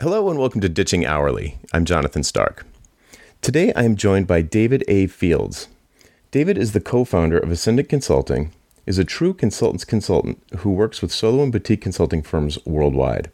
Hello 0.00 0.30
and 0.30 0.38
welcome 0.38 0.62
to 0.62 0.68
Ditching 0.70 1.04
Hourly. 1.04 1.58
I'm 1.74 1.84
Jonathan 1.84 2.22
Stark. 2.22 2.64
Today 3.42 3.70
I 3.74 3.82
am 3.82 3.96
joined 3.96 4.26
by 4.26 4.40
David 4.40 4.82
A. 4.88 5.08
Fields. 5.08 5.68
David 6.30 6.56
is 6.56 6.72
the 6.72 6.80
co 6.80 7.04
founder 7.04 7.38
of 7.38 7.50
Ascendant 7.50 7.90
Consulting, 7.90 8.50
is 8.86 8.96
a 8.96 9.04
true 9.04 9.34
consultant's 9.34 9.84
consultant 9.84 10.42
who 10.60 10.70
works 10.70 11.02
with 11.02 11.12
solo 11.12 11.42
and 11.42 11.52
boutique 11.52 11.82
consulting 11.82 12.22
firms 12.22 12.58
worldwide. 12.64 13.30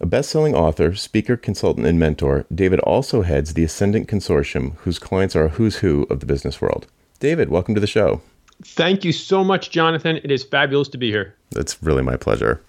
A 0.00 0.06
best 0.06 0.30
selling 0.30 0.54
author, 0.54 0.94
speaker, 0.94 1.36
consultant, 1.36 1.88
and 1.88 1.98
mentor, 1.98 2.46
David 2.54 2.78
also 2.80 3.22
heads 3.22 3.54
the 3.54 3.64
Ascendant 3.64 4.06
Consortium, 4.06 4.76
whose 4.76 5.00
clients 5.00 5.34
are 5.34 5.46
a 5.46 5.48
who's 5.48 5.78
who 5.78 6.04
of 6.08 6.20
the 6.20 6.26
business 6.26 6.60
world. 6.60 6.86
David, 7.18 7.48
welcome 7.48 7.74
to 7.74 7.80
the 7.80 7.86
show. 7.88 8.22
Thank 8.64 9.04
you 9.04 9.10
so 9.10 9.42
much, 9.42 9.70
Jonathan. 9.70 10.20
It 10.22 10.30
is 10.30 10.44
fabulous 10.44 10.86
to 10.90 10.98
be 10.98 11.10
here. 11.10 11.34
It's 11.56 11.82
really 11.82 12.04
my 12.04 12.16
pleasure. 12.16 12.62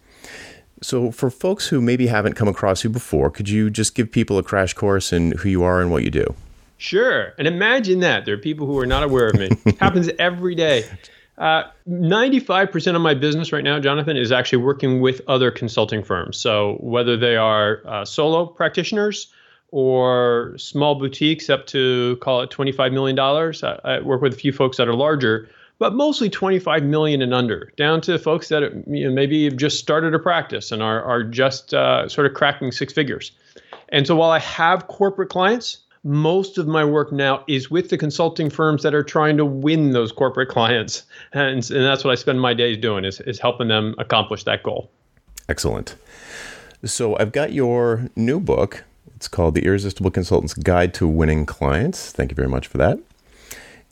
So, 0.81 1.11
for 1.11 1.29
folks 1.29 1.67
who 1.67 1.81
maybe 1.81 2.07
haven't 2.07 2.33
come 2.33 2.47
across 2.47 2.83
you 2.83 2.89
before, 2.89 3.31
could 3.31 3.49
you 3.49 3.69
just 3.69 3.95
give 3.95 4.11
people 4.11 4.37
a 4.37 4.43
crash 4.43 4.73
course 4.73 5.11
in 5.11 5.31
who 5.31 5.49
you 5.49 5.63
are 5.63 5.81
and 5.81 5.91
what 5.91 6.03
you 6.03 6.11
do? 6.11 6.35
Sure. 6.77 7.33
And 7.39 7.47
imagine 7.47 8.01
that. 8.01 8.25
There 8.25 8.35
are 8.35 8.39
people 8.39 8.67
who 8.67 8.77
are 8.77 8.85
not 8.85 9.03
aware 9.03 9.27
of 9.27 9.35
me. 9.35 9.49
it 9.65 9.79
happens 9.79 10.09
every 10.19 10.53
day. 10.53 10.85
Uh, 11.37 11.63
95% 11.87 12.95
of 12.95 13.01
my 13.01 13.13
business 13.13 13.51
right 13.51 13.63
now, 13.63 13.79
Jonathan, 13.79 14.17
is 14.17 14.31
actually 14.31 14.63
working 14.63 15.01
with 15.01 15.21
other 15.27 15.49
consulting 15.49 16.03
firms. 16.03 16.37
So, 16.37 16.77
whether 16.79 17.17
they 17.17 17.37
are 17.37 17.81
uh, 17.85 18.05
solo 18.05 18.45
practitioners 18.45 19.27
or 19.71 20.55
small 20.57 20.95
boutiques 20.95 21.49
up 21.49 21.65
to 21.67 22.17
call 22.21 22.41
it 22.41 22.51
$25 22.51 22.93
million, 22.93 23.19
I, 23.19 23.95
I 23.97 24.01
work 24.01 24.21
with 24.21 24.33
a 24.33 24.37
few 24.37 24.51
folks 24.53 24.77
that 24.77 24.87
are 24.87 24.95
larger 24.95 25.49
but 25.79 25.93
mostly 25.93 26.29
25 26.29 26.83
million 26.83 27.21
and 27.21 27.33
under, 27.33 27.71
down 27.77 28.01
to 28.01 28.17
folks 28.17 28.49
that 28.49 28.61
you 28.87 29.07
know, 29.07 29.13
maybe 29.13 29.45
have 29.45 29.57
just 29.57 29.79
started 29.79 30.13
a 30.13 30.19
practice 30.19 30.71
and 30.71 30.81
are, 30.81 31.03
are 31.03 31.23
just 31.23 31.73
uh, 31.73 32.07
sort 32.09 32.27
of 32.27 32.33
cracking 32.33 32.71
six 32.71 32.93
figures. 32.93 33.31
And 33.89 34.07
so 34.07 34.15
while 34.15 34.31
I 34.31 34.39
have 34.39 34.87
corporate 34.87 35.29
clients, 35.29 35.79
most 36.03 36.57
of 36.57 36.67
my 36.67 36.83
work 36.83 37.11
now 37.11 37.43
is 37.47 37.69
with 37.69 37.89
the 37.89 37.97
consulting 37.97 38.49
firms 38.49 38.83
that 38.83 38.93
are 38.93 39.03
trying 39.03 39.37
to 39.37 39.45
win 39.45 39.91
those 39.91 40.11
corporate 40.11 40.49
clients. 40.57 41.03
And, 41.33 41.69
and 41.69 41.85
that's 41.85 42.03
what 42.03 42.11
I 42.11 42.15
spend 42.15 42.41
my 42.41 42.53
days 42.53 42.77
doing 42.77 43.05
is, 43.05 43.19
is 43.21 43.39
helping 43.39 43.67
them 43.67 43.95
accomplish 43.97 44.43
that 44.45 44.63
goal. 44.63 44.89
Excellent. 45.49 45.95
So 46.85 47.17
I've 47.17 47.31
got 47.31 47.53
your 47.53 48.09
new 48.15 48.39
book. 48.39 48.83
It's 49.15 49.27
called 49.27 49.55
The 49.55 49.65
Irresistible 49.65 50.11
Consultant's 50.11 50.53
Guide 50.53 50.93
to 50.95 51.07
Winning 51.07 51.45
Clients. 51.45 52.11
Thank 52.11 52.31
you 52.31 52.35
very 52.35 52.49
much 52.49 52.67
for 52.67 52.77
that. 52.77 52.99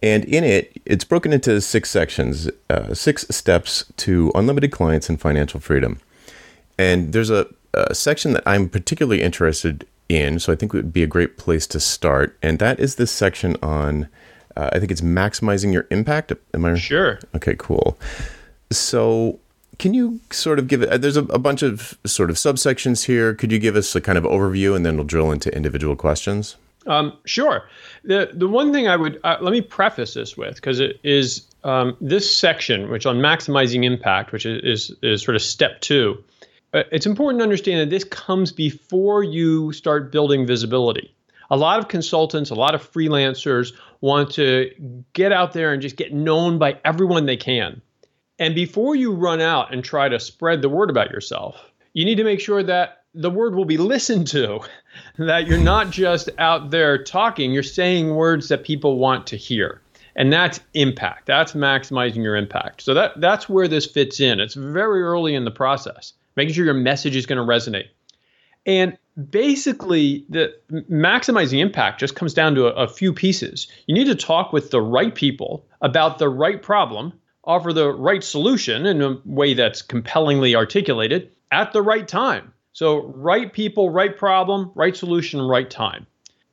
And 0.03 0.25
in 0.25 0.43
it, 0.43 0.81
it's 0.85 1.03
broken 1.03 1.33
into 1.33 1.59
six 1.61 1.89
sections, 1.89 2.49
uh, 2.69 2.93
six 2.93 3.25
steps 3.29 3.85
to 3.97 4.31
unlimited 4.35 4.71
clients 4.71 5.09
and 5.09 5.19
financial 5.19 5.59
freedom. 5.59 5.99
And 6.77 7.13
there's 7.13 7.29
a, 7.29 7.47
a, 7.73 7.95
section 7.95 8.33
that 8.33 8.43
I'm 8.45 8.69
particularly 8.69 9.21
interested 9.21 9.87
in, 10.09 10.39
so 10.39 10.51
I 10.51 10.55
think 10.55 10.73
it 10.73 10.77
would 10.77 10.93
be 10.93 11.03
a 11.03 11.07
great 11.07 11.37
place 11.37 11.65
to 11.67 11.79
start. 11.79 12.37
And 12.41 12.59
that 12.59 12.79
is 12.79 12.95
this 12.95 13.11
section 13.11 13.55
on, 13.63 14.09
uh, 14.55 14.69
I 14.73 14.79
think 14.79 14.91
it's 14.91 15.01
maximizing 15.01 15.71
your 15.71 15.87
impact. 15.89 16.33
Am 16.53 16.65
I 16.65 16.75
sure? 16.75 17.19
Okay, 17.33 17.55
cool. 17.57 17.97
So, 18.71 19.39
can 19.79 19.93
you 19.93 20.19
sort 20.31 20.59
of 20.59 20.67
give 20.67 20.81
it? 20.81 21.01
There's 21.01 21.17
a, 21.17 21.23
a 21.25 21.39
bunch 21.39 21.61
of 21.61 21.97
sort 22.05 22.29
of 22.29 22.35
subsections 22.35 23.05
here. 23.05 23.33
Could 23.33 23.51
you 23.51 23.59
give 23.59 23.75
us 23.75 23.95
a 23.95 24.01
kind 24.01 24.17
of 24.17 24.23
overview, 24.23 24.75
and 24.75 24.85
then 24.85 24.95
we'll 24.95 25.05
drill 25.05 25.31
into 25.31 25.53
individual 25.55 25.95
questions? 25.95 26.55
Um, 26.85 27.17
sure. 27.25 27.67
The 28.03 28.31
the 28.33 28.47
one 28.47 28.71
thing 28.71 28.87
I 28.87 28.95
would 28.95 29.19
uh, 29.23 29.37
let 29.41 29.51
me 29.51 29.61
preface 29.61 30.13
this 30.13 30.37
with 30.37 30.55
because 30.55 30.79
it 30.79 30.99
is 31.03 31.47
um, 31.63 31.97
this 31.99 32.35
section, 32.35 32.89
which 32.91 33.05
on 33.05 33.17
maximizing 33.17 33.83
impact, 33.83 34.31
which 34.31 34.45
is 34.45 34.91
is, 34.91 34.97
is 35.01 35.23
sort 35.23 35.35
of 35.35 35.41
step 35.41 35.81
two. 35.81 36.23
Uh, 36.73 36.83
it's 36.91 37.05
important 37.05 37.39
to 37.39 37.43
understand 37.43 37.79
that 37.79 37.89
this 37.89 38.03
comes 38.03 38.51
before 38.51 39.23
you 39.23 39.71
start 39.71 40.11
building 40.11 40.45
visibility. 40.45 41.15
A 41.49 41.57
lot 41.57 41.79
of 41.79 41.87
consultants, 41.87 42.49
a 42.49 42.55
lot 42.55 42.75
of 42.75 42.91
freelancers 42.91 43.73
want 44.01 44.31
to 44.31 44.71
get 45.13 45.31
out 45.31 45.53
there 45.53 45.73
and 45.73 45.81
just 45.81 45.95
get 45.95 46.13
known 46.13 46.57
by 46.57 46.79
everyone 46.83 47.25
they 47.25 47.37
can. 47.37 47.81
And 48.39 48.53
before 48.53 48.95
you 48.95 49.13
run 49.13 49.41
out 49.41 49.73
and 49.73 49.83
try 49.83 50.09
to 50.09 50.19
spread 50.19 50.61
the 50.61 50.69
word 50.69 50.89
about 50.89 51.11
yourself, 51.11 51.55
you 51.93 52.03
need 52.03 52.15
to 52.15 52.23
make 52.23 52.41
sure 52.41 52.61
that 52.63 53.04
the 53.15 53.31
word 53.31 53.55
will 53.55 53.65
be 53.65 53.77
listened 53.77 54.27
to. 54.27 54.61
that 55.17 55.47
you're 55.47 55.57
not 55.57 55.89
just 55.89 56.29
out 56.37 56.71
there 56.71 57.01
talking, 57.01 57.51
you're 57.51 57.63
saying 57.63 58.15
words 58.15 58.49
that 58.49 58.63
people 58.63 58.97
want 58.97 59.27
to 59.27 59.37
hear. 59.37 59.81
And 60.15 60.31
that's 60.31 60.59
impact. 60.73 61.25
That's 61.25 61.53
maximizing 61.53 62.23
your 62.23 62.35
impact. 62.35 62.81
So 62.81 62.93
that 62.93 63.19
that's 63.19 63.49
where 63.49 63.67
this 63.67 63.85
fits 63.85 64.19
in. 64.19 64.39
It's 64.39 64.53
very 64.53 65.01
early 65.01 65.35
in 65.35 65.43
the 65.43 65.51
process, 65.51 66.13
making 66.37 66.53
sure 66.53 66.63
your 66.63 66.73
message 66.73 67.15
is 67.15 67.25
going 67.25 67.37
to 67.37 67.43
resonate. 67.43 67.89
And 68.65 68.97
basically, 69.29 70.25
the 70.29 70.55
maximizing 70.71 71.59
impact 71.59 71.99
just 71.99 72.15
comes 72.15 72.33
down 72.33 72.55
to 72.55 72.67
a, 72.67 72.85
a 72.85 72.87
few 72.87 73.13
pieces. 73.13 73.67
You 73.87 73.93
need 73.93 74.07
to 74.07 74.15
talk 74.15 74.53
with 74.53 74.71
the 74.71 74.81
right 74.81 75.13
people 75.13 75.65
about 75.81 76.17
the 76.17 76.29
right 76.29 76.61
problem, 76.61 77.13
offer 77.43 77.73
the 77.73 77.91
right 77.91 78.23
solution 78.23 78.85
in 78.85 79.01
a 79.01 79.17
way 79.25 79.53
that's 79.53 79.81
compellingly 79.81 80.55
articulated 80.55 81.29
at 81.51 81.73
the 81.73 81.81
right 81.81 82.07
time. 82.07 82.53
So, 82.75 83.03
right 83.15 83.53
people, 83.53 83.89
right 83.89 84.17
problem, 84.17 84.69
right 84.75 84.97
solution, 84.97 85.41
right 85.41 85.69
time. 85.69 86.05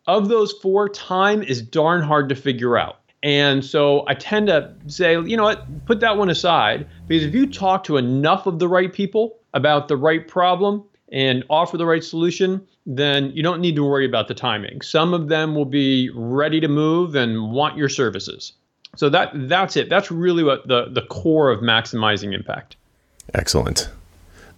Of 0.07 0.29
those 0.29 0.53
four, 0.53 0.89
time 0.89 1.43
is 1.43 1.61
darn 1.61 2.01
hard 2.01 2.29
to 2.29 2.37
figure 2.37 2.79
out. 2.79 3.01
And 3.25 3.65
so 3.65 4.05
I 4.07 4.15
tend 4.15 4.47
to 4.47 4.73
say, 4.87 5.15
you 5.21 5.37
know 5.37 5.43
what, 5.43 5.85
put 5.85 5.99
that 5.99 6.17
one 6.17 6.31
aside 6.31 6.87
because 7.09 7.25
if 7.25 7.35
you 7.35 7.49
talk 7.49 7.83
to 7.85 7.97
enough 7.97 8.47
of 8.47 8.61
the 8.61 8.69
right 8.69 8.93
people 8.93 9.41
about 9.53 9.89
the 9.89 9.97
right 9.97 10.29
problem 10.29 10.85
and 11.11 11.43
offer 11.51 11.77
the 11.77 11.87
right 11.87 12.05
solution, 12.05 12.65
then 12.87 13.33
you 13.33 13.43
don't 13.43 13.61
need 13.61 13.75
to 13.75 13.83
worry 13.83 14.07
about 14.07 14.29
the 14.29 14.35
timing. 14.35 14.81
Some 14.81 15.15
of 15.15 15.27
them 15.27 15.57
will 15.57 15.65
be 15.65 16.09
ready 16.15 16.61
to 16.61 16.69
move 16.69 17.17
and 17.17 17.51
want 17.51 17.77
your 17.77 17.89
services. 17.89 18.53
So 18.95 19.09
that 19.09 19.33
that's 19.49 19.77
it. 19.77 19.89
That's 19.89 20.13
really 20.13 20.45
what 20.45 20.69
the 20.69 20.89
the 20.89 21.03
core 21.03 21.51
of 21.51 21.63
maximizing 21.63 22.33
impact. 22.33 22.77
Excellent. 23.35 23.91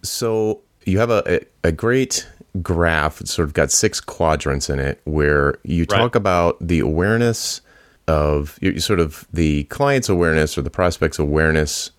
So 0.03 0.61
you 0.85 0.99
have 0.99 1.11
a, 1.11 1.41
a, 1.63 1.73
great 1.73 2.29
graph. 2.63 3.21
It's 3.21 3.33
sort 3.33 3.49
of 3.49 3.55
got 3.55 3.71
six 3.71 4.01
quadrants 4.01 4.71
in 4.71 4.79
it 4.79 5.01
where 5.05 5.59
you 5.65 5.87
talk 5.87 5.99
right. 5.99 6.17
about 6.17 6.57
the 6.61 6.81
awareness 6.81 7.61
of 8.07 8.59
sort 8.79 9.01
of 9.01 9.27
the 9.33 9.65
client's 9.65 10.09
awareness 10.09 10.59
or 10.59 10.63
the 10.63 10.71
prospect's 10.71 11.19
awareness 11.19 11.91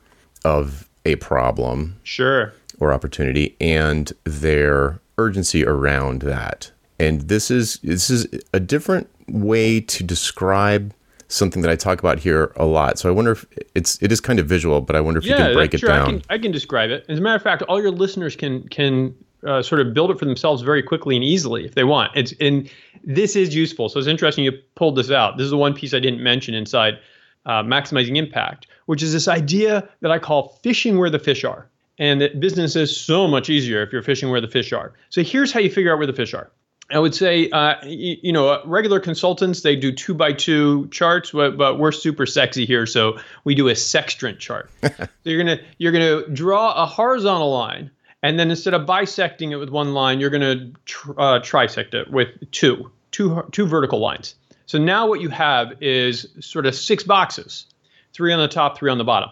of 0.44 0.88
a 1.06 1.16
problem. 1.18 2.00
Sure. 2.04 2.54
Or 2.80 2.94
opportunity 2.94 3.56
and 3.60 4.12
their 4.24 5.00
urgency 5.18 5.66
around 5.66 6.22
that. 6.22 6.72
And 7.00 7.22
this 7.22 7.52
is 7.52 7.80
this 7.84 8.10
is 8.10 8.28
a 8.54 8.60
different 8.60 9.10
way 9.28 9.82
to 9.82 10.04
describe 10.04 10.94
something 11.28 11.62
that 11.62 11.72
I 11.72 11.76
talk 11.76 12.00
about 12.00 12.20
here 12.20 12.52
a 12.56 12.66
lot. 12.66 13.00
So 13.00 13.10
I 13.10 13.12
wonder 13.12 13.32
if 13.32 13.46
it's 13.74 14.02
it 14.02 14.12
is 14.12 14.22
kind 14.22 14.40
of 14.40 14.48
visual, 14.48 14.82
but 14.82 14.96
I 14.96 15.02
wonder 15.02 15.20
if 15.20 15.26
yeah, 15.26 15.38
you 15.38 15.44
can 15.46 15.54
break 15.54 15.74
it 15.74 15.80
sure. 15.80 15.90
down. 15.90 16.02
I 16.02 16.06
can, 16.06 16.22
I 16.30 16.38
can 16.38 16.52
describe 16.52 16.90
it. 16.92 17.06
As 17.10 17.20
a 17.20 17.22
matter 17.22 17.36
of 17.36 17.42
fact, 17.42 17.64
all 17.64 17.82
your 17.82 17.92
listeners 17.92 18.36
can 18.36 18.68
can 18.70 19.16
uh, 19.46 19.62
sort 19.62 19.82
of 19.82 19.94
build 19.94 20.12
it 20.12 20.20
for 20.20 20.26
themselves 20.26 20.62
very 20.62 20.84
quickly 20.84 21.16
and 21.16 21.24
easily 21.24 21.66
if 21.66 21.76
they 21.76 21.84
want. 21.84 22.12
It's 22.16 22.34
and 22.40 22.70
this 23.04 23.36
is 23.36 23.56
useful. 23.56 23.90
So 23.90 24.00
it's 24.00 24.08
interesting 24.08 24.44
you 24.44 24.54
pulled 24.76 24.96
this 24.96 25.12
out. 25.12 25.38
This 25.38 25.46
is 25.46 25.52
the 25.52 25.58
one 25.58 25.74
piece 25.74 25.94
I 25.94 26.00
didn't 26.00 26.22
mention 26.22 26.54
inside 26.54 27.00
uh, 27.46 27.64
maximizing 27.64 28.18
impact, 28.18 28.68
which 28.88 29.04
is 29.04 29.14
this 29.14 29.28
idea 29.28 29.88
that 30.02 30.12
I 30.12 30.20
call 30.20 30.60
fishing 30.64 30.98
where 30.98 31.10
the 31.10 31.20
fish 31.20 31.44
are. 31.44 31.68
And 31.98 32.20
that 32.20 32.40
business 32.40 32.76
is 32.76 32.96
so 32.96 33.26
much 33.28 33.50
easier 33.50 33.82
if 33.82 33.94
you're 33.94 34.02
fishing 34.02 34.30
where 34.30 34.42
the 34.42 34.50
fish 34.50 34.74
are. 34.74 34.94
So 35.10 35.24
here's 35.24 35.54
how 35.54 35.62
you 35.62 35.70
figure 35.70 35.94
out 35.94 35.98
where 35.98 36.08
the 36.08 36.14
fish 36.14 36.34
are. 36.34 36.52
I 36.92 37.00
would 37.00 37.16
say, 37.16 37.50
uh, 37.50 37.76
you, 37.84 38.18
you, 38.22 38.32
know, 38.32 38.62
regular 38.64 39.00
consultants 39.00 39.62
they 39.62 39.76
do 39.76 39.92
two 39.92 40.14
by 40.14 40.34
two 40.34 40.88
charts, 40.90 41.32
but, 41.32 41.58
but 41.58 41.80
we're 41.80 41.92
super 41.92 42.28
sexy 42.28 42.66
here, 42.66 42.86
so 42.86 43.18
we 43.44 43.56
do 43.56 43.68
a 43.70 43.76
sextant 43.76 44.38
chart. 44.38 44.70
so 44.84 45.08
you're 45.24 45.44
gonna 45.44 45.60
you're 45.80 45.92
gonna 45.92 46.28
draw 46.30 46.84
a 46.84 46.86
horizontal 46.86 47.52
line, 47.52 47.90
and 48.22 48.38
then 48.38 48.52
instead 48.52 48.76
of 48.76 48.86
bisecting 48.86 49.52
it 49.52 49.56
with 49.56 49.70
one 49.70 49.94
line, 49.96 50.20
you're 50.20 50.30
gonna 50.30 50.72
tr- 50.86 51.14
uh, 51.18 51.40
trisect 51.40 51.96
it 51.96 52.12
with 52.12 52.30
two 52.52 52.92
two 53.10 53.44
two 53.52 53.66
vertical 53.66 54.00
lines. 54.00 54.36
So 54.68 54.78
now 54.78 55.08
what 55.08 55.22
you 55.22 55.30
have 55.30 55.74
is 55.82 56.28
sort 56.40 56.68
of 56.68 56.76
six 56.76 57.04
boxes, 57.04 57.66
three 58.14 58.32
on 58.32 58.40
the 58.40 58.48
top, 58.48 58.78
three 58.78 58.92
on 58.92 59.00
the 59.00 59.04
bottom. 59.04 59.30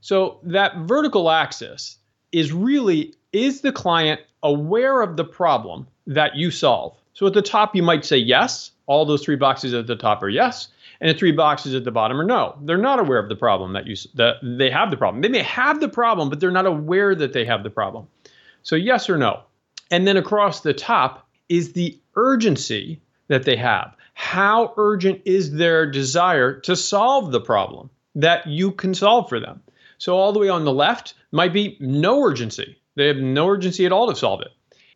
So 0.00 0.38
that 0.42 0.76
vertical 0.78 1.30
axis 1.30 1.98
is 2.32 2.52
really 2.52 3.14
is 3.34 3.60
the 3.60 3.72
client 3.72 4.20
aware 4.42 5.02
of 5.02 5.16
the 5.16 5.24
problem 5.24 5.86
that 6.06 6.36
you 6.36 6.50
solve. 6.50 6.96
So 7.14 7.26
at 7.26 7.34
the 7.34 7.42
top, 7.42 7.74
you 7.74 7.82
might 7.82 8.04
say 8.04 8.16
yes. 8.16 8.70
All 8.86 9.06
those 9.06 9.24
three 9.24 9.36
boxes 9.36 9.72
at 9.72 9.86
the 9.86 9.96
top 9.96 10.22
are 10.22 10.28
yes, 10.28 10.68
and 11.00 11.08
the 11.08 11.18
three 11.18 11.32
boxes 11.32 11.74
at 11.74 11.84
the 11.84 11.90
bottom 11.90 12.20
are 12.20 12.24
no. 12.24 12.56
They're 12.62 12.76
not 12.76 13.00
aware 13.00 13.18
of 13.18 13.30
the 13.30 13.36
problem 13.36 13.72
that 13.72 13.86
you 13.86 13.96
that 14.14 14.36
they 14.42 14.70
have 14.70 14.90
the 14.90 14.96
problem. 14.96 15.22
They 15.22 15.28
may 15.28 15.42
have 15.42 15.80
the 15.80 15.88
problem, 15.88 16.28
but 16.28 16.38
they're 16.38 16.50
not 16.50 16.66
aware 16.66 17.14
that 17.14 17.32
they 17.32 17.46
have 17.46 17.62
the 17.62 17.70
problem. 17.70 18.06
So 18.62 18.76
yes 18.76 19.08
or 19.08 19.16
no. 19.16 19.42
And 19.90 20.06
then 20.06 20.16
across 20.16 20.60
the 20.60 20.74
top 20.74 21.26
is 21.48 21.72
the 21.72 21.98
urgency 22.16 23.00
that 23.28 23.44
they 23.44 23.56
have. 23.56 23.94
How 24.12 24.74
urgent 24.76 25.22
is 25.24 25.52
their 25.52 25.90
desire 25.90 26.60
to 26.60 26.76
solve 26.76 27.32
the 27.32 27.40
problem 27.40 27.90
that 28.14 28.46
you 28.46 28.70
can 28.70 28.94
solve 28.94 29.28
for 29.28 29.40
them? 29.40 29.62
So 29.98 30.16
all 30.16 30.32
the 30.32 30.38
way 30.38 30.48
on 30.48 30.64
the 30.64 30.72
left 30.72 31.14
might 31.32 31.52
be 31.52 31.76
no 31.80 32.22
urgency. 32.22 32.76
They 32.96 33.06
have 33.08 33.16
no 33.16 33.48
urgency 33.48 33.86
at 33.86 33.92
all 33.92 34.08
to 34.08 34.16
solve 34.16 34.40
it. 34.40 34.52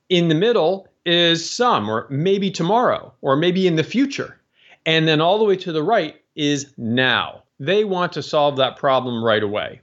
In 0.09 0.29
the 0.29 0.35
middle 0.35 0.89
is 1.05 1.49
some, 1.49 1.89
or 1.89 2.07
maybe 2.11 2.51
tomorrow, 2.51 3.13
or 3.21 3.37
maybe 3.37 3.67
in 3.67 3.77
the 3.77 3.85
future. 3.85 4.41
And 4.87 5.07
then 5.07 5.21
all 5.21 5.39
the 5.39 5.45
way 5.45 5.57
to 5.57 5.73
the 5.73 5.83
right 5.83 6.17
is 6.35 6.73
now. 6.77 7.43
They 7.61 7.85
want 7.85 8.13
to 8.13 8.23
solve 8.23 8.57
that 8.57 8.77
problem 8.77 9.25
right 9.25 9.43
away. 9.43 9.81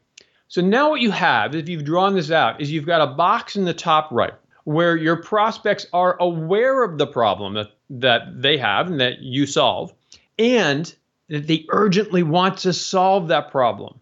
So 0.48 0.62
now 0.62 0.92
what 0.92 1.02
you 1.02 1.12
have, 1.12 1.56
if 1.56 1.68
you've 1.68 1.84
drawn 1.84 2.16
this 2.16 2.32
out, 2.32 2.62
is 2.62 2.72
you've 2.72 2.86
got 2.86 3.02
a 3.02 3.14
box 3.14 3.56
in 3.56 3.66
the 3.66 3.74
top 3.74 4.10
right 4.12 4.34
where 4.64 4.96
your 4.96 5.18
prospects 5.18 5.86
are 5.94 6.18
aware 6.20 6.84
of 6.84 6.98
the 6.98 7.08
problem 7.08 7.54
that, 7.54 7.72
that 7.90 8.42
they 8.42 8.58
have 8.58 8.88
and 8.88 9.00
that 9.00 9.20
you 9.20 9.46
solve, 9.46 9.94
and 10.40 10.96
that 11.30 11.48
they 11.48 11.66
urgently 11.70 12.24
want 12.24 12.58
to 12.58 12.74
solve 12.74 13.28
that 13.28 13.52
problem. 13.52 14.00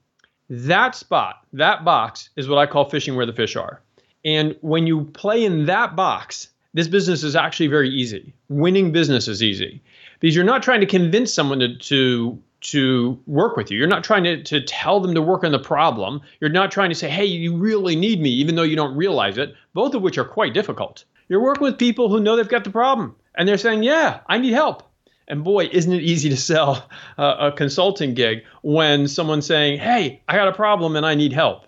That 0.50 0.95
spot, 0.95 1.45
that 1.54 1.83
box, 1.83 2.30
is 2.36 2.48
what 2.48 2.60
I 2.60 2.65
call 2.65 2.89
fishing 2.89 3.15
where 3.15 3.25
the 3.25 3.33
fish 3.33 3.56
are. 3.56 3.81
And 4.25 4.55
when 4.61 4.87
you 4.87 5.05
play 5.05 5.43
in 5.43 5.65
that 5.65 5.95
box, 5.95 6.49
this 6.73 6.87
business 6.87 7.23
is 7.23 7.35
actually 7.35 7.67
very 7.67 7.89
easy. 7.89 8.33
Winning 8.49 8.91
business 8.91 9.27
is 9.27 9.43
easy 9.43 9.81
because 10.19 10.35
you're 10.35 10.45
not 10.45 10.63
trying 10.63 10.79
to 10.79 10.87
convince 10.87 11.33
someone 11.33 11.59
to, 11.59 11.77
to 11.77 12.41
to 12.63 13.19
work 13.27 13.57
with 13.57 13.69
you. 13.69 13.77
You're 13.77 13.87
not 13.87 14.03
trying 14.03 14.23
to, 14.23 14.41
to 14.41 14.61
tell 14.61 14.99
them 15.01 15.13
to 15.13 15.21
work 15.21 15.43
on 15.43 15.51
the 15.51 15.59
problem. 15.59 16.21
You're 16.39 16.49
not 16.49 16.71
trying 16.71 16.89
to 16.89 16.95
say, 16.95 17.09
hey, 17.09 17.25
you 17.25 17.55
really 17.55 17.95
need 17.95 18.21
me, 18.21 18.29
even 18.29 18.55
though 18.55 18.63
you 18.63 18.75
don't 18.75 18.95
realize 18.95 19.37
it, 19.37 19.53
both 19.73 19.93
of 19.93 20.01
which 20.01 20.17
are 20.17 20.25
quite 20.25 20.53
difficult. 20.53 21.03
You're 21.27 21.43
working 21.43 21.63
with 21.63 21.77
people 21.77 22.09
who 22.09 22.21
know 22.21 22.35
they've 22.35 22.47
got 22.47 22.63
the 22.63 22.69
problem 22.69 23.15
and 23.35 23.47
they're 23.47 23.57
saying, 23.57 23.83
yeah, 23.83 24.21
I 24.27 24.37
need 24.37 24.53
help. 24.53 24.83
And 25.27 25.43
boy, 25.43 25.69
isn't 25.71 25.91
it 25.91 26.03
easy 26.03 26.29
to 26.29 26.37
sell 26.37 26.89
a, 27.17 27.23
a 27.47 27.51
consulting 27.51 28.13
gig 28.13 28.43
when 28.61 29.07
someone's 29.07 29.45
saying, 29.45 29.79
hey, 29.79 30.21
I 30.27 30.35
got 30.35 30.47
a 30.47 30.53
problem 30.53 30.95
and 30.95 31.05
I 31.05 31.15
need 31.15 31.33
help. 31.33 31.65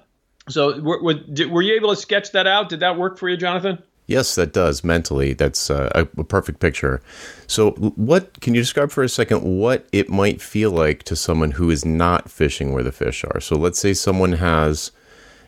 So 0.50 0.80
were, 0.80 1.02
were, 1.02 1.16
were 1.50 1.62
you 1.62 1.74
able 1.74 1.90
to 1.90 1.96
sketch 1.96 2.32
that 2.32 2.48
out? 2.48 2.70
Did 2.70 2.82
that 2.82 2.98
work 2.98 3.18
for 3.18 3.30
you, 3.30 3.38
Jonathan? 3.38 3.82
Yes, 4.08 4.36
that 4.36 4.54
does 4.54 4.84
mentally. 4.84 5.34
That's 5.34 5.70
uh, 5.70 5.90
a, 5.96 6.02
a, 6.20 6.24
perfect 6.24 6.60
picture. 6.60 7.02
So, 7.48 7.72
what 7.72 8.40
can 8.40 8.54
you 8.54 8.62
describe 8.62 8.92
for 8.92 9.04
a 9.04 9.10
second 9.10 9.42
what 9.42 9.88
it 9.92 10.10
might 10.10 10.42
feel 10.42 10.70
like 10.70 11.02
to 11.04 11.16
someone 11.16 11.52
who 11.52 11.72
is 11.72 11.84
not 11.84 12.30
fishing 12.30 12.72
where 12.72 12.84
the 12.84 12.92
fish 12.92 13.24
are? 13.24 13.40
So, 13.40 13.56
let's 13.56 13.80
say 13.80 13.96
someone 13.96 14.34
has 14.34 14.92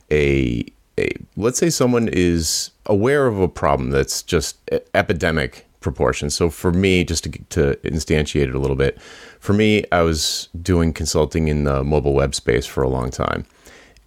a, 0.10 0.66
a 0.98 1.12
let's 1.36 1.60
say 1.60 1.70
someone 1.70 2.10
is 2.12 2.72
aware 2.88 3.28
of 3.28 3.40
a 3.40 3.48
problem 3.48 3.92
that's 3.92 4.24
just 4.24 4.58
epidemic 4.96 5.68
proportions. 5.80 6.34
So, 6.34 6.50
for 6.50 6.72
me, 6.72 7.04
just 7.04 7.26
to, 7.26 7.32
to 7.32 7.76
instantiate 7.84 8.48
it 8.48 8.56
a 8.56 8.60
little 8.60 8.76
bit, 8.76 9.00
for 9.40 9.54
me, 9.54 9.86
I 9.92 10.02
was 10.02 10.50
doing 10.60 10.94
consulting 10.94 11.48
in 11.48 11.64
the 11.64 11.84
mobile 11.84 12.16
web 12.16 12.34
space 12.34 12.66
for 12.66 12.82
a 12.82 12.90
long 12.90 13.12
time, 13.12 13.46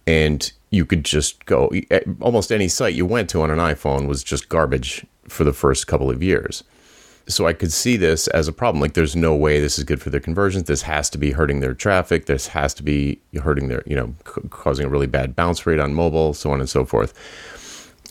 and 0.07 0.51
you 0.69 0.85
could 0.85 1.03
just 1.03 1.45
go 1.45 1.71
almost 2.21 2.51
any 2.51 2.67
site 2.67 2.93
you 2.95 3.05
went 3.05 3.29
to 3.29 3.41
on 3.41 3.51
an 3.51 3.59
iPhone 3.59 4.07
was 4.07 4.23
just 4.23 4.49
garbage 4.49 5.05
for 5.27 5.43
the 5.43 5.53
first 5.53 5.87
couple 5.87 6.09
of 6.09 6.23
years. 6.23 6.63
So 7.27 7.45
I 7.45 7.53
could 7.53 7.71
see 7.71 7.97
this 7.97 8.27
as 8.29 8.47
a 8.47 8.53
problem. 8.53 8.81
Like, 8.81 8.93
there's 8.93 9.15
no 9.15 9.35
way 9.35 9.59
this 9.59 9.77
is 9.77 9.83
good 9.83 10.01
for 10.01 10.09
their 10.09 10.19
conversions. 10.19 10.65
This 10.65 10.81
has 10.81 11.09
to 11.11 11.17
be 11.17 11.31
hurting 11.31 11.59
their 11.59 11.73
traffic. 11.73 12.25
This 12.25 12.47
has 12.47 12.73
to 12.75 12.83
be 12.83 13.21
hurting 13.41 13.67
their, 13.67 13.83
you 13.85 13.95
know, 13.95 14.15
causing 14.49 14.85
a 14.85 14.89
really 14.89 15.07
bad 15.07 15.35
bounce 15.35 15.65
rate 15.65 15.79
on 15.79 15.93
mobile, 15.93 16.33
so 16.33 16.51
on 16.51 16.59
and 16.59 16.69
so 16.69 16.83
forth. 16.83 17.13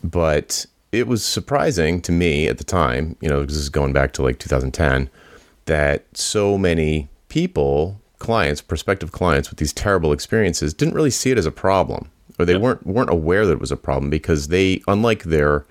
But 0.05 0.65
it 0.93 1.07
was 1.07 1.25
surprising 1.25 2.01
to 2.03 2.13
me 2.13 2.47
at 2.47 2.59
the 2.59 2.65
time, 2.65 3.17
you 3.21 3.29
know, 3.29 3.45
this 3.45 3.57
is 3.57 3.69
going 3.69 3.93
back 3.93 4.13
to 4.13 4.23
like 4.23 4.39
2010, 4.39 5.11
that 5.67 6.05
so 6.17 6.57
many 6.57 7.09
people, 7.29 8.01
clients, 8.21 8.61
prospective 8.61 9.11
clients 9.11 9.51
with 9.51 9.59
these 9.59 9.73
terrible 9.73 10.13
experiences 10.13 10.73
didn't 10.73 10.95
really 10.95 11.11
see 11.11 11.33
it 11.33 11.39
as 11.39 11.47
a 11.47 11.51
problem 11.51 12.09
or 12.41 12.47
they 12.47 12.55
yep. 12.55 12.63
weren't 12.63 12.87
weren't 12.87 13.11
aware 13.11 13.47
that 13.47 13.53
it 13.53 13.61
was 13.61 13.71
a 13.71 13.77
problem 13.77 14.11
because 14.11 14.49
they, 14.49 14.83
unlike 14.89 15.25
their 15.25 15.67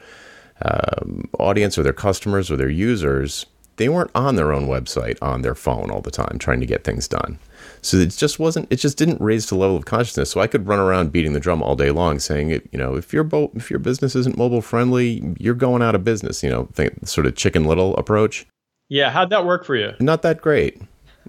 um, 0.62 1.28
audience 1.40 1.78
or 1.78 1.84
their 1.84 1.94
customers 1.94 2.52
or 2.52 2.58
their 2.58 2.70
users, 2.70 3.46
they 3.78 3.90
weren't 3.90 4.12
on 4.14 4.36
their 4.36 4.54
own 4.54 4.68
website 4.68 5.18
on 5.22 5.42
their 5.42 5.56
phone 5.56 5.90
all 5.90 6.02
the 6.02 6.12
time 6.12 6.38
trying 6.38 6.60
to 6.60 6.66
get 6.66 6.84
things 6.84 7.08
done. 7.08 7.40
So 7.82 7.98
it 7.98 8.12
just 8.12 8.40
wasn't. 8.40 8.72
It 8.72 8.76
just 8.76 8.98
didn't 8.98 9.20
raise 9.20 9.48
the 9.48 9.56
level 9.56 9.76
of 9.76 9.86
consciousness. 9.86 10.30
So 10.30 10.42
I 10.42 10.48
could 10.48 10.68
run 10.68 10.80
around 10.80 11.12
beating 11.12 11.34
the 11.34 11.40
drum 11.40 11.64
all 11.64 11.76
day 11.76 11.92
long, 11.92 12.20
saying, 12.20 12.50
you 12.50 12.78
know, 12.78 12.96
if 12.96 13.14
your 13.14 13.24
bo- 13.24 13.52
if 13.56 13.70
your 13.70 13.80
business 13.80 14.16
isn't 14.16 14.38
mobile 14.38 14.62
friendly, 14.62 15.36
you're 15.40 15.56
going 15.56 15.82
out 15.82 15.96
of 15.96 16.04
business. 16.04 16.44
You 16.44 16.52
know, 16.52 16.66
think, 16.74 17.08
sort 17.08 17.26
of 17.26 17.36
Chicken 17.36 17.64
Little 17.64 17.96
approach. 17.98 18.46
Yeah, 18.90 19.12
how'd 19.12 19.30
that 19.30 19.46
work 19.46 19.66
for 19.66 19.76
you? 19.76 19.94
Not 20.00 20.24
that 20.24 20.42
great. 20.42 20.82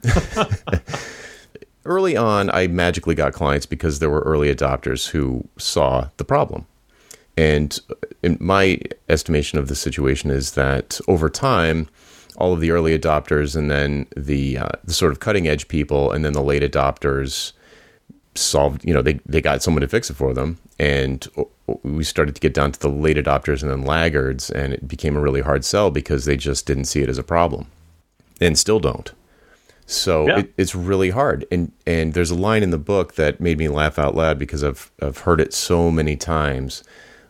early 1.85 2.17
on, 2.17 2.51
I 2.51 2.67
magically 2.67 3.15
got 3.15 3.33
clients 3.33 3.67
because 3.67 3.99
there 3.99 4.11
were 4.11 4.21
early 4.21 4.55
adopters 4.55 5.09
who 5.09 5.47
saw 5.57 6.09
the 6.17 6.25
problem. 6.25 6.67
And 7.37 7.79
uh, 7.91 7.95
in 8.23 8.37
my 8.41 8.81
estimation 9.09 9.59
of 9.59 9.69
the 9.69 9.75
situation 9.75 10.31
is 10.31 10.53
that 10.53 11.01
over 11.09 11.31
time, 11.31 11.89
all 12.37 12.53
of 12.53 12.61
the 12.61 12.71
early 12.71 12.99
adopters 12.99 13.55
and 13.55 13.71
then 13.71 14.07
the 14.17 14.59
uh, 14.59 14.69
the 14.85 14.95
sort 14.95 15.13
of 15.13 15.21
cutting 15.21 15.47
edge 15.47 15.69
people 15.69 16.11
and 16.11 16.25
then 16.25 16.33
the 16.33 16.43
late 16.43 16.63
adopters 16.63 17.53
solved 18.35 18.85
you 18.85 18.95
know 18.95 19.03
they, 19.03 19.15
they 19.27 19.43
got 19.43 19.63
someone 19.63 19.83
to 19.83 19.89
fix 19.89 20.09
it 20.09 20.15
for 20.15 20.33
them 20.33 20.57
and 20.79 21.29
uh, 21.37 21.43
uh, 21.69 21.75
we 21.83 22.03
started 22.03 22.35
to 22.35 22.41
get 22.41 22.55
down 22.55 22.73
to 22.73 22.81
the 22.81 22.89
late 22.89 23.17
adopters 23.17 23.63
and 23.63 23.71
then 23.71 23.83
laggards 23.83 24.51
and 24.51 24.73
it 24.73 24.89
became 24.89 25.17
a 25.17 25.21
really 25.21 25.43
hard 25.43 25.65
sell 25.65 25.91
because 25.91 26.25
they 26.25 26.37
just 26.37 26.67
didn't 26.67 26.87
see 26.87 27.03
it 27.03 27.09
as 27.09 27.19
a 27.19 27.23
problem 27.23 27.67
and 28.41 28.59
still 28.59 28.81
don't 28.81 29.13
so 29.91 30.27
yeah. 30.27 30.39
it, 30.41 30.53
it's 30.57 30.75
really 30.75 31.11
hard. 31.11 31.45
And 31.51 31.73
and 31.87 32.15
there's 32.15 32.31
a 32.31 32.35
line 32.35 32.63
in 32.63 32.71
the 32.71 32.79
book 32.79 33.15
that 33.15 33.41
made 33.41 33.59
me 33.59 33.69
laugh 33.69 33.99
out 33.99 34.15
loud 34.15 34.39
because 34.39 34.63
I've 34.65 34.91
I've 35.03 35.19
heard 35.19 35.41
it 35.41 35.53
so 35.53 35.91
many 35.91 36.17
times, 36.17 36.85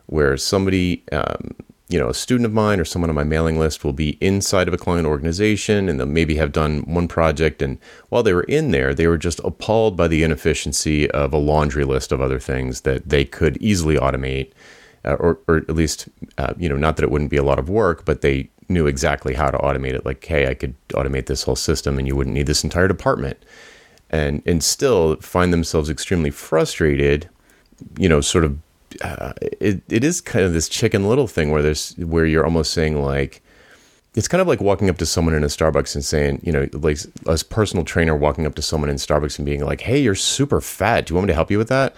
where 0.05 0.37
somebody, 0.37 1.03
um, 1.11 1.51
you 1.89 1.99
know, 1.99 2.09
a 2.09 2.13
student 2.13 2.45
of 2.45 2.53
mine 2.53 2.79
or 2.79 2.85
someone 2.85 3.09
on 3.09 3.15
my 3.15 3.23
mailing 3.23 3.59
list 3.59 3.83
will 3.83 3.93
be 3.93 4.17
inside 4.21 4.67
of 4.67 4.73
a 4.73 4.77
client 4.77 5.07
organization 5.07 5.89
and 5.89 5.99
they'll 5.99 6.07
maybe 6.07 6.35
have 6.35 6.51
done 6.51 6.81
one 6.81 7.07
project, 7.07 7.61
and 7.61 7.77
while 8.09 8.23
they 8.23 8.33
were 8.33 8.43
in 8.43 8.71
there, 8.71 8.93
they 8.93 9.07
were 9.07 9.17
just 9.17 9.39
appalled 9.43 9.97
by 9.97 10.07
the 10.07 10.23
inefficiency 10.23 11.09
of 11.11 11.33
a 11.33 11.37
laundry 11.37 11.83
list 11.83 12.11
of 12.11 12.21
other 12.21 12.39
things 12.39 12.81
that 12.81 13.09
they 13.09 13.25
could 13.25 13.57
easily 13.57 13.95
automate. 13.95 14.51
Uh, 15.03 15.15
or, 15.15 15.39
or 15.47 15.57
at 15.57 15.71
least, 15.71 16.07
uh, 16.37 16.53
you 16.59 16.69
know, 16.69 16.77
not 16.77 16.95
that 16.95 17.01
it 17.01 17.09
wouldn't 17.09 17.31
be 17.31 17.37
a 17.37 17.43
lot 17.43 17.57
of 17.57 17.67
work, 17.67 18.05
but 18.05 18.21
they 18.21 18.47
knew 18.71 18.87
exactly 18.87 19.33
how 19.33 19.51
to 19.51 19.57
automate 19.57 19.93
it. 19.93 20.05
Like, 20.05 20.23
hey, 20.23 20.47
I 20.47 20.53
could 20.53 20.75
automate 20.89 21.25
this 21.27 21.43
whole 21.43 21.55
system, 21.55 21.97
and 21.97 22.07
you 22.07 22.15
wouldn't 22.15 22.33
need 22.33 22.47
this 22.47 22.63
entire 22.63 22.87
department. 22.87 23.37
And 24.09 24.41
and 24.45 24.63
still 24.63 25.15
find 25.17 25.53
themselves 25.53 25.89
extremely 25.89 26.31
frustrated. 26.31 27.29
You 27.97 28.09
know, 28.09 28.21
sort 28.21 28.45
of. 28.45 28.57
Uh, 29.01 29.31
it 29.41 29.81
it 29.89 30.03
is 30.03 30.19
kind 30.19 30.43
of 30.43 30.51
this 30.53 30.67
chicken 30.67 31.07
little 31.07 31.27
thing 31.27 31.49
where 31.51 31.61
there's 31.61 31.93
where 31.97 32.25
you're 32.25 32.45
almost 32.45 32.73
saying 32.73 33.01
like. 33.01 33.41
It's 34.13 34.27
kind 34.27 34.41
of 34.41 34.47
like 34.47 34.59
walking 34.59 34.89
up 34.89 34.97
to 34.97 35.05
someone 35.05 35.33
in 35.33 35.43
a 35.45 35.47
Starbucks 35.47 35.95
and 35.95 36.03
saying, 36.03 36.41
you 36.43 36.51
know, 36.51 36.67
like 36.73 36.97
a 37.27 37.37
personal 37.49 37.85
trainer 37.85 38.13
walking 38.13 38.45
up 38.45 38.55
to 38.55 38.61
someone 38.61 38.89
in 38.89 38.97
Starbucks 38.97 39.39
and 39.39 39.45
being 39.45 39.63
like, 39.63 39.79
"Hey, 39.79 39.99
you're 39.99 40.15
super 40.15 40.59
fat. 40.59 41.05
Do 41.05 41.11
you 41.11 41.15
want 41.15 41.27
me 41.27 41.31
to 41.31 41.35
help 41.35 41.49
you 41.49 41.57
with 41.57 41.69
that?" 41.69 41.95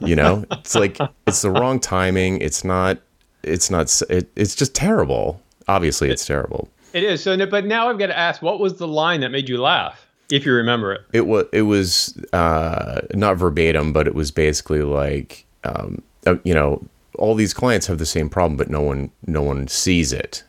You 0.00 0.16
know, 0.16 0.44
it's 0.50 0.74
like 0.74 0.98
it's 1.26 1.42
the 1.42 1.50
wrong 1.50 1.78
timing. 1.78 2.40
It's 2.40 2.64
not. 2.64 2.98
It's 3.42 3.70
not. 3.70 4.02
It, 4.10 4.30
it's 4.34 4.54
just 4.54 4.74
terrible. 4.74 5.40
Obviously, 5.68 6.10
it's 6.10 6.26
terrible. 6.26 6.68
It 6.92 7.02
is. 7.02 7.22
So, 7.22 7.36
but 7.46 7.66
now 7.66 7.88
I've 7.88 7.98
got 7.98 8.06
to 8.06 8.18
ask, 8.18 8.40
what 8.40 8.60
was 8.60 8.78
the 8.78 8.88
line 8.88 9.20
that 9.20 9.30
made 9.30 9.48
you 9.48 9.60
laugh, 9.60 10.06
if 10.30 10.46
you 10.46 10.52
remember 10.52 10.92
it? 10.92 11.02
It 11.12 11.26
was. 11.26 11.46
It 11.52 11.62
was 11.62 12.16
uh, 12.32 13.00
not 13.14 13.36
verbatim, 13.36 13.92
but 13.92 14.06
it 14.06 14.14
was 14.14 14.30
basically 14.30 14.82
like, 14.82 15.44
um, 15.64 16.02
uh, 16.26 16.36
you 16.44 16.54
know, 16.54 16.82
all 17.18 17.34
these 17.34 17.54
clients 17.54 17.86
have 17.86 17.98
the 17.98 18.06
same 18.06 18.28
problem, 18.28 18.56
but 18.56 18.70
no 18.70 18.80
one, 18.80 19.10
no 19.26 19.42
one 19.42 19.68
sees 19.68 20.12
it. 20.12 20.44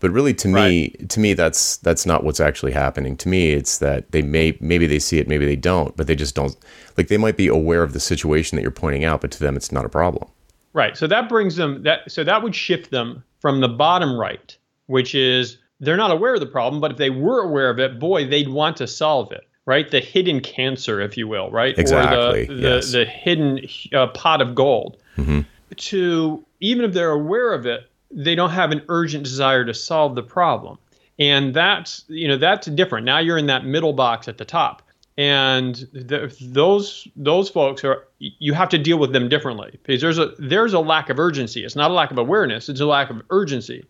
But 0.00 0.12
really, 0.12 0.34
to 0.34 0.48
me, 0.48 0.94
right. 0.98 1.08
to 1.08 1.20
me, 1.20 1.34
that's 1.34 1.78
that's 1.78 2.06
not 2.06 2.22
what's 2.22 2.38
actually 2.38 2.72
happening. 2.72 3.16
To 3.16 3.28
me, 3.28 3.50
it's 3.50 3.78
that 3.78 4.10
they 4.12 4.22
may 4.22 4.56
maybe 4.60 4.86
they 4.86 5.00
see 5.00 5.18
it, 5.18 5.26
maybe 5.26 5.44
they 5.44 5.56
don't, 5.56 5.96
but 5.96 6.06
they 6.06 6.14
just 6.14 6.36
don't. 6.36 6.56
Like 6.96 7.08
they 7.08 7.16
might 7.16 7.36
be 7.36 7.48
aware 7.48 7.82
of 7.82 7.92
the 7.92 8.00
situation 8.00 8.56
that 8.56 8.62
you're 8.62 8.70
pointing 8.70 9.04
out, 9.04 9.20
but 9.20 9.32
to 9.32 9.40
them, 9.40 9.56
it's 9.56 9.72
not 9.72 9.84
a 9.84 9.88
problem. 9.88 10.30
Right. 10.72 10.96
So 10.96 11.08
that 11.08 11.28
brings 11.28 11.56
them 11.56 11.82
that. 11.82 12.10
So 12.10 12.22
that 12.22 12.42
would 12.44 12.54
shift 12.54 12.92
them 12.92 13.24
from 13.40 13.60
the 13.60 13.68
bottom 13.68 14.16
right 14.16 14.56
which 14.88 15.14
is 15.14 15.58
they're 15.80 15.96
not 15.96 16.10
aware 16.10 16.34
of 16.34 16.40
the 16.40 16.46
problem, 16.46 16.80
but 16.80 16.90
if 16.90 16.96
they 16.96 17.10
were 17.10 17.40
aware 17.40 17.70
of 17.70 17.78
it, 17.78 18.00
boy, 18.00 18.26
they'd 18.26 18.48
want 18.48 18.76
to 18.78 18.86
solve 18.86 19.30
it, 19.30 19.48
right? 19.64 19.88
The 19.88 20.00
hidden 20.00 20.40
cancer, 20.40 21.00
if 21.00 21.16
you 21.16 21.28
will, 21.28 21.50
right? 21.50 21.78
Exactly. 21.78 22.44
Or 22.44 22.46
the, 22.46 22.54
the, 22.54 22.60
yes. 22.60 22.92
the 22.92 23.04
hidden 23.04 23.60
uh, 23.92 24.08
pot 24.08 24.40
of 24.40 24.54
gold. 24.54 25.00
Mm-hmm. 25.16 25.40
To 25.76 26.44
even 26.60 26.84
if 26.84 26.92
they're 26.92 27.12
aware 27.12 27.52
of 27.52 27.66
it, 27.66 27.88
they 28.10 28.34
don't 28.34 28.50
have 28.50 28.72
an 28.72 28.82
urgent 28.88 29.24
desire 29.24 29.64
to 29.64 29.74
solve 29.74 30.14
the 30.14 30.22
problem. 30.22 30.78
And 31.18 31.52
that's, 31.54 32.04
you 32.08 32.26
know, 32.26 32.38
that's 32.38 32.66
different. 32.68 33.04
Now 33.04 33.18
you're 33.18 33.38
in 33.38 33.46
that 33.46 33.64
middle 33.64 33.92
box 33.92 34.28
at 34.28 34.38
the 34.38 34.44
top. 34.44 34.82
And 35.18 35.74
the, 35.92 36.34
those 36.40 37.08
those 37.16 37.50
folks 37.50 37.84
are 37.84 38.06
you 38.20 38.54
have 38.54 38.68
to 38.68 38.78
deal 38.78 38.98
with 38.98 39.12
them 39.12 39.28
differently 39.28 39.78
because 39.82 40.00
there's 40.00 40.18
a 40.18 40.32
there's 40.38 40.74
a 40.74 40.78
lack 40.78 41.10
of 41.10 41.18
urgency. 41.18 41.64
It's 41.64 41.74
not 41.74 41.90
a 41.90 41.94
lack 41.94 42.12
of 42.12 42.18
awareness; 42.18 42.68
it's 42.68 42.80
a 42.80 42.86
lack 42.86 43.10
of 43.10 43.20
urgency 43.30 43.84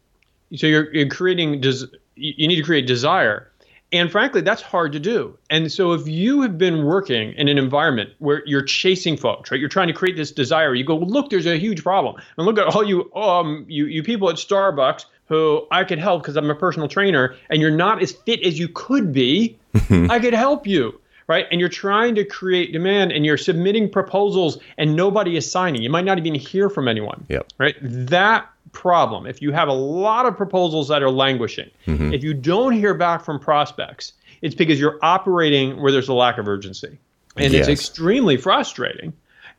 so 0.55 0.67
you're, 0.67 0.93
you're 0.95 1.09
creating 1.09 1.61
des- 1.61 1.87
you 2.17 2.49
need 2.49 2.57
to 2.57 2.63
create 2.63 2.87
desire. 2.87 3.51
And 3.91 4.11
frankly 4.11 4.43
that's 4.43 4.61
hard 4.61 4.93
to 4.93 5.01
do. 5.01 5.39
And 5.49 5.73
so 5.73 5.93
if 5.93 6.07
you 6.07 6.43
have 6.43 6.59
been 6.59 6.85
working 6.85 7.33
in 7.35 7.49
an 7.49 7.57
environment 7.57 8.11
where 8.19 8.43
you're 8.47 8.63
chasing 8.63 9.17
folks 9.17 9.51
right? 9.51 9.59
You're 9.59 9.69
trying 9.69 9.89
to 9.89 9.95
create 9.95 10.17
this 10.17 10.31
desire. 10.31 10.75
You 10.75 10.85
go 10.85 10.95
well, 10.95 11.09
look 11.09 11.31
there's 11.31 11.47
a 11.47 11.57
huge 11.57 11.83
problem. 11.83 12.17
And 12.37 12.47
look 12.47 12.59
at 12.59 12.67
all 12.75 12.85
you 12.85 13.13
um 13.15 13.65
you, 13.69 13.87
you 13.87 14.03
people 14.03 14.29
at 14.29 14.37
starbucks 14.37 15.05
who 15.29 15.67
I 15.71 15.85
could 15.85 15.99
help 15.99 16.23
because 16.23 16.37
I'm 16.37 16.51
a 16.51 16.55
personal 16.55 16.89
trainer 16.89 17.35
and 17.51 17.61
you're 17.61 17.71
not 17.71 18.03
as 18.03 18.13
fit 18.13 18.43
as 18.45 18.59
you 18.59 18.69
could 18.69 19.13
be, 19.13 19.59
I 19.91 20.19
could 20.19 20.35
help 20.35 20.67
you. 20.67 21.01
Right. 21.29 21.47
And 21.51 21.61
you're 21.61 21.69
trying 21.69 22.15
to 22.15 22.25
create 22.25 22.73
demand 22.73 23.13
and 23.13 23.25
you're 23.25 23.37
submitting 23.37 23.91
proposals 23.91 24.59
and 24.79 24.97
nobody 24.97 25.37
is 25.37 25.51
signing. 25.51 25.83
You 25.83 25.91
might 25.91 26.07
not 26.07 26.17
even 26.19 26.35
hear 26.35 26.71
from 26.71 26.89
anyone. 26.89 27.27
Yep. 27.29 27.53
Right. 27.59 27.77
That 27.83 28.49
problem, 28.73 29.27
if 29.27 29.43
you 29.43 29.53
have 29.53 29.69
a 29.69 29.73
lot 29.75 30.25
of 30.25 30.37
proposals 30.39 30.89
that 30.89 31.03
are 31.03 31.11
languishing, 31.11 31.71
mm-hmm. 31.87 32.15
if 32.15 32.25
you 32.25 32.33
don't 32.33 32.73
hear 32.73 32.95
back 32.95 33.23
from 33.25 33.39
prospects, 33.39 34.15
it's 34.41 34.55
because 34.55 34.81
you're 34.81 34.99
operating 35.03 35.81
where 35.83 35.93
there's 35.93 36.09
a 36.09 36.15
lack 36.15 36.39
of 36.39 36.49
urgency. 36.49 36.97
And 37.37 37.53
yes. 37.53 37.69
it's 37.69 37.81
extremely 37.81 38.37
frustrating 38.37 39.13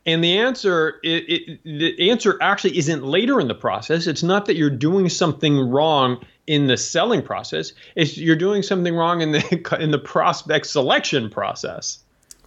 and 0.06 0.24
the 0.24 0.38
answer, 0.38 0.98
it, 1.02 1.28
it, 1.28 1.64
the 1.64 2.10
answer 2.10 2.38
actually 2.40 2.78
isn't 2.78 3.04
later 3.04 3.38
in 3.38 3.48
the 3.48 3.54
process. 3.54 4.06
It's 4.06 4.22
not 4.22 4.46
that 4.46 4.56
you're 4.56 4.70
doing 4.70 5.08
something 5.08 5.58
wrong 5.58 6.24
in 6.46 6.68
the 6.68 6.76
selling 6.76 7.22
process. 7.22 7.72
It's 7.96 8.16
you're 8.16 8.36
doing 8.36 8.62
something 8.62 8.94
wrong 8.94 9.20
in 9.20 9.32
the 9.32 9.76
in 9.80 9.90
the 9.90 9.98
prospect 9.98 10.66
selection 10.66 11.28
process. 11.28 11.98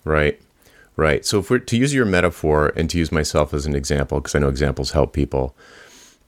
Right, 0.03 0.41
right. 0.95 1.25
So 1.25 1.39
if 1.39 1.49
we're 1.49 1.59
to 1.59 1.77
use 1.77 1.93
your 1.93 2.05
metaphor 2.05 2.73
and 2.75 2.89
to 2.89 2.97
use 2.97 3.11
myself 3.11 3.53
as 3.53 3.65
an 3.65 3.75
example, 3.75 4.19
because 4.19 4.35
I 4.35 4.39
know 4.39 4.49
examples 4.49 4.91
help 4.91 5.13
people. 5.13 5.55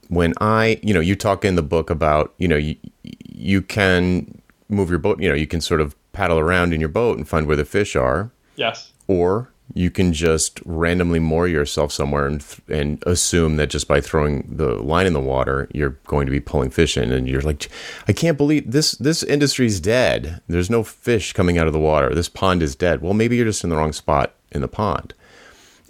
When 0.08 0.34
I, 0.40 0.78
you 0.84 0.94
know, 0.94 1.00
you 1.00 1.16
talk 1.16 1.44
in 1.44 1.56
the 1.56 1.62
book 1.62 1.90
about, 1.90 2.32
you 2.38 2.46
know, 2.46 2.56
you 2.56 2.76
you 3.02 3.60
can 3.60 4.40
move 4.68 4.88
your 4.90 5.00
boat. 5.00 5.20
You 5.20 5.28
know, 5.28 5.34
you 5.34 5.48
can 5.48 5.60
sort 5.60 5.80
of 5.80 5.96
paddle 6.12 6.38
around 6.38 6.72
in 6.72 6.78
your 6.78 6.88
boat 6.88 7.18
and 7.18 7.28
find 7.28 7.48
where 7.48 7.56
the 7.56 7.64
fish 7.64 7.96
are. 7.96 8.30
Yes. 8.54 8.92
Or 9.08 9.50
you 9.74 9.90
can 9.90 10.12
just 10.12 10.60
randomly 10.64 11.18
moor 11.18 11.46
yourself 11.46 11.92
somewhere 11.92 12.26
and, 12.26 12.44
and 12.68 13.02
assume 13.06 13.56
that 13.56 13.70
just 13.70 13.88
by 13.88 14.00
throwing 14.00 14.46
the 14.48 14.74
line 14.76 15.06
in 15.06 15.12
the 15.12 15.20
water 15.20 15.68
you're 15.72 15.98
going 16.06 16.26
to 16.26 16.30
be 16.30 16.40
pulling 16.40 16.70
fish 16.70 16.96
in. 16.96 17.12
And 17.12 17.28
you're 17.28 17.42
like 17.42 17.68
i 18.08 18.12
can't 18.12 18.38
believe 18.38 18.70
this 18.70 18.92
this 18.92 19.22
industry's 19.22 19.80
dead. 19.80 20.40
There's 20.48 20.70
no 20.70 20.82
fish 20.82 21.32
coming 21.32 21.58
out 21.58 21.66
of 21.66 21.72
the 21.72 21.80
water. 21.80 22.14
This 22.14 22.28
pond 22.28 22.62
is 22.62 22.76
dead. 22.76 23.02
Well 23.02 23.14
maybe 23.14 23.36
you're 23.36 23.46
just 23.46 23.64
in 23.64 23.70
the 23.70 23.76
wrong 23.76 23.92
spot 23.92 24.34
in 24.52 24.60
the 24.60 24.68
pond. 24.68 25.14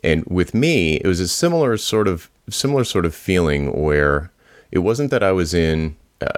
And 0.03 0.25
with 0.27 0.55
me 0.55 0.97
it 0.97 1.07
was 1.07 1.21
a 1.21 1.29
similar 1.29 1.77
sort 1.77 2.09
of 2.09 2.31
similar 2.49 2.85
sort 2.85 3.05
of 3.05 3.15
feeling 3.15 3.73
where 3.73 4.31
it 4.71 4.79
wasn't 4.79 5.11
that 5.11 5.23
i 5.23 5.33
was 5.33 5.53
in 5.55 5.97
uh, 6.21 6.29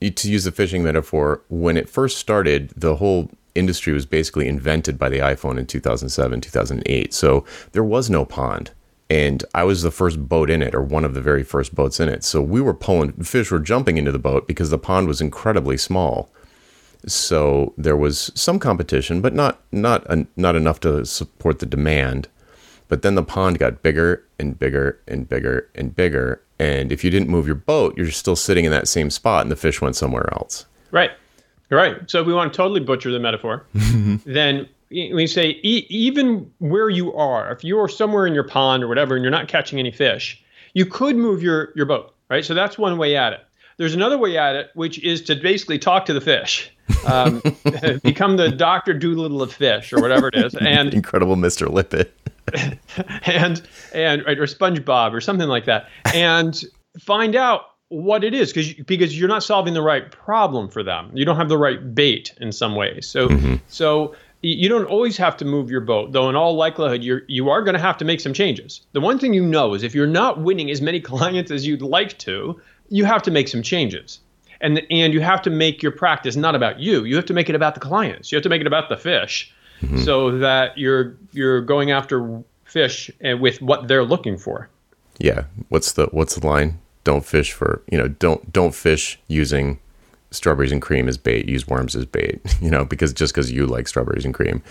to 0.00 0.30
use 0.30 0.44
the 0.44 0.52
fishing 0.52 0.82
metaphor 0.82 1.40
when 1.48 1.76
it 1.76 1.88
first 1.88 2.18
started 2.18 2.72
the 2.76 2.96
whole 2.96 3.30
industry 3.54 3.92
was 3.92 4.06
basically 4.06 4.48
invented 4.48 4.98
by 4.98 5.08
the 5.08 5.18
iPhone 5.18 5.58
in 5.58 5.66
2007, 5.66 6.40
2008. 6.40 7.14
So 7.14 7.44
there 7.72 7.84
was 7.84 8.10
no 8.10 8.24
pond. 8.24 8.70
And 9.10 9.44
I 9.54 9.64
was 9.64 9.82
the 9.82 9.90
first 9.90 10.28
boat 10.28 10.50
in 10.50 10.62
it, 10.62 10.74
or 10.74 10.82
one 10.82 11.04
of 11.04 11.14
the 11.14 11.20
very 11.20 11.44
first 11.44 11.74
boats 11.74 12.00
in 12.00 12.08
it. 12.08 12.24
So 12.24 12.40
we 12.40 12.60
were 12.60 12.74
pulling, 12.74 13.12
fish 13.22 13.50
were 13.50 13.58
jumping 13.58 13.98
into 13.98 14.12
the 14.12 14.18
boat 14.18 14.48
because 14.48 14.70
the 14.70 14.78
pond 14.78 15.08
was 15.08 15.20
incredibly 15.20 15.76
small. 15.76 16.30
So 17.06 17.74
there 17.76 17.96
was 17.96 18.32
some 18.34 18.58
competition, 18.58 19.20
but 19.20 19.34
not 19.34 19.60
not 19.70 20.06
not 20.36 20.56
enough 20.56 20.80
to 20.80 21.04
support 21.04 21.58
the 21.58 21.66
demand. 21.66 22.28
But 22.88 23.02
then 23.02 23.14
the 23.14 23.22
pond 23.22 23.58
got 23.58 23.82
bigger 23.82 24.24
and 24.38 24.58
bigger 24.58 25.00
and 25.06 25.28
bigger 25.28 25.68
and 25.74 25.94
bigger. 25.94 26.40
And 26.58 26.92
if 26.92 27.04
you 27.04 27.10
didn't 27.10 27.28
move 27.28 27.46
your 27.46 27.56
boat, 27.56 27.96
you're 27.96 28.10
still 28.10 28.36
sitting 28.36 28.64
in 28.64 28.70
that 28.70 28.88
same 28.88 29.10
spot, 29.10 29.42
and 29.42 29.50
the 29.50 29.56
fish 29.56 29.80
went 29.80 29.96
somewhere 29.96 30.32
else. 30.32 30.66
Right. 30.90 31.10
Right. 31.70 32.08
So 32.10 32.20
if 32.20 32.26
we 32.26 32.34
want 32.34 32.52
to 32.52 32.56
totally 32.56 32.80
butcher 32.80 33.10
the 33.10 33.18
metaphor. 33.18 33.66
then 34.24 34.68
we 34.90 35.26
say 35.26 35.58
e- 35.62 35.86
even 35.88 36.50
where 36.58 36.88
you 36.88 37.12
are, 37.14 37.52
if 37.52 37.64
you 37.64 37.78
are 37.78 37.88
somewhere 37.88 38.26
in 38.26 38.34
your 38.34 38.44
pond 38.44 38.82
or 38.82 38.88
whatever, 38.88 39.14
and 39.14 39.24
you're 39.24 39.30
not 39.30 39.48
catching 39.48 39.78
any 39.78 39.90
fish, 39.90 40.42
you 40.74 40.86
could 40.86 41.16
move 41.16 41.42
your 41.42 41.72
your 41.74 41.86
boat. 41.86 42.14
Right. 42.30 42.44
So 42.44 42.54
that's 42.54 42.78
one 42.78 42.96
way 42.98 43.16
at 43.16 43.32
it. 43.32 43.40
There's 43.76 43.94
another 43.94 44.16
way 44.18 44.38
at 44.38 44.54
it, 44.54 44.70
which 44.74 45.02
is 45.02 45.20
to 45.22 45.34
basically 45.34 45.78
talk 45.78 46.06
to 46.06 46.12
the 46.12 46.20
fish, 46.20 46.70
um, 47.06 47.42
become 48.02 48.36
the 48.36 48.50
Doctor 48.50 48.94
Dolittle 48.94 49.42
of 49.42 49.52
fish 49.52 49.92
or 49.92 50.00
whatever 50.00 50.28
it 50.28 50.36
is, 50.36 50.54
and 50.54 50.94
incredible 50.94 51.36
Mr. 51.36 51.68
Limpet, 51.68 52.14
and 53.26 53.62
and 53.92 54.24
right, 54.24 54.38
or 54.38 54.46
SpongeBob 54.46 55.12
or 55.12 55.20
something 55.20 55.48
like 55.48 55.64
that, 55.64 55.88
and 56.14 56.62
find 57.00 57.34
out 57.34 57.73
what 57.88 58.24
it 58.24 58.34
is 58.34 58.52
because 58.52 58.72
because 58.84 59.18
you're 59.18 59.28
not 59.28 59.42
solving 59.42 59.74
the 59.74 59.82
right 59.82 60.10
problem 60.10 60.68
for 60.68 60.82
them. 60.82 61.10
You 61.14 61.24
don't 61.24 61.36
have 61.36 61.48
the 61.48 61.58
right 61.58 61.94
bait 61.94 62.34
in 62.40 62.52
some 62.52 62.74
ways. 62.74 63.06
So 63.06 63.28
mm-hmm. 63.28 63.56
so 63.68 64.14
you 64.44 64.68
don't 64.68 64.84
always 64.84 65.16
have 65.16 65.38
to 65.38 65.44
move 65.44 65.70
your 65.70 65.80
boat, 65.80 66.12
though. 66.12 66.28
In 66.28 66.36
all 66.36 66.54
likelihood, 66.54 67.02
you're 67.02 67.22
you 67.28 67.48
are 67.48 67.62
going 67.62 67.74
to 67.74 67.80
have 67.80 67.96
to 67.98 68.04
make 68.04 68.20
some 68.20 68.34
changes. 68.34 68.82
The 68.92 69.00
one 69.00 69.18
thing 69.18 69.32
you 69.32 69.44
know 69.44 69.74
is 69.74 69.82
if 69.82 69.94
you're 69.94 70.06
not 70.06 70.40
winning 70.40 70.70
as 70.70 70.82
many 70.82 71.00
clients 71.12 71.50
as 71.50 71.66
you'd 71.66 71.82
like 71.82 72.18
to, 72.18 72.60
you 72.90 73.04
have 73.04 73.22
to 73.22 73.30
make 73.30 73.48
some 73.48 73.62
changes. 73.62 74.20
And 74.60 74.82
and 74.90 75.12
you 75.12 75.20
have 75.20 75.42
to 75.42 75.50
make 75.50 75.82
your 75.82 75.92
practice 75.92 76.36
not 76.36 76.54
about 76.54 76.78
you. 76.78 77.04
You 77.04 77.16
have 77.16 77.26
to 77.26 77.34
make 77.34 77.48
it 77.48 77.54
about 77.54 77.74
the 77.74 77.80
clients. 77.80 78.30
You 78.30 78.36
have 78.36 78.42
to 78.42 78.48
make 78.48 78.60
it 78.60 78.66
about 78.66 78.88
the 78.88 78.96
fish, 78.96 79.52
mm-hmm. 79.80 79.98
so 79.98 80.38
that 80.38 80.76
you're 80.76 81.16
you're 81.32 81.60
going 81.60 81.90
after 81.90 82.42
fish 82.64 83.10
and 83.20 83.40
with 83.40 83.62
what 83.62 83.88
they're 83.88 84.04
looking 84.04 84.36
for. 84.36 84.68
Yeah. 85.18 85.44
What's 85.68 85.92
the 85.92 86.06
what's 86.06 86.34
the 86.34 86.46
line? 86.46 86.80
Don't 87.04 87.24
fish 87.24 87.52
for 87.52 87.82
you 87.90 87.98
know 87.98 88.08
don't 88.08 88.52
don't 88.52 88.74
fish 88.74 89.18
using 89.28 89.78
strawberries 90.30 90.72
and 90.72 90.82
cream 90.82 91.08
as 91.08 91.16
bait 91.16 91.48
use 91.48 91.66
worms 91.68 91.94
as 91.94 92.04
bait 92.04 92.40
you 92.60 92.70
know 92.70 92.84
because 92.84 93.12
just 93.12 93.32
because 93.32 93.52
you 93.52 93.66
like 93.66 93.86
strawberries 93.86 94.24
and 94.24 94.34
cream 94.34 94.62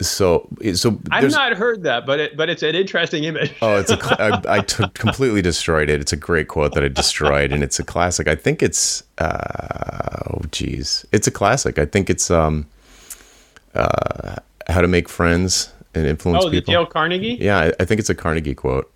so 0.00 0.48
so 0.74 0.98
I've 1.10 1.30
not 1.30 1.54
heard 1.54 1.82
that, 1.82 2.06
but 2.06 2.20
it 2.20 2.36
but 2.36 2.48
it's 2.48 2.62
an 2.62 2.74
interesting 2.74 3.24
image. 3.24 3.52
oh, 3.60 3.76
it's 3.76 3.90
a 3.90 3.98
I, 4.48 4.58
I 4.58 4.60
t- 4.60 4.84
completely 4.94 5.42
destroyed 5.42 5.90
it. 5.90 6.00
It's 6.00 6.12
a 6.12 6.16
great 6.16 6.48
quote 6.48 6.74
that 6.74 6.84
I 6.84 6.88
destroyed, 6.88 7.52
and 7.52 7.64
it's 7.64 7.80
a 7.80 7.84
classic. 7.84 8.28
I 8.28 8.36
think 8.36 8.62
it's 8.62 9.02
uh, 9.18 10.30
oh 10.30 10.42
geez, 10.52 11.04
it's 11.10 11.26
a 11.26 11.30
classic. 11.30 11.78
I 11.78 11.84
think 11.84 12.10
it's 12.10 12.30
um 12.30 12.66
uh 13.74 14.36
how 14.68 14.80
to 14.80 14.88
make 14.88 15.08
friends 15.08 15.72
and 15.94 16.06
influence 16.06 16.44
oh, 16.44 16.50
people. 16.50 16.72
Oh, 16.72 16.80
the 16.80 16.84
Dale 16.84 16.86
Carnegie. 16.86 17.38
Yeah, 17.40 17.58
I, 17.58 17.72
I 17.80 17.84
think 17.84 17.98
it's 17.98 18.10
a 18.10 18.14
Carnegie 18.14 18.54
quote. 18.54 18.90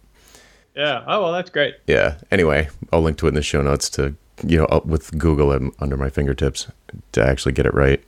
Yeah. 0.75 1.05
Oh 1.07 1.23
well, 1.23 1.33
that's 1.33 1.51
great. 1.51 1.77
Yeah. 1.87 2.17
Anyway, 2.31 2.69
I'll 2.93 3.03
link 3.03 3.19
to 3.19 3.27
it 3.27 3.31
in 3.31 3.35
the 3.35 3.43
show 3.43 3.63
notes 3.63 3.91
to 3.91 4.15
you 4.47 4.59
know 4.59 4.67
up 4.67 4.87
with 4.87 5.17
Google 5.19 5.53
under 5.79 5.97
my 5.97 6.11
fingertips 6.11 6.69
to 7.13 7.25
actually 7.25 7.53
get 7.53 7.67
it 7.67 7.75
right. 7.75 8.03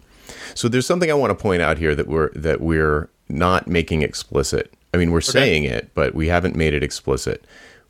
So 0.55 0.69
there's 0.69 0.87
something 0.87 1.11
I 1.11 1.15
want 1.15 1.37
to 1.37 1.41
point 1.41 1.63
out 1.63 1.79
here 1.79 1.95
that 1.95 2.09
we're 2.09 2.31
that 2.31 2.61
we're 2.61 3.11
not 3.29 3.69
making 3.69 4.03
explicit. 4.03 4.73
I 4.93 4.97
mean, 4.97 5.11
we're 5.11 5.19
okay. 5.19 5.33
saying 5.33 5.65
it, 5.65 5.91
but 5.95 6.15
we 6.15 6.29
haven't 6.29 6.57
made 6.57 6.73
it 6.73 6.83
explicit. 6.83 7.45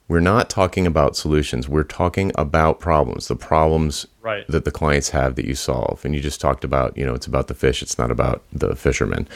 We're 0.07 0.21
not 0.21 0.50
talking 0.50 0.87
about 0.87 1.16
solutions. 1.16 1.69
We're 1.69 1.83
talking 1.83 2.31
about 2.35 2.78
problems, 2.78 3.28
the 3.28 3.37
problems 3.37 4.07
right. 4.21 4.47
that 4.49 4.66
the 4.66 4.71
clients 4.71 5.11
have 5.11 5.35
that 5.37 5.47
you 5.47 5.54
solve. 5.54 6.04
And 6.04 6.14
you 6.14 6.21
just 6.21 6.43
talked 6.43 6.62
about, 6.62 6.97
you 6.97 7.07
know, 7.07 7.14
it's 7.14 7.26
about 7.26 7.49
the 7.49 7.54
fish. 7.54 7.83
It's 7.83 7.99
not 7.99 8.11
about 8.11 8.43
the 8.52 8.76
fisherman. 8.76 9.26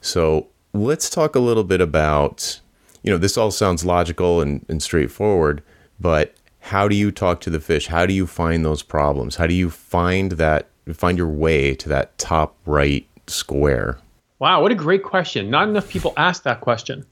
So 0.00 0.46
let's 0.72 1.10
talk 1.10 1.34
a 1.34 1.40
little 1.40 1.64
bit 1.64 1.80
about 1.80 2.60
you 3.02 3.10
know, 3.10 3.18
this 3.18 3.36
all 3.36 3.50
sounds 3.50 3.84
logical 3.84 4.40
and, 4.40 4.64
and 4.68 4.82
straightforward, 4.82 5.62
but 6.00 6.34
how 6.60 6.86
do 6.86 6.94
you 6.94 7.10
talk 7.10 7.40
to 7.40 7.50
the 7.50 7.60
fish? 7.60 7.88
How 7.88 8.06
do 8.06 8.14
you 8.14 8.26
find 8.26 8.64
those 8.64 8.82
problems? 8.82 9.36
How 9.36 9.46
do 9.46 9.54
you 9.54 9.68
find 9.68 10.32
that 10.32 10.68
find 10.92 11.18
your 11.18 11.28
way 11.28 11.74
to 11.74 11.88
that 11.88 12.16
top 12.18 12.56
right 12.66 13.06
square? 13.26 13.98
Wow, 14.38 14.62
what 14.62 14.72
a 14.72 14.76
great 14.76 15.02
question. 15.02 15.50
Not 15.50 15.68
enough 15.68 15.88
people 15.88 16.14
ask 16.16 16.44
that 16.44 16.60
question. 16.60 17.04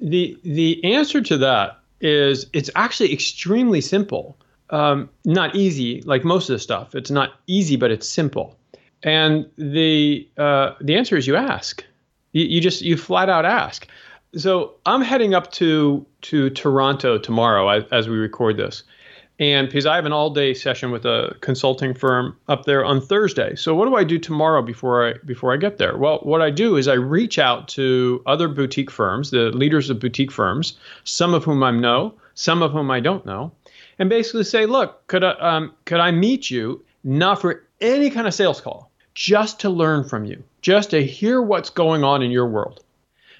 The 0.00 0.38
the 0.42 0.82
answer 0.84 1.20
to 1.20 1.38
that 1.38 1.78
is 2.00 2.46
it's 2.52 2.70
actually 2.74 3.12
extremely 3.12 3.80
simple. 3.80 4.36
Um, 4.70 5.08
not 5.24 5.54
easy 5.54 6.02
like 6.02 6.24
most 6.24 6.48
of 6.48 6.54
the 6.54 6.60
stuff. 6.60 6.94
It's 6.94 7.10
not 7.10 7.34
easy, 7.46 7.76
but 7.76 7.90
it's 7.90 8.08
simple. 8.08 8.56
And 9.02 9.48
the 9.56 10.28
uh, 10.36 10.74
the 10.80 10.96
answer 10.96 11.16
is 11.16 11.26
you 11.26 11.36
ask. 11.36 11.84
You, 12.32 12.44
you 12.44 12.60
just 12.60 12.82
you 12.82 12.96
flat 12.96 13.28
out 13.28 13.44
ask. 13.44 13.86
So 14.36 14.74
I'm 14.86 15.02
heading 15.02 15.34
up 15.34 15.50
to 15.52 16.06
to 16.22 16.50
Toronto 16.50 17.18
tomorrow 17.18 17.68
as, 17.90 18.08
we 18.08 18.16
record 18.16 18.56
this, 18.56 18.84
and 19.40 19.66
because 19.66 19.86
I 19.86 19.96
have 19.96 20.06
an 20.06 20.12
all 20.12 20.30
day 20.30 20.54
session 20.54 20.92
with 20.92 21.04
a 21.04 21.36
consulting 21.40 21.94
firm 21.94 22.36
up 22.46 22.64
there 22.64 22.84
on 22.84 23.00
Thursday. 23.00 23.56
So 23.56 23.74
what 23.74 23.86
do 23.86 23.96
I 23.96 24.04
do 24.04 24.18
tomorrow 24.18 24.62
before 24.62 25.08
I 25.08 25.14
before 25.24 25.52
I 25.52 25.56
get 25.56 25.78
there? 25.78 25.96
Well, 25.96 26.18
what 26.18 26.42
I 26.42 26.50
do 26.50 26.76
is 26.76 26.86
I 26.86 26.94
reach 26.94 27.40
out 27.40 27.66
to 27.68 28.22
other 28.26 28.46
boutique 28.46 28.90
firms, 28.90 29.32
the 29.32 29.50
leaders 29.50 29.90
of 29.90 29.98
boutique 29.98 30.30
firms, 30.30 30.78
some 31.02 31.34
of 31.34 31.42
whom 31.42 31.64
I 31.64 31.72
know, 31.72 32.14
some 32.34 32.62
of 32.62 32.70
whom 32.70 32.88
I 32.88 33.00
don't 33.00 33.26
know, 33.26 33.50
and 33.98 34.08
basically 34.08 34.44
say, 34.44 34.64
look, 34.64 35.04
could 35.08 35.24
I 35.24 35.32
um, 35.40 35.74
could 35.86 35.98
I 35.98 36.12
meet 36.12 36.50
you 36.52 36.84
not 37.02 37.40
for 37.40 37.64
any 37.80 38.10
kind 38.10 38.28
of 38.28 38.34
sales 38.34 38.60
call, 38.60 38.92
just 39.14 39.58
to 39.60 39.70
learn 39.70 40.04
from 40.04 40.24
you, 40.24 40.44
just 40.62 40.90
to 40.90 41.04
hear 41.04 41.42
what's 41.42 41.70
going 41.70 42.04
on 42.04 42.22
in 42.22 42.30
your 42.30 42.46
world. 42.46 42.84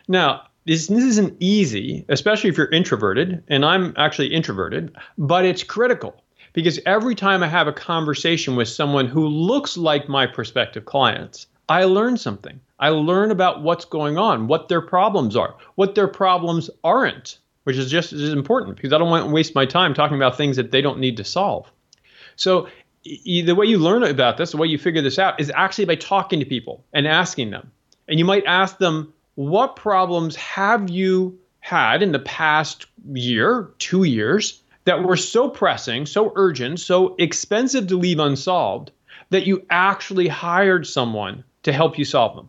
Now, 0.09 0.47
this, 0.67 0.87
this 0.88 1.05
isn't 1.05 1.37
easy, 1.40 2.05
especially 2.09 2.50
if 2.50 2.57
you're 2.57 2.71
introverted, 2.71 3.43
and 3.49 3.64
I'm 3.64 3.95
actually 3.97 4.35
introverted, 4.35 4.95
but 5.17 5.45
it's 5.45 5.62
critical 5.62 6.23
because 6.52 6.79
every 6.87 7.14
time 7.14 7.43
I 7.43 7.49
have 7.49 7.67
a 7.67 7.73
conversation 7.73 8.57
with 8.57 8.69
someone 8.69 9.07
who 9.07 9.26
looks 9.26 9.76
like 9.76 10.09
my 10.09 10.26
prospective 10.26 10.85
clients, 10.85 11.47
I 11.69 11.85
learn 11.85 12.17
something. 12.17 12.61
I 12.79 12.88
learn 12.88 13.31
about 13.31 13.62
what's 13.62 13.85
going 13.85 14.19
on, 14.19 14.49
what 14.49 14.69
their 14.69 14.81
problems 14.81 15.37
are, 15.37 15.55
what 15.76 15.95
their 15.95 16.09
problems 16.09 16.69
aren't, 16.83 17.38
which 17.64 17.76
is 17.76 17.90
just 17.90 18.12
as 18.12 18.31
important 18.31 18.76
because 18.76 18.93
I 18.93 18.99
don't 18.99 19.11
want 19.11 19.26
to 19.26 19.31
waste 19.31 19.55
my 19.55 19.67
time 19.67 19.95
talking 19.95 20.17
about 20.17 20.37
things 20.37 20.57
that 20.57 20.73
they 20.73 20.81
don't 20.81 20.99
need 20.99 21.17
to 21.19 21.25
solve. 21.25 21.71
So 22.37 22.69
the 23.05 23.52
way 23.52 23.67
you 23.67 23.79
learn 23.79 24.02
about 24.02 24.37
this, 24.37 24.50
the 24.50 24.57
way 24.57 24.67
you 24.67 24.79
figure 24.79 25.02
this 25.02 25.19
out 25.19 25.40
is 25.40 25.50
actually 25.55 25.85
by 25.85 25.95
talking 25.95 26.40
to 26.40 26.47
people 26.47 26.85
and 26.93 27.07
asking 27.07 27.50
them. 27.50 27.71
And 28.09 28.19
you 28.19 28.25
might 28.25 28.45
ask 28.47 28.79
them, 28.79 29.12
what 29.34 29.76
problems 29.76 30.37
have 30.37 30.90
you 30.90 31.38
had 31.60 32.02
in 32.02 32.12
the 32.12 32.18
past 32.18 32.87
year, 33.12 33.70
two 33.78 34.04
years, 34.04 34.62
that 34.84 35.02
were 35.02 35.16
so 35.16 35.49
pressing, 35.49 36.06
so 36.06 36.32
urgent, 36.37 36.80
so 36.80 37.14
expensive 37.18 37.87
to 37.88 37.96
leave 37.96 38.18
unsolved 38.18 38.90
that 39.30 39.46
you 39.46 39.64
actually 39.70 40.26
hired 40.28 40.87
someone 40.87 41.44
to 41.62 41.72
help 41.72 41.99
you 41.99 42.04
solve 42.04 42.34
them? 42.34 42.49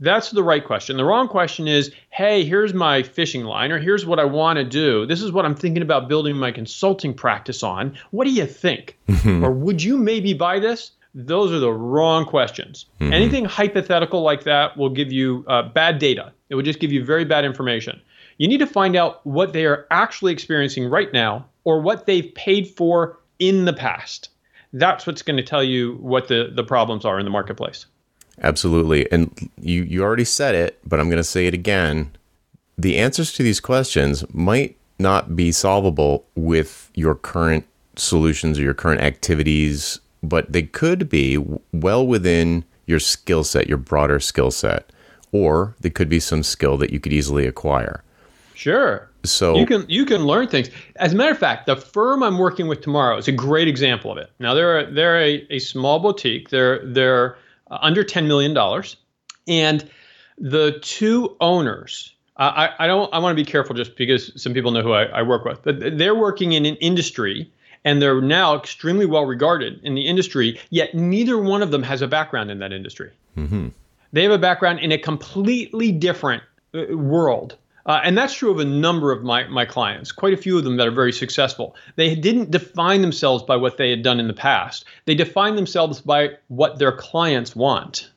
That's 0.00 0.30
the 0.30 0.44
right 0.44 0.64
question. 0.64 0.96
The 0.96 1.04
wrong 1.04 1.26
question 1.26 1.66
is, 1.66 1.92
hey, 2.10 2.44
here's 2.44 2.72
my 2.72 3.02
fishing 3.02 3.44
line, 3.44 3.72
or 3.72 3.78
here's 3.78 4.06
what 4.06 4.20
I 4.20 4.24
want 4.24 4.58
to 4.58 4.64
do. 4.64 5.06
This 5.06 5.22
is 5.22 5.32
what 5.32 5.44
I'm 5.44 5.56
thinking 5.56 5.82
about 5.82 6.08
building 6.08 6.36
my 6.36 6.52
consulting 6.52 7.14
practice 7.14 7.64
on. 7.64 7.98
What 8.12 8.24
do 8.24 8.30
you 8.30 8.46
think? 8.46 8.96
Or 9.26 9.50
would 9.50 9.82
you 9.82 9.98
maybe 9.98 10.34
buy 10.34 10.60
this? 10.60 10.92
Those 11.14 11.52
are 11.52 11.58
the 11.58 11.72
wrong 11.72 12.24
questions. 12.24 12.86
Mm-hmm. 13.00 13.12
Anything 13.12 13.44
hypothetical 13.44 14.22
like 14.22 14.44
that 14.44 14.76
will 14.76 14.90
give 14.90 15.12
you 15.12 15.44
uh, 15.48 15.62
bad 15.62 15.98
data. 15.98 16.32
It 16.48 16.54
will 16.54 16.62
just 16.62 16.80
give 16.80 16.92
you 16.92 17.04
very 17.04 17.24
bad 17.24 17.44
information. 17.44 18.00
You 18.38 18.46
need 18.46 18.58
to 18.58 18.66
find 18.66 18.94
out 18.94 19.26
what 19.26 19.52
they 19.52 19.66
are 19.66 19.86
actually 19.90 20.32
experiencing 20.32 20.88
right 20.88 21.12
now 21.12 21.46
or 21.64 21.80
what 21.80 22.06
they've 22.06 22.32
paid 22.34 22.68
for 22.68 23.18
in 23.38 23.64
the 23.64 23.72
past. 23.72 24.30
That's 24.72 25.06
what's 25.06 25.22
going 25.22 25.38
to 25.38 25.42
tell 25.42 25.64
you 25.64 25.96
what 26.00 26.28
the, 26.28 26.50
the 26.54 26.62
problems 26.62 27.04
are 27.04 27.18
in 27.18 27.24
the 27.24 27.30
marketplace. 27.30 27.86
Absolutely. 28.42 29.10
And 29.10 29.50
you, 29.60 29.82
you 29.82 30.02
already 30.02 30.24
said 30.24 30.54
it, 30.54 30.78
but 30.84 31.00
I'm 31.00 31.08
going 31.08 31.16
to 31.16 31.24
say 31.24 31.46
it 31.46 31.54
again. 31.54 32.12
The 32.76 32.98
answers 32.98 33.32
to 33.32 33.42
these 33.42 33.60
questions 33.60 34.24
might 34.32 34.76
not 34.98 35.34
be 35.34 35.50
solvable 35.52 36.24
with 36.36 36.90
your 36.94 37.14
current 37.14 37.66
solutions 37.96 38.58
or 38.58 38.62
your 38.62 38.74
current 38.74 39.00
activities, 39.00 40.00
but 40.22 40.52
they 40.52 40.62
could 40.62 41.08
be 41.08 41.42
well 41.72 42.06
within 42.06 42.64
your 42.86 43.00
skill 43.00 43.44
set, 43.44 43.68
your 43.68 43.78
broader 43.78 44.20
skill 44.20 44.50
set, 44.50 44.90
or 45.32 45.76
they 45.80 45.90
could 45.90 46.08
be 46.08 46.20
some 46.20 46.42
skill 46.42 46.76
that 46.78 46.90
you 46.90 47.00
could 47.00 47.12
easily 47.12 47.46
acquire. 47.46 48.02
Sure. 48.54 49.08
So 49.24 49.56
you 49.56 49.66
can 49.66 49.84
you 49.88 50.04
can 50.04 50.24
learn 50.24 50.48
things. 50.48 50.70
As 50.96 51.12
a 51.12 51.16
matter 51.16 51.30
of 51.30 51.38
fact, 51.38 51.66
the 51.66 51.76
firm 51.76 52.22
I'm 52.22 52.38
working 52.38 52.66
with 52.66 52.80
tomorrow 52.80 53.16
is 53.16 53.28
a 53.28 53.32
great 53.32 53.68
example 53.68 54.10
of 54.10 54.18
it. 54.18 54.30
Now 54.38 54.54
they're 54.54 54.80
a, 54.80 54.92
they're 54.92 55.20
a, 55.20 55.46
a 55.50 55.58
small 55.58 56.00
boutique. 56.00 56.50
They're 56.50 56.84
they're 56.84 57.36
uh, 57.70 57.78
under 57.80 58.02
$10 58.02 58.26
million. 58.26 58.56
And 59.46 59.88
the 60.38 60.78
two 60.82 61.36
owners, 61.40 62.14
I, 62.36 62.70
I 62.78 62.86
don't 62.86 63.12
I 63.12 63.18
want 63.18 63.36
to 63.36 63.44
be 63.44 63.48
careful 63.48 63.74
just 63.74 63.96
because 63.96 64.32
some 64.40 64.54
people 64.54 64.70
know 64.70 64.82
who 64.82 64.92
I, 64.92 65.04
I 65.04 65.22
work 65.22 65.44
with, 65.44 65.62
but 65.62 65.98
they're 65.98 66.14
working 66.14 66.52
in 66.52 66.64
an 66.64 66.76
industry 66.76 67.50
and 67.84 68.00
they're 68.02 68.20
now 68.20 68.56
extremely 68.56 69.06
well 69.06 69.24
regarded 69.24 69.80
in 69.82 69.94
the 69.94 70.06
industry, 70.06 70.60
yet 70.70 70.94
neither 70.94 71.38
one 71.38 71.62
of 71.62 71.70
them 71.70 71.82
has 71.82 72.02
a 72.02 72.08
background 72.08 72.50
in 72.50 72.58
that 72.58 72.72
industry. 72.72 73.10
Mm-hmm. 73.36 73.68
They 74.12 74.22
have 74.22 74.32
a 74.32 74.38
background 74.38 74.80
in 74.80 74.92
a 74.92 74.98
completely 74.98 75.92
different 75.92 76.42
uh, 76.74 76.96
world. 76.96 77.56
Uh, 77.86 78.00
and 78.04 78.18
that's 78.18 78.34
true 78.34 78.50
of 78.50 78.58
a 78.58 78.64
number 78.64 79.12
of 79.12 79.22
my, 79.22 79.44
my 79.48 79.64
clients, 79.64 80.12
quite 80.12 80.34
a 80.34 80.36
few 80.36 80.58
of 80.58 80.64
them 80.64 80.76
that 80.76 80.86
are 80.86 80.92
very 80.92 81.12
successful. 81.12 81.74
They 81.96 82.14
didn't 82.14 82.50
define 82.50 83.00
themselves 83.00 83.42
by 83.42 83.56
what 83.56 83.78
they 83.78 83.88
had 83.88 84.02
done 84.02 84.20
in 84.20 84.28
the 84.28 84.34
past, 84.34 84.84
they 85.06 85.14
define 85.14 85.56
themselves 85.56 86.00
by 86.00 86.36
what 86.48 86.78
their 86.78 86.92
clients 86.92 87.56
want. 87.56 88.10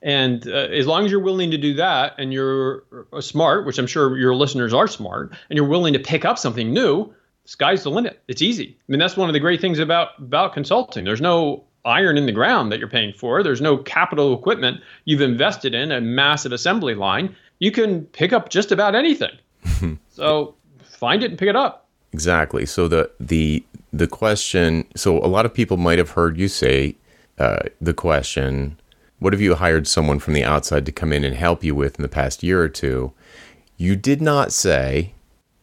And 0.00 0.46
uh, 0.46 0.52
as 0.52 0.86
long 0.86 1.04
as 1.04 1.10
you're 1.10 1.20
willing 1.20 1.50
to 1.50 1.58
do 1.58 1.74
that 1.74 2.14
and 2.18 2.32
you're 2.32 2.84
uh, 3.12 3.20
smart, 3.20 3.66
which 3.66 3.78
I'm 3.78 3.88
sure 3.88 4.16
your 4.16 4.36
listeners 4.36 4.72
are 4.72 4.86
smart, 4.86 5.32
and 5.50 5.56
you're 5.56 5.66
willing 5.66 5.94
to 5.94 5.98
pick 5.98 6.24
up 6.24 6.38
something 6.38 6.72
new, 6.72 7.12
sky's 7.48 7.82
the 7.82 7.90
limit. 7.90 8.22
It's 8.28 8.42
easy. 8.42 8.76
I 8.78 8.92
mean, 8.92 8.98
that's 8.98 9.16
one 9.16 9.28
of 9.28 9.32
the 9.32 9.40
great 9.40 9.60
things 9.60 9.78
about, 9.78 10.10
about 10.18 10.52
consulting. 10.52 11.04
There's 11.04 11.20
no 11.20 11.64
iron 11.84 12.18
in 12.18 12.26
the 12.26 12.32
ground 12.32 12.70
that 12.70 12.78
you're 12.78 12.88
paying 12.88 13.14
for, 13.14 13.42
there's 13.42 13.62
no 13.62 13.78
capital 13.78 14.34
equipment 14.34 14.82
you've 15.06 15.22
invested 15.22 15.74
in, 15.74 15.90
a 15.90 16.00
massive 16.00 16.52
assembly 16.52 16.94
line 16.94 17.34
you 17.58 17.70
can 17.70 18.04
pick 18.06 18.32
up 18.32 18.48
just 18.48 18.72
about 18.72 18.94
anything. 18.94 19.36
so 20.10 20.54
find 20.82 21.22
it 21.22 21.30
and 21.30 21.38
pick 21.38 21.48
it 21.48 21.56
up. 21.56 21.88
Exactly. 22.12 22.66
So 22.66 22.88
the 22.88 23.10
the 23.20 23.64
the 23.92 24.06
question. 24.06 24.84
So 24.96 25.18
a 25.18 25.26
lot 25.26 25.44
of 25.44 25.52
people 25.52 25.76
might 25.76 25.98
have 25.98 26.10
heard 26.10 26.38
you 26.38 26.48
say 26.48 26.96
uh, 27.38 27.60
the 27.80 27.94
question, 27.94 28.78
"What 29.18 29.32
have 29.32 29.42
you 29.42 29.54
hired 29.54 29.86
someone 29.86 30.18
from 30.18 30.34
the 30.34 30.44
outside 30.44 30.86
to 30.86 30.92
come 30.92 31.12
in 31.12 31.24
and 31.24 31.34
help 31.34 31.62
you 31.64 31.74
with 31.74 31.98
in 31.98 32.02
the 32.02 32.08
past 32.08 32.42
year 32.42 32.62
or 32.62 32.68
two? 32.68 33.12
You 33.76 33.94
did 33.94 34.20
not 34.22 34.52
say 34.52 35.14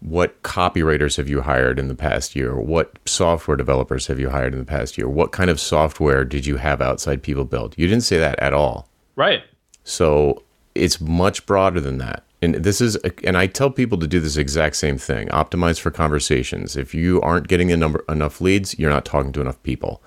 what 0.06 0.44
copywriters 0.44 1.18
have 1.18 1.28
you 1.28 1.42
hired 1.42 1.80
in 1.80 1.88
the 1.88 1.96
past 1.96 2.36
year? 2.36 2.56
What 2.56 3.00
software 3.06 3.58
developers 3.58 4.06
have 4.06 4.20
you 4.20 4.30
hired 4.30 4.54
in 4.54 4.60
the 4.60 4.66
past 4.66 5.00
year? 5.00 5.10
What 5.10 5.32
kind 5.32 5.50
of 5.50 5.60
software 5.60 6.24
did 6.24 6.46
you 6.46 6.58
have 6.58 6.80
outside 6.80 7.24
people 7.24 7.44
build? 7.44 7.74
You 7.76 7.88
didn't 7.88 8.04
say 8.04 8.20
that 8.20 8.40
at 8.40 8.54
all. 8.54 8.88
Right. 9.16 9.44
So 9.84 10.44
it's 10.76 11.02
much 11.02 11.48
broader 11.48 11.82
than 11.82 11.98
that. 11.98 12.24
And 12.44 12.56
this 12.56 12.82
is, 12.82 12.98
and 13.24 13.36
I 13.36 13.48
tell 13.48 13.72
people 13.72 13.98
to 13.98 14.06
do 14.06 14.20
this 14.20 14.38
exact 14.38 14.76
same 14.76 15.00
thing. 15.00 15.28
Optimize 15.30 15.80
for 15.80 15.90
conversations. 15.90 16.76
If 16.76 16.94
you 16.94 17.20
aren't 17.22 17.48
getting 17.48 17.72
a 17.72 17.78
number 17.78 18.04
enough 18.08 18.40
leads, 18.40 18.78
you're 18.78 18.92
not 18.92 19.06
talking 19.06 19.32
to 19.32 19.42
enough 19.42 19.62
people. 19.64 20.04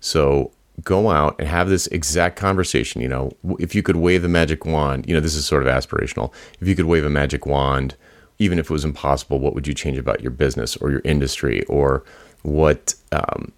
So 0.00 0.52
go 0.84 1.08
out 1.08 1.36
and 1.38 1.48
have 1.48 1.70
this 1.70 1.86
exact 1.86 2.36
conversation. 2.36 3.00
You 3.00 3.08
know, 3.08 3.30
if 3.58 3.74
you 3.74 3.82
could 3.82 3.96
wave 3.96 4.24
a 4.24 4.28
magic 4.28 4.66
wand, 4.66 5.08
you 5.08 5.14
know, 5.14 5.20
this 5.20 5.34
is 5.34 5.46
sort 5.46 5.66
of 5.66 5.68
aspirational. 5.68 6.34
If 6.60 6.68
you 6.68 6.74
could 6.74 6.84
wave 6.84 7.06
a 7.06 7.10
magic 7.10 7.46
wand, 7.46 7.96
even 8.38 8.58
if 8.58 8.66
it 8.66 8.72
was 8.72 8.84
impossible, 8.84 9.38
what 9.38 9.54
would 9.54 9.66
you 9.66 9.74
change 9.74 9.98
about 9.98 10.20
your 10.20 10.30
business 10.30 10.76
or 10.76 10.90
your 10.90 11.02
industry 11.04 11.64
or 11.64 12.04
what 12.42 12.94
um, 13.12 13.52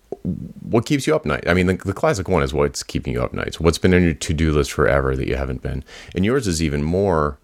what 0.62 0.86
keeps 0.86 1.06
you 1.06 1.14
up 1.14 1.24
night? 1.24 1.48
I 1.48 1.54
mean, 1.54 1.66
the, 1.66 1.74
the, 1.74 1.92
classic 1.92 2.28
one 2.28 2.42
is 2.42 2.52
what's 2.52 2.82
keeping 2.82 3.12
you 3.12 3.22
up 3.22 3.32
nights. 3.32 3.58
What's 3.58 3.78
been 3.78 3.94
on 3.94 4.02
your 4.02 4.14
to 4.14 4.34
do 4.34 4.52
list 4.52 4.72
forever 4.72 5.16
that 5.16 5.26
you 5.26 5.36
haven't 5.36 5.62
been? 5.62 5.82
And 6.14 6.24
yours 6.24 6.46
is 6.46 6.62
even 6.62 6.82
more 6.82 7.38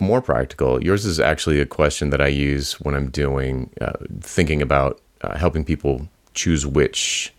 more 0.00 0.20
practical. 0.20 0.82
Yours 0.82 1.04
is 1.04 1.20
actually 1.20 1.60
a 1.60 1.66
question 1.66 2.10
that 2.10 2.20
I 2.20 2.26
use 2.26 2.80
when 2.80 2.94
I'm 2.94 3.10
doing 3.10 3.70
uh, 3.80 3.92
thinking 4.20 4.60
about 4.60 5.00
uh, 5.22 5.36
helping 5.36 5.64
people 5.64 6.08
choose 6.34 6.66
which 6.66 7.32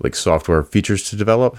like 0.00 0.14
software 0.14 0.62
features 0.62 1.08
to 1.10 1.16
develop. 1.16 1.58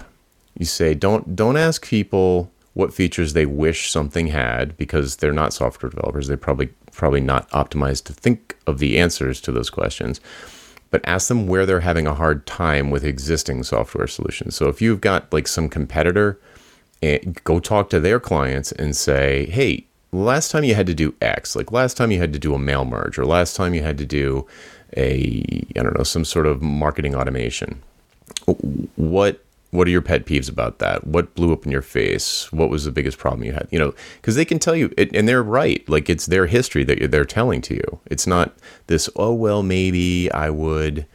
You 0.57 0.65
say 0.65 0.93
don't 0.93 1.35
don't 1.35 1.57
ask 1.57 1.85
people 1.85 2.51
what 2.73 2.93
features 2.93 3.33
they 3.33 3.45
wish 3.45 3.89
something 3.89 4.27
had 4.27 4.77
because 4.77 5.17
they're 5.17 5.33
not 5.33 5.53
software 5.53 5.89
developers. 5.89 6.27
They're 6.27 6.37
probably 6.37 6.69
probably 6.91 7.21
not 7.21 7.49
optimized 7.51 8.03
to 8.05 8.13
think 8.13 8.57
of 8.67 8.79
the 8.79 8.99
answers 8.99 9.39
to 9.41 9.51
those 9.51 9.69
questions 9.69 10.19
but 10.91 11.01
ask 11.05 11.27
them 11.27 11.47
where 11.47 11.65
they're 11.65 11.81
having 11.81 12.07
a 12.07 12.15
hard 12.15 12.45
time 12.45 12.89
with 12.89 13.03
existing 13.03 13.63
software 13.63 14.07
solutions. 14.07 14.55
So 14.55 14.67
if 14.67 14.81
you've 14.81 15.01
got 15.01 15.31
like 15.31 15.47
some 15.47 15.69
competitor, 15.69 16.39
eh, 17.01 17.19
go 17.43 17.59
talk 17.59 17.89
to 17.91 17.99
their 17.99 18.19
clients 18.19 18.71
and 18.71 18.95
say, 18.95 19.45
hey, 19.47 19.85
last 20.11 20.49
time 20.51 20.63
you 20.63 20.75
had 20.75 20.87
to 20.87 20.95
do 20.95 21.13
X, 21.21 21.55
like 21.55 21.71
last 21.71 21.95
time 21.95 22.11
you 22.11 22.19
had 22.19 22.33
to 22.33 22.39
do 22.39 22.53
a 22.53 22.59
mail 22.59 22.85
merge, 22.85 23.19
or 23.19 23.25
last 23.25 23.55
time 23.55 23.73
you 23.73 23.83
had 23.83 23.97
to 23.99 24.05
do 24.05 24.47
a, 24.97 25.43
I 25.75 25.83
don't 25.83 25.97
know, 25.97 26.03
some 26.03 26.25
sort 26.25 26.47
of 26.47 26.61
marketing 26.61 27.15
automation. 27.15 27.81
What 28.95 29.43
what 29.71 29.87
are 29.87 29.91
your 29.91 30.01
pet 30.01 30.25
peeves 30.25 30.49
about 30.49 30.79
that? 30.79 31.05
What 31.05 31.35
blew 31.35 31.53
up 31.53 31.65
in 31.65 31.71
your 31.71 31.81
face? 31.81 32.51
What 32.51 32.69
was 32.69 32.85
the 32.85 32.91
biggest 32.91 33.17
problem 33.17 33.43
you 33.43 33.53
had? 33.53 33.67
You 33.71 33.79
know, 33.79 33.93
because 34.15 34.35
they 34.35 34.45
can 34.45 34.57
tell 34.57 34.75
you, 34.75 34.91
and 34.97 35.27
they're 35.27 35.43
right. 35.43 35.87
Like 35.87 36.09
it's 36.09 36.25
their 36.25 36.47
history 36.47 36.83
that 36.85 37.11
they're 37.11 37.25
telling 37.25 37.61
to 37.63 37.75
you. 37.75 37.99
It's 38.07 38.25
not 38.25 38.55
this. 38.87 39.09
Oh 39.15 39.33
well, 39.33 39.61
maybe 39.61 40.31
I 40.31 40.49
would. 40.49 41.05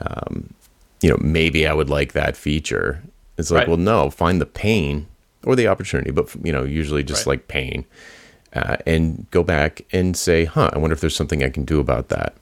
Um, 0.00 0.52
you 1.00 1.10
know, 1.10 1.16
maybe 1.20 1.66
I 1.66 1.72
would 1.72 1.90
like 1.90 2.12
that 2.12 2.36
feature. 2.36 3.02
It's 3.38 3.50
like, 3.50 3.60
right. 3.60 3.68
well, 3.68 3.76
no, 3.76 4.10
find 4.10 4.40
the 4.40 4.46
pain 4.46 5.08
or 5.44 5.56
the 5.56 5.66
opportunity, 5.66 6.10
but 6.10 6.34
you 6.44 6.52
know, 6.52 6.64
usually 6.64 7.02
just 7.02 7.26
right. 7.26 7.32
like 7.32 7.48
pain, 7.48 7.84
uh, 8.52 8.76
and 8.86 9.26
go 9.30 9.42
back 9.42 9.82
and 9.92 10.16
say, 10.16 10.44
huh, 10.44 10.70
I 10.72 10.78
wonder 10.78 10.94
if 10.94 11.00
there's 11.00 11.16
something 11.16 11.42
I 11.42 11.50
can 11.50 11.64
do 11.64 11.80
about 11.80 12.08
that. 12.08 12.36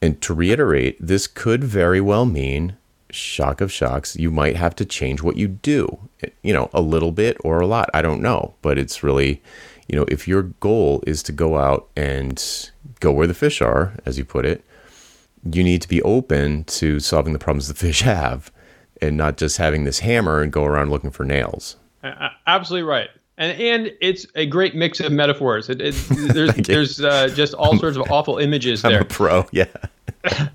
And 0.00 0.20
to 0.22 0.34
reiterate, 0.34 0.96
this 1.00 1.26
could 1.26 1.64
very 1.64 2.00
well 2.00 2.24
mean 2.24 2.76
shock 3.10 3.60
of 3.60 3.72
shocks, 3.72 4.16
you 4.16 4.30
might 4.30 4.56
have 4.56 4.74
to 4.76 4.84
change 4.84 5.22
what 5.22 5.36
you 5.36 5.48
do, 5.48 5.98
you 6.42 6.52
know, 6.52 6.70
a 6.72 6.80
little 6.80 7.12
bit 7.12 7.36
or 7.44 7.60
a 7.60 7.66
lot. 7.66 7.88
I 7.94 8.02
don't 8.02 8.20
know. 8.20 8.54
But 8.62 8.78
it's 8.78 9.02
really, 9.02 9.42
you 9.88 9.98
know, 9.98 10.04
if 10.08 10.28
your 10.28 10.42
goal 10.42 11.02
is 11.06 11.22
to 11.24 11.32
go 11.32 11.58
out 11.58 11.88
and 11.96 12.42
go 13.00 13.12
where 13.12 13.26
the 13.26 13.34
fish 13.34 13.60
are, 13.60 13.94
as 14.04 14.18
you 14.18 14.24
put 14.24 14.44
it, 14.44 14.64
you 15.50 15.62
need 15.62 15.82
to 15.82 15.88
be 15.88 16.02
open 16.02 16.64
to 16.64 17.00
solving 17.00 17.32
the 17.32 17.38
problems 17.38 17.68
the 17.68 17.74
fish 17.86 18.00
have 18.02 18.50
and 19.00 19.16
not 19.16 19.36
just 19.36 19.56
having 19.56 19.84
this 19.84 20.00
hammer 20.00 20.42
and 20.42 20.52
go 20.52 20.64
around 20.64 20.90
looking 20.90 21.10
for 21.10 21.24
nails. 21.24 21.76
Absolutely 22.46 22.88
right. 22.88 23.08
And, 23.36 23.60
and 23.60 23.92
it's 24.00 24.26
a 24.34 24.46
great 24.46 24.74
mix 24.74 24.98
of 24.98 25.12
metaphors. 25.12 25.70
It, 25.70 25.80
it, 25.80 25.92
there's 26.10 26.54
there's 26.56 27.00
uh, 27.00 27.28
just 27.28 27.54
all 27.54 27.78
sorts 27.78 27.96
of 27.96 28.02
awful 28.10 28.38
images 28.38 28.82
there. 28.82 28.96
I'm 28.96 29.02
a 29.02 29.04
pro, 29.04 29.46
yeah. 29.52 29.66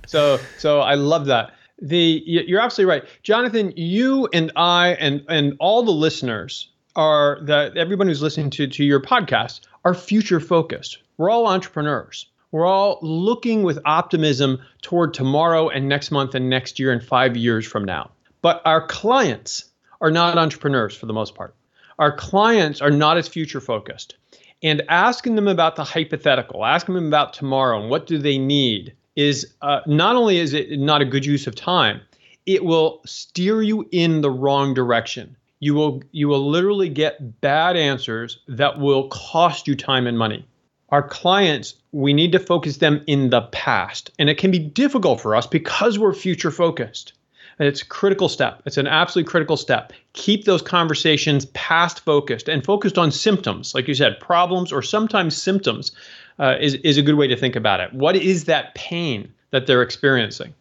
so 0.05 0.37
so 0.57 0.81
I 0.81 0.95
love 0.95 1.27
that 1.27 1.53
the 1.81 2.21
you're 2.25 2.62
absolutely 2.62 2.91
right, 2.91 3.03
Jonathan. 3.23 3.73
You 3.75 4.27
and 4.33 4.51
I 4.55 4.89
and 4.89 5.25
and 5.27 5.55
all 5.59 5.83
the 5.83 5.91
listeners 5.91 6.69
are 6.95 7.39
that 7.43 7.77
everyone 7.77 8.07
who's 8.07 8.21
listening 8.21 8.51
to 8.51 8.67
to 8.67 8.83
your 8.83 9.01
podcast 9.01 9.62
are 9.83 9.93
future 9.93 10.39
focused. 10.39 10.99
We're 11.17 11.29
all 11.29 11.47
entrepreneurs. 11.47 12.27
We're 12.51 12.67
all 12.67 12.99
looking 13.01 13.63
with 13.63 13.79
optimism 13.83 14.59
toward 14.81 15.13
tomorrow 15.13 15.69
and 15.69 15.89
next 15.89 16.12
month 16.12 16.36
and 16.36 16.49
next 16.49 16.77
year 16.77 16.91
and 16.91 17.03
five 17.03 17.36
years 17.36 17.65
from 17.65 17.83
now. 17.83 18.12
But 18.43 18.62
our 18.65 18.86
clients 18.86 19.65
are 20.01 20.12
not 20.12 20.38
entrepreneurs 20.38 20.95
for 20.95 21.07
the 21.07 21.13
most 21.13 21.33
part. 21.33 21.55
Our 21.97 22.15
clients 22.15 22.81
are 22.81 22.91
not 22.91 23.17
as 23.17 23.27
future 23.27 23.62
focused. 23.62 24.15
And 24.62 24.83
asking 24.88 25.36
them 25.36 25.47
about 25.47 25.75
the 25.75 25.83
hypothetical, 25.83 26.63
asking 26.63 26.95
them 26.95 27.07
about 27.07 27.33
tomorrow 27.33 27.81
and 27.81 27.89
what 27.89 28.05
do 28.05 28.17
they 28.17 28.38
need 28.38 28.93
is 29.15 29.54
uh, 29.62 29.82
not 29.86 30.15
only 30.15 30.39
is 30.39 30.54
it 30.54 30.80
not 30.80 31.02
a 31.02 31.06
good 31.06 31.26
use 31.26 31.47
of 31.47 31.56
time, 31.56 32.02
it 32.45 32.63
will 32.65 33.02
steer 33.06 33.62
you 33.62 33.88
in 33.91 34.21
the 34.21 34.32
wrong 34.32 34.73
direction. 34.73 35.36
You 35.60 35.76
will 35.76 36.02
you 36.12 36.28
will 36.28 36.49
literally 36.49 36.89
get 36.89 37.39
bad 37.41 37.78
answers 37.78 38.39
that 38.47 38.80
will 38.80 39.08
cost 39.10 39.67
you 39.67 39.76
time 39.76 40.08
and 40.08 40.17
money 40.17 40.45
our 40.93 41.02
clients, 41.02 41.73
we 41.91 42.13
need 42.13 42.32
to 42.34 42.39
focus 42.39 42.78
them 42.78 43.04
in 43.08 43.32
the 43.32 43.41
past. 43.52 44.12
And 44.19 44.30
it 44.30 44.38
can 44.38 44.52
be 44.52 44.60
difficult 44.60 45.19
for 45.19 45.36
us 45.36 45.47
because 45.47 45.97
we're 45.97 46.13
future 46.13 46.52
focused. 46.52 47.13
And 47.58 47.67
it's 47.67 47.82
a 47.82 47.86
critical 47.86 48.30
step. 48.30 48.62
It's 48.67 48.78
an 48.78 48.86
absolutely 48.86 49.28
critical 49.28 49.58
step. 49.58 49.91
Keep 50.13 50.45
those 50.45 50.62
conversations 50.62 51.45
past 51.47 52.02
focused 52.02 52.47
and 52.47 52.63
focused 52.63 52.99
on 52.99 53.12
symptoms, 53.12 53.73
like 53.73 53.88
you 53.88 53.95
said, 53.95 54.19
problems 54.19 54.71
or 54.71 54.84
sometimes 54.84 55.36
symptoms 55.36 55.93
uh, 56.39 56.56
is, 56.60 56.76
is 56.76 56.98
a 56.98 57.02
good 57.02 57.15
way 57.15 57.28
to 57.28 57.36
think 57.36 57.56
about 57.56 57.80
it. 57.80 57.93
What 57.93 58.15
is 58.15 58.46
that 58.46 58.76
pain 58.76 59.32
that 59.52 59.67
they're 59.67 59.82
experiencing? 59.82 60.54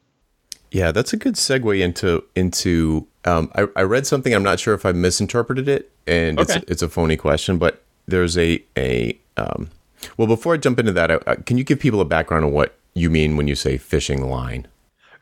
Yeah, 0.71 0.91
that's 0.91 1.13
a 1.13 1.17
good 1.17 1.35
segue 1.35 1.81
into 1.81 2.25
into. 2.35 3.07
Um, 3.25 3.51
I, 3.55 3.67
I 3.77 3.83
read 3.83 4.07
something. 4.07 4.35
I'm 4.35 4.43
not 4.43 4.59
sure 4.59 4.73
if 4.75 4.87
I 4.87 4.93
misinterpreted 4.93 5.69
it, 5.69 5.93
and 6.07 6.41
okay. 6.41 6.55
it's 6.57 6.71
it's 6.71 6.83
a 6.83 6.89
phony 6.89 7.17
question, 7.17 7.59
but 7.59 7.83
there's 8.09 8.39
a 8.39 8.63
a 8.77 9.19
um, 9.37 9.69
well, 10.17 10.27
before 10.27 10.55
I 10.55 10.57
jump 10.57 10.79
into 10.79 10.93
that, 10.93 11.11
uh, 11.11 11.37
can 11.47 11.59
you 11.59 11.65
give 11.65 11.79
people 11.79 12.01
a 12.01 12.05
background 12.05 12.45
on 12.45 12.53
what 12.53 12.75
you 12.95 13.11
mean 13.11 13.37
when 13.37 13.49
you 13.49 13.55
say 13.55 13.77
fishing 13.77 14.29
line? 14.29 14.67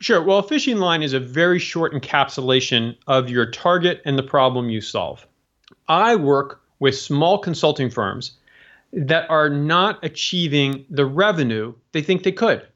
Sure. 0.01 0.23
Well, 0.23 0.39
a 0.39 0.43
fishing 0.43 0.79
line 0.79 1.03
is 1.03 1.13
a 1.13 1.21
very 1.21 1.59
short 1.59 1.93
encapsulation 1.93 2.97
of 3.07 3.29
your 3.29 3.51
target 3.51 4.01
and 4.05 4.17
the 4.17 4.23
problem 4.23 4.71
you 4.71 4.81
solve. 4.81 5.27
I 5.89 6.17
work 6.17 6.63
with 6.79 6.97
small 6.97 7.39
consulting 7.39 7.91
firms 7.91 8.33
that 8.92 9.31
are 9.31 9.48
not 9.48 10.05
achieving 10.05 10.85
the 10.90 11.07
revenue 11.07 11.74
they 11.92 12.03
think 12.03 12.22
they 12.22 12.33
could. 12.33 12.66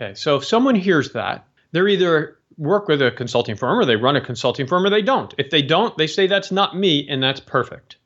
Okay. 0.00 0.14
So 0.14 0.36
if 0.36 0.44
someone 0.44 0.74
hears 0.74 1.12
that, 1.12 1.46
they're 1.72 1.88
either 1.88 2.38
work 2.56 2.88
with 2.88 3.00
a 3.00 3.10
consulting 3.10 3.56
firm 3.56 3.78
or 3.78 3.84
they 3.84 3.96
run 3.96 4.16
a 4.16 4.20
consulting 4.20 4.66
firm 4.66 4.84
or 4.84 4.90
they 4.90 5.02
don't. 5.02 5.34
If 5.38 5.50
they 5.50 5.62
don't, 5.62 5.96
they 5.96 6.06
say 6.06 6.26
that's 6.26 6.52
not 6.52 6.76
me 6.76 7.06
and 7.08 7.22
that's 7.22 7.40
perfect. 7.40 7.96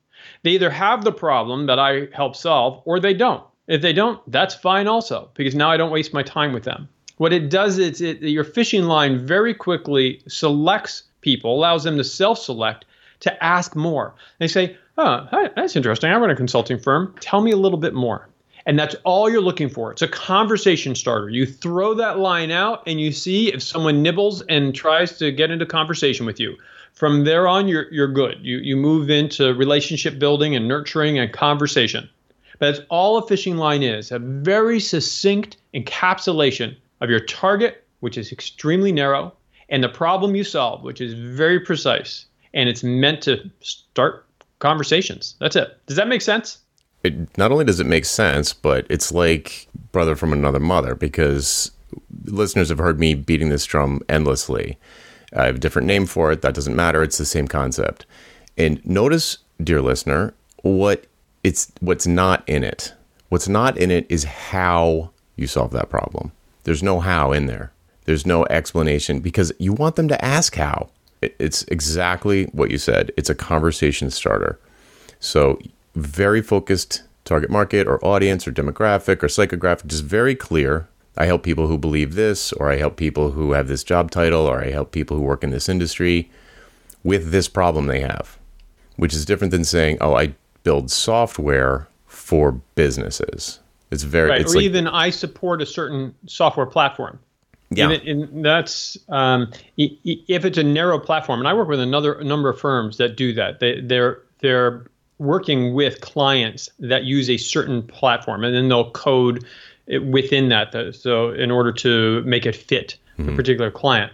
They 0.43 0.51
either 0.51 0.69
have 0.69 1.03
the 1.03 1.11
problem 1.11 1.65
that 1.65 1.79
I 1.79 2.07
help 2.13 2.35
solve 2.35 2.81
or 2.85 2.99
they 2.99 3.13
don't. 3.13 3.43
If 3.67 3.81
they 3.81 3.93
don't, 3.93 4.19
that's 4.31 4.53
fine 4.53 4.87
also, 4.87 5.31
because 5.33 5.55
now 5.55 5.71
I 5.71 5.77
don't 5.77 5.91
waste 5.91 6.13
my 6.13 6.23
time 6.23 6.53
with 6.53 6.63
them. 6.63 6.87
What 7.17 7.33
it 7.33 7.49
does 7.49 7.79
is 7.79 8.01
it, 8.01 8.21
your 8.21 8.43
fishing 8.43 8.83
line 8.83 9.25
very 9.25 9.53
quickly 9.53 10.21
selects 10.27 11.03
people, 11.21 11.55
allows 11.55 11.83
them 11.83 11.97
to 11.97 12.03
self 12.03 12.37
select 12.37 12.85
to 13.21 13.43
ask 13.43 13.75
more. 13.75 14.15
They 14.39 14.47
say, 14.47 14.77
Oh, 14.97 15.27
that's 15.55 15.75
interesting. 15.75 16.09
I 16.09 16.15
run 16.17 16.29
a 16.29 16.35
consulting 16.35 16.79
firm. 16.79 17.15
Tell 17.19 17.41
me 17.41 17.51
a 17.51 17.57
little 17.57 17.77
bit 17.77 17.93
more. 17.93 18.29
And 18.65 18.79
that's 18.79 18.95
all 19.03 19.29
you're 19.29 19.41
looking 19.41 19.69
for. 19.69 19.91
It's 19.91 20.01
a 20.01 20.07
conversation 20.07 20.95
starter. 20.95 21.29
You 21.29 21.45
throw 21.45 21.93
that 21.95 22.17
line 22.17 22.49
out 22.49 22.81
and 22.87 22.99
you 22.99 23.11
see 23.11 23.53
if 23.53 23.61
someone 23.61 24.01
nibbles 24.01 24.41
and 24.43 24.73
tries 24.73 25.17
to 25.19 25.31
get 25.31 25.51
into 25.51 25.65
conversation 25.65 26.25
with 26.25 26.39
you 26.39 26.55
from 26.95 27.25
there 27.25 27.47
on 27.47 27.67
you're 27.67 27.91
you're 27.93 28.07
good. 28.07 28.37
You 28.41 28.57
you 28.57 28.75
move 28.75 29.09
into 29.09 29.53
relationship 29.53 30.17
building 30.17 30.55
and 30.55 30.67
nurturing 30.67 31.19
and 31.19 31.31
conversation. 31.31 32.09
But 32.57 32.71
that's 32.71 32.85
all 32.89 33.17
a 33.17 33.27
fishing 33.27 33.57
line 33.57 33.83
is, 33.83 34.11
a 34.11 34.19
very 34.19 34.79
succinct 34.79 35.57
encapsulation 35.73 36.75
of 37.01 37.09
your 37.09 37.19
target, 37.19 37.83
which 37.99 38.17
is 38.17 38.31
extremely 38.31 38.93
narrow, 38.93 39.33
and 39.67 39.83
the 39.83 39.89
problem 39.89 40.35
you 40.35 40.45
solve, 40.45 40.81
which 40.81 41.01
is 41.01 41.13
very 41.13 41.59
precise. 41.59 42.25
And 42.53 42.69
it's 42.69 42.83
meant 42.83 43.21
to 43.23 43.51
start 43.59 44.25
conversations. 44.59 45.35
That's 45.39 45.55
it. 45.55 45.77
Does 45.87 45.97
that 45.97 46.07
make 46.07 46.21
sense? 46.21 46.59
It, 47.03 47.37
not 47.37 47.51
only 47.51 47.65
does 47.65 47.79
it 47.79 47.85
make 47.85 48.05
sense, 48.05 48.53
but 48.53 48.87
it's 48.89 49.11
like 49.11 49.67
brother 49.91 50.15
from 50.15 50.33
another 50.33 50.59
mother 50.59 50.95
because 50.95 51.71
listeners 52.25 52.69
have 52.69 52.79
heard 52.79 52.99
me 52.99 53.13
beating 53.13 53.49
this 53.49 53.65
drum 53.65 54.01
endlessly. 54.09 54.77
I 55.35 55.45
have 55.45 55.55
a 55.55 55.59
different 55.59 55.87
name 55.87 56.05
for 56.05 56.31
it. 56.31 56.41
That 56.41 56.55
doesn't 56.55 56.75
matter. 56.75 57.03
It's 57.03 57.17
the 57.17 57.25
same 57.25 57.47
concept. 57.47 58.05
And 58.57 58.83
notice, 58.85 59.39
dear 59.61 59.81
listener, 59.81 60.33
what 60.63 61.05
it's 61.43 61.71
what's 61.79 62.07
not 62.07 62.47
in 62.47 62.63
it. 62.63 62.93
What's 63.29 63.47
not 63.47 63.77
in 63.77 63.91
it 63.91 64.05
is 64.09 64.23
how 64.23 65.11
you 65.35 65.47
solve 65.47 65.71
that 65.71 65.89
problem. 65.89 66.31
There's 66.63 66.81
no 66.81 66.99
how 66.99 67.31
in 67.31 67.45
there. 67.45 67.71
There's 68.05 68.25
no 68.25 68.45
explanation 68.49 69.19
because 69.19 69.51
you 69.59 69.73
want 69.73 69.95
them 69.95 70.07
to 70.07 70.25
ask 70.25 70.55
how. 70.55 70.89
It's 71.39 71.63
exactly 71.63 72.45
what 72.45 72.71
you 72.71 72.77
said. 72.77 73.11
It's 73.17 73.29
a 73.29 73.35
conversation 73.35 74.09
starter. 74.09 74.59
So, 75.19 75.59
very 75.95 76.41
focused 76.41 77.03
target 77.23 77.49
market 77.49 77.87
or 77.87 78.03
audience 78.05 78.47
or 78.47 78.51
demographic 78.51 79.23
or 79.23 79.27
psychographic, 79.27 79.87
just 79.87 80.03
very 80.03 80.35
clear 80.35 80.87
I 81.17 81.25
help 81.25 81.43
people 81.43 81.67
who 81.67 81.77
believe 81.77 82.15
this, 82.15 82.51
or 82.53 82.69
I 82.69 82.77
help 82.77 82.97
people 82.97 83.31
who 83.31 83.53
have 83.53 83.67
this 83.67 83.83
job 83.83 84.11
title, 84.11 84.41
or 84.41 84.61
I 84.61 84.71
help 84.71 84.91
people 84.91 85.15
who 85.15 85.23
work 85.23 85.43
in 85.43 85.49
this 85.49 85.69
industry 85.69 86.29
with 87.03 87.31
this 87.31 87.47
problem 87.47 87.87
they 87.87 88.01
have, 88.01 88.37
which 88.97 89.13
is 89.13 89.25
different 89.25 89.51
than 89.51 89.63
saying, 89.63 89.97
oh, 90.01 90.15
I 90.15 90.35
build 90.63 90.91
software 90.91 91.87
for 92.05 92.51
businesses. 92.51 93.59
It's 93.91 94.03
very, 94.03 94.29
right. 94.29 94.41
It's 94.41 94.53
or 94.53 94.57
like, 94.57 94.65
even 94.65 94.87
I 94.87 95.09
support 95.09 95.61
a 95.61 95.65
certain 95.65 96.13
software 96.25 96.65
platform. 96.65 97.19
Yeah. 97.69 97.89
And, 97.89 98.07
and 98.07 98.45
that's 98.45 98.97
um, 99.09 99.51
if 99.77 100.45
it's 100.45 100.57
a 100.57 100.63
narrow 100.63 100.99
platform, 100.99 101.39
and 101.39 101.47
I 101.47 101.53
work 101.53 101.67
with 101.67 101.79
another 101.79 102.13
a 102.13 102.23
number 102.23 102.49
of 102.49 102.59
firms 102.59 102.97
that 102.97 103.17
do 103.17 103.33
that. 103.33 103.59
They, 103.59 103.81
they're 103.81 104.21
they're 104.39 104.85
working 105.17 105.73
with 105.73 106.01
clients 106.01 106.69
that 106.79 107.05
use 107.05 107.29
a 107.29 107.37
certain 107.37 107.81
platform, 107.81 108.43
and 108.43 108.55
then 108.55 108.69
they'll 108.69 108.91
code 108.91 109.45
within 109.87 110.49
that. 110.49 110.95
So 110.95 111.31
in 111.31 111.51
order 111.51 111.71
to 111.73 112.21
make 112.23 112.45
it 112.45 112.55
fit 112.55 112.97
mm-hmm. 113.13 113.31
the 113.31 113.35
particular 113.35 113.71
client, 113.71 114.13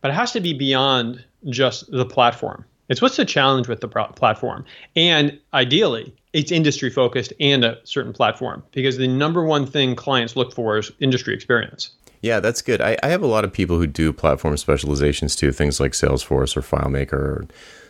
but 0.00 0.10
it 0.10 0.14
has 0.14 0.32
to 0.32 0.40
be 0.40 0.52
beyond 0.52 1.24
just 1.46 1.90
the 1.90 2.06
platform. 2.06 2.64
It's 2.88 3.00
what's 3.00 3.16
the 3.16 3.24
challenge 3.24 3.68
with 3.68 3.80
the 3.80 3.88
pro- 3.88 4.08
platform, 4.08 4.64
and 4.94 5.38
ideally, 5.54 6.14
it's 6.32 6.52
industry 6.52 6.90
focused 6.90 7.32
and 7.40 7.64
a 7.64 7.78
certain 7.84 8.12
platform 8.12 8.62
because 8.72 8.96
the 8.96 9.08
number 9.08 9.44
one 9.44 9.66
thing 9.66 9.96
clients 9.96 10.36
look 10.36 10.52
for 10.54 10.78
is 10.78 10.92
industry 11.00 11.34
experience. 11.34 11.90
Yeah, 12.22 12.40
that's 12.40 12.62
good. 12.62 12.80
I, 12.80 12.96
I 13.02 13.08
have 13.08 13.22
a 13.22 13.26
lot 13.26 13.44
of 13.44 13.52
people 13.52 13.78
who 13.78 13.86
do 13.86 14.12
platform 14.12 14.56
specializations 14.56 15.36
too, 15.36 15.52
things 15.52 15.80
like 15.80 15.92
Salesforce 15.92 16.56
or 16.56 16.62
FileMaker 16.62 17.12
or 17.12 17.46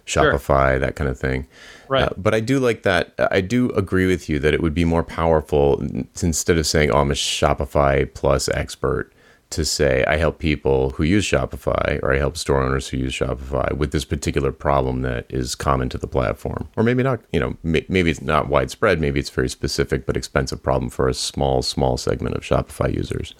Shopify, 0.06 0.70
sure. 0.70 0.78
that 0.80 0.96
kind 0.96 1.08
of 1.08 1.18
thing. 1.18 1.46
Right. 1.88 2.04
Uh, 2.04 2.10
but 2.16 2.34
I 2.34 2.40
do 2.40 2.58
like 2.58 2.82
that. 2.82 3.14
I 3.30 3.40
do 3.40 3.70
agree 3.70 4.06
with 4.06 4.28
you 4.28 4.38
that 4.40 4.54
it 4.54 4.62
would 4.62 4.74
be 4.74 4.84
more 4.84 5.04
powerful 5.04 5.80
instead 6.22 6.58
of 6.58 6.66
saying, 6.66 6.90
oh, 6.90 6.98
I'm 6.98 7.10
a 7.10 7.14
Shopify 7.14 8.12
plus 8.12 8.48
expert, 8.48 9.12
to 9.52 9.64
say, 9.64 10.04
I 10.06 10.16
help 10.16 10.38
people 10.38 10.90
who 10.90 11.04
use 11.04 11.24
Shopify 11.24 12.02
or 12.02 12.12
I 12.12 12.18
help 12.18 12.36
store 12.36 12.62
owners 12.62 12.88
who 12.88 12.96
use 12.96 13.12
Shopify 13.12 13.76
with 13.76 13.92
this 13.92 14.04
particular 14.04 14.50
problem 14.50 15.02
that 15.02 15.26
is 15.28 15.54
common 15.54 15.88
to 15.90 15.98
the 15.98 16.06
platform. 16.06 16.68
Or 16.76 16.82
maybe 16.82 17.02
not, 17.02 17.20
you 17.32 17.40
know, 17.40 17.56
maybe 17.62 18.10
it's 18.10 18.22
not 18.22 18.48
widespread, 18.48 19.00
maybe 19.00 19.20
it's 19.20 19.30
very 19.30 19.48
specific 19.48 20.06
but 20.06 20.16
expensive 20.16 20.62
problem 20.62 20.90
for 20.90 21.08
a 21.08 21.14
small, 21.14 21.62
small 21.62 21.96
segment 21.96 22.34
of 22.34 22.42
Shopify 22.42 22.94
users. 22.94 23.34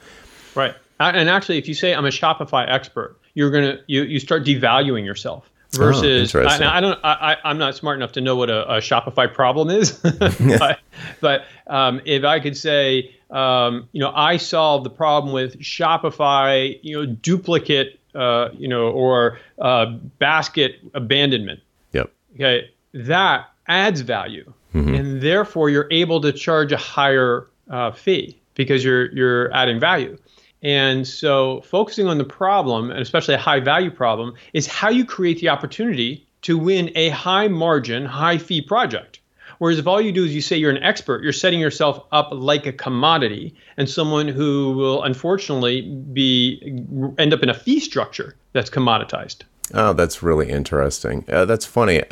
Right. 0.54 0.74
And 1.00 1.28
actually, 1.28 1.58
if 1.58 1.66
you 1.66 1.74
say 1.74 1.94
I'm 1.94 2.04
a 2.04 2.10
Shopify 2.10 2.64
expert, 2.68 3.18
you're 3.34 3.50
gonna 3.50 3.78
you, 3.86 4.02
you 4.02 4.20
start 4.20 4.44
devaluing 4.44 5.04
yourself 5.04 5.50
versus 5.72 6.34
oh, 6.34 6.42
I, 6.42 6.76
I, 6.76 6.80
don't 6.80 6.98
I, 7.02 7.36
I'm 7.44 7.58
not 7.58 7.74
smart 7.74 7.96
enough 7.96 8.12
to 8.12 8.20
know 8.20 8.36
what 8.36 8.50
a, 8.50 8.74
a 8.74 8.76
Shopify 8.78 9.32
problem 9.32 9.70
is, 9.70 9.92
but, 10.58 10.80
but 11.20 11.44
um, 11.66 12.00
if 12.04 12.24
I 12.24 12.40
could 12.40 12.56
say 12.56 13.14
um, 13.30 13.88
you 13.92 14.00
know 14.00 14.12
I 14.14 14.36
solved 14.36 14.84
the 14.84 14.90
problem 14.90 15.32
with 15.32 15.58
Shopify 15.60 16.78
you 16.82 16.96
know 16.96 17.06
duplicate 17.06 17.98
uh, 18.14 18.50
you 18.52 18.68
know 18.68 18.88
or 18.88 19.38
uh, 19.58 19.86
basket 20.18 20.76
abandonment. 20.94 21.60
Yep. 21.92 22.12
Okay, 22.34 22.70
that 22.92 23.48
adds 23.66 24.02
value, 24.02 24.52
mm-hmm. 24.74 24.94
and 24.94 25.22
therefore 25.22 25.70
you're 25.70 25.88
able 25.90 26.20
to 26.20 26.32
charge 26.32 26.72
a 26.72 26.76
higher 26.76 27.48
uh, 27.70 27.92
fee 27.92 28.38
because 28.54 28.84
you're 28.84 29.10
you're 29.12 29.52
adding 29.52 29.80
value. 29.80 30.18
And 30.62 31.06
so, 31.06 31.60
focusing 31.62 32.06
on 32.06 32.18
the 32.18 32.24
problem, 32.24 32.90
and 32.90 33.00
especially 33.00 33.34
a 33.34 33.38
high 33.38 33.60
value 33.60 33.90
problem, 33.90 34.34
is 34.52 34.66
how 34.66 34.90
you 34.90 35.04
create 35.04 35.40
the 35.40 35.48
opportunity 35.48 36.26
to 36.42 36.56
win 36.56 36.90
a 36.94 37.08
high 37.08 37.48
margin, 37.48 38.04
high 38.04 38.38
fee 38.38 38.60
project. 38.60 39.20
Whereas 39.58 39.78
if 39.78 39.86
all 39.86 40.00
you 40.00 40.12
do 40.12 40.24
is 40.24 40.34
you 40.34 40.40
say 40.40 40.56
you're 40.56 40.70
an 40.70 40.82
expert, 40.82 41.22
you're 41.22 41.32
setting 41.32 41.60
yourself 41.60 42.04
up 42.10 42.30
like 42.32 42.66
a 42.66 42.72
commodity 42.72 43.54
and 43.76 43.88
someone 43.88 44.26
who 44.26 44.72
will 44.72 45.02
unfortunately 45.04 45.82
be 45.82 46.84
end 47.18 47.32
up 47.32 47.42
in 47.42 47.48
a 47.48 47.54
fee 47.54 47.78
structure 47.78 48.34
that's 48.52 48.70
commoditized. 48.70 49.42
Oh, 49.74 49.92
that's 49.94 50.22
really 50.22 50.50
interesting. 50.50 51.24
Uh, 51.28 51.44
that's 51.44 51.64
funny. 51.64 52.02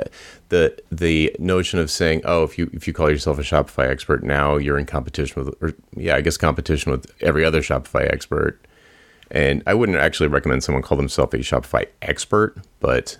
The 0.48 0.76
the 0.90 1.34
notion 1.38 1.78
of 1.78 1.90
saying, 1.90 2.22
"Oh, 2.24 2.42
if 2.42 2.58
you 2.58 2.70
if 2.72 2.86
you 2.86 2.92
call 2.92 3.10
yourself 3.10 3.38
a 3.38 3.42
Shopify 3.42 3.88
expert, 3.88 4.22
now 4.22 4.56
you're 4.56 4.78
in 4.78 4.86
competition 4.86 5.44
with, 5.44 5.54
or 5.62 5.74
yeah, 5.94 6.16
I 6.16 6.22
guess 6.22 6.36
competition 6.36 6.90
with 6.90 7.12
every 7.20 7.44
other 7.44 7.60
Shopify 7.60 8.10
expert." 8.10 8.60
And 9.30 9.62
I 9.66 9.74
wouldn't 9.74 9.98
actually 9.98 10.28
recommend 10.28 10.64
someone 10.64 10.82
call 10.82 10.96
themselves 10.96 11.34
a 11.34 11.38
Shopify 11.38 11.86
expert, 12.02 12.56
but 12.80 13.18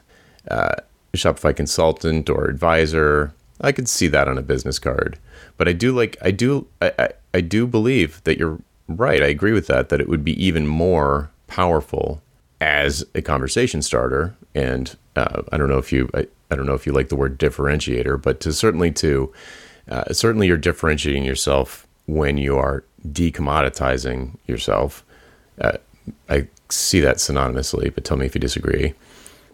uh, 0.51 0.75
a 1.13 1.17
Shopify 1.17 1.55
consultant 1.55 2.29
or 2.31 2.47
advisor. 2.47 3.33
I 3.61 3.73
could 3.73 3.89
see 3.89 4.09
that 4.09 4.27
on 4.27 4.39
a 4.39 4.43
business 4.43 4.79
card. 4.79 5.19
But 5.59 5.69
I 5.69 5.73
do 5.73 5.93
like 5.93 6.17
I 6.23 6.31
do 6.31 6.67
I, 6.81 6.93
I, 6.99 7.09
I 7.35 7.41
do 7.43 7.67
believe 7.67 8.25
that 8.25 8.39
you're 8.39 8.59
right. 8.89 9.23
I 9.23 9.27
agree 9.27 9.53
with 9.53 9.67
that. 9.67 9.91
That 9.91 10.01
it 10.01 10.09
would 10.09 10.25
be 10.25 10.43
even 10.43 10.67
more 10.67 11.31
powerful 11.47 12.23
as 12.61 13.05
a 13.15 13.23
conversation 13.23 13.83
starter. 13.83 14.35
And 14.55 14.97
uh, 15.17 15.43
I 15.53 15.57
don't 15.57 15.69
know 15.69 15.79
if 15.79 15.93
you 15.93 16.11
I, 16.15 16.27
I 16.51 16.57
don't 16.57 16.67
know 16.67 16.75
if 16.75 16.87
you 16.87 16.93
like 16.93 17.09
the 17.09 17.17
word 17.17 17.39
differentiator, 17.39 18.21
but 18.21 18.41
to 18.41 18.53
certainly 18.53 18.91
to 18.93 19.33
uh, 19.89 20.13
certainly 20.13 20.47
you're 20.47 20.57
differentiating 20.57 21.25
yourself 21.25 21.87
when 22.07 22.39
you 22.39 22.57
are 22.57 22.85
decommoditizing 23.09 24.37
yourself. 24.47 25.05
Uh, 25.61 25.79
I 26.29 26.49
see 26.69 27.01
that 27.01 27.17
synonymously, 27.17 27.95
but 27.95 28.05
tell 28.05 28.17
me 28.17 28.27
if 28.27 28.35
you 28.35 28.41
disagree. 28.41 28.95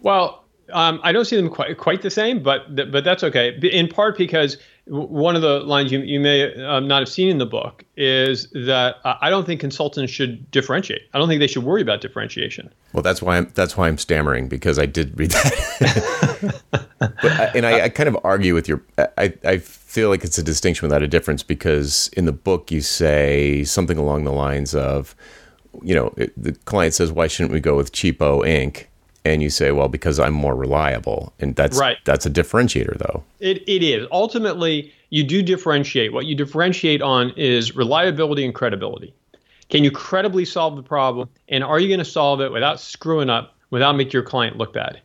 Well, 0.01 0.43
um, 0.73 0.99
I 1.03 1.11
don't 1.11 1.25
see 1.25 1.35
them 1.35 1.49
quite 1.49 1.77
quite 1.77 2.01
the 2.01 2.09
same, 2.09 2.43
but 2.43 2.75
th- 2.75 2.91
but 2.91 3.03
that's 3.03 3.23
okay. 3.23 3.57
In 3.71 3.87
part 3.87 4.17
because 4.17 4.57
one 4.89 5.35
of 5.35 5.41
the 5.41 5.59
lines 5.59 5.91
you 5.91 5.99
you 5.99 6.19
may 6.19 6.53
um, 6.63 6.87
not 6.87 7.01
have 7.01 7.09
seen 7.09 7.29
in 7.29 7.37
the 7.37 7.45
book 7.45 7.83
is 7.97 8.47
that 8.51 8.95
uh, 9.03 9.15
I 9.21 9.29
don't 9.29 9.45
think 9.45 9.59
consultants 9.59 10.11
should 10.11 10.49
differentiate. 10.51 11.03
I 11.13 11.17
don't 11.17 11.27
think 11.27 11.39
they 11.39 11.47
should 11.47 11.63
worry 11.63 11.81
about 11.81 12.01
differentiation. 12.01 12.73
Well, 12.93 13.03
that's 13.03 13.21
why 13.21 13.37
I'm 13.37 13.51
that's 13.53 13.75
why 13.75 13.87
I'm 13.87 13.97
stammering 13.97 14.47
because 14.47 14.79
I 14.79 14.85
did 14.85 15.17
read 15.19 15.31
that, 15.31 16.61
but, 16.99 17.55
and 17.55 17.65
I, 17.65 17.81
I, 17.81 17.89
kind 17.89 18.07
of 18.07 18.17
argue 18.23 18.53
with 18.53 18.67
your. 18.67 18.81
I 18.97 19.33
I 19.43 19.57
feel 19.57 20.09
like 20.09 20.23
it's 20.23 20.37
a 20.37 20.43
distinction 20.43 20.87
without 20.87 21.03
a 21.03 21.07
difference 21.07 21.43
because 21.43 22.09
in 22.13 22.25
the 22.25 22.31
book 22.31 22.71
you 22.71 22.81
say 22.81 23.63
something 23.65 23.97
along 23.97 24.23
the 24.23 24.31
lines 24.31 24.73
of, 24.73 25.15
you 25.81 25.95
know, 25.95 26.13
it, 26.17 26.31
the 26.41 26.53
client 26.53 26.93
says, 26.93 27.11
"Why 27.11 27.27
shouldn't 27.27 27.51
we 27.51 27.59
go 27.59 27.75
with 27.75 27.91
cheapo 27.91 28.47
ink?" 28.47 28.89
And 29.33 29.43
you 29.43 29.49
say, 29.49 29.71
well, 29.71 29.87
because 29.87 30.19
I'm 30.19 30.33
more 30.33 30.55
reliable, 30.55 31.33
and 31.39 31.55
that's 31.55 31.77
right. 31.77 31.97
That's 32.05 32.25
a 32.25 32.29
differentiator, 32.29 32.97
though. 32.97 33.23
It 33.39 33.63
it 33.67 33.83
is 33.83 34.07
ultimately 34.11 34.91
you 35.09 35.23
do 35.23 35.41
differentiate. 35.41 36.13
What 36.13 36.25
you 36.25 36.35
differentiate 36.35 37.01
on 37.01 37.31
is 37.37 37.75
reliability 37.75 38.45
and 38.45 38.53
credibility. 38.53 39.13
Can 39.69 39.83
you 39.83 39.91
credibly 39.91 40.45
solve 40.45 40.75
the 40.75 40.83
problem, 40.83 41.29
and 41.49 41.63
are 41.63 41.79
you 41.79 41.87
going 41.87 41.99
to 41.99 42.05
solve 42.05 42.41
it 42.41 42.51
without 42.51 42.79
screwing 42.79 43.29
up, 43.29 43.55
without 43.69 43.95
making 43.95 44.13
your 44.13 44.23
client 44.23 44.57
look 44.57 44.73
bad? 44.73 45.01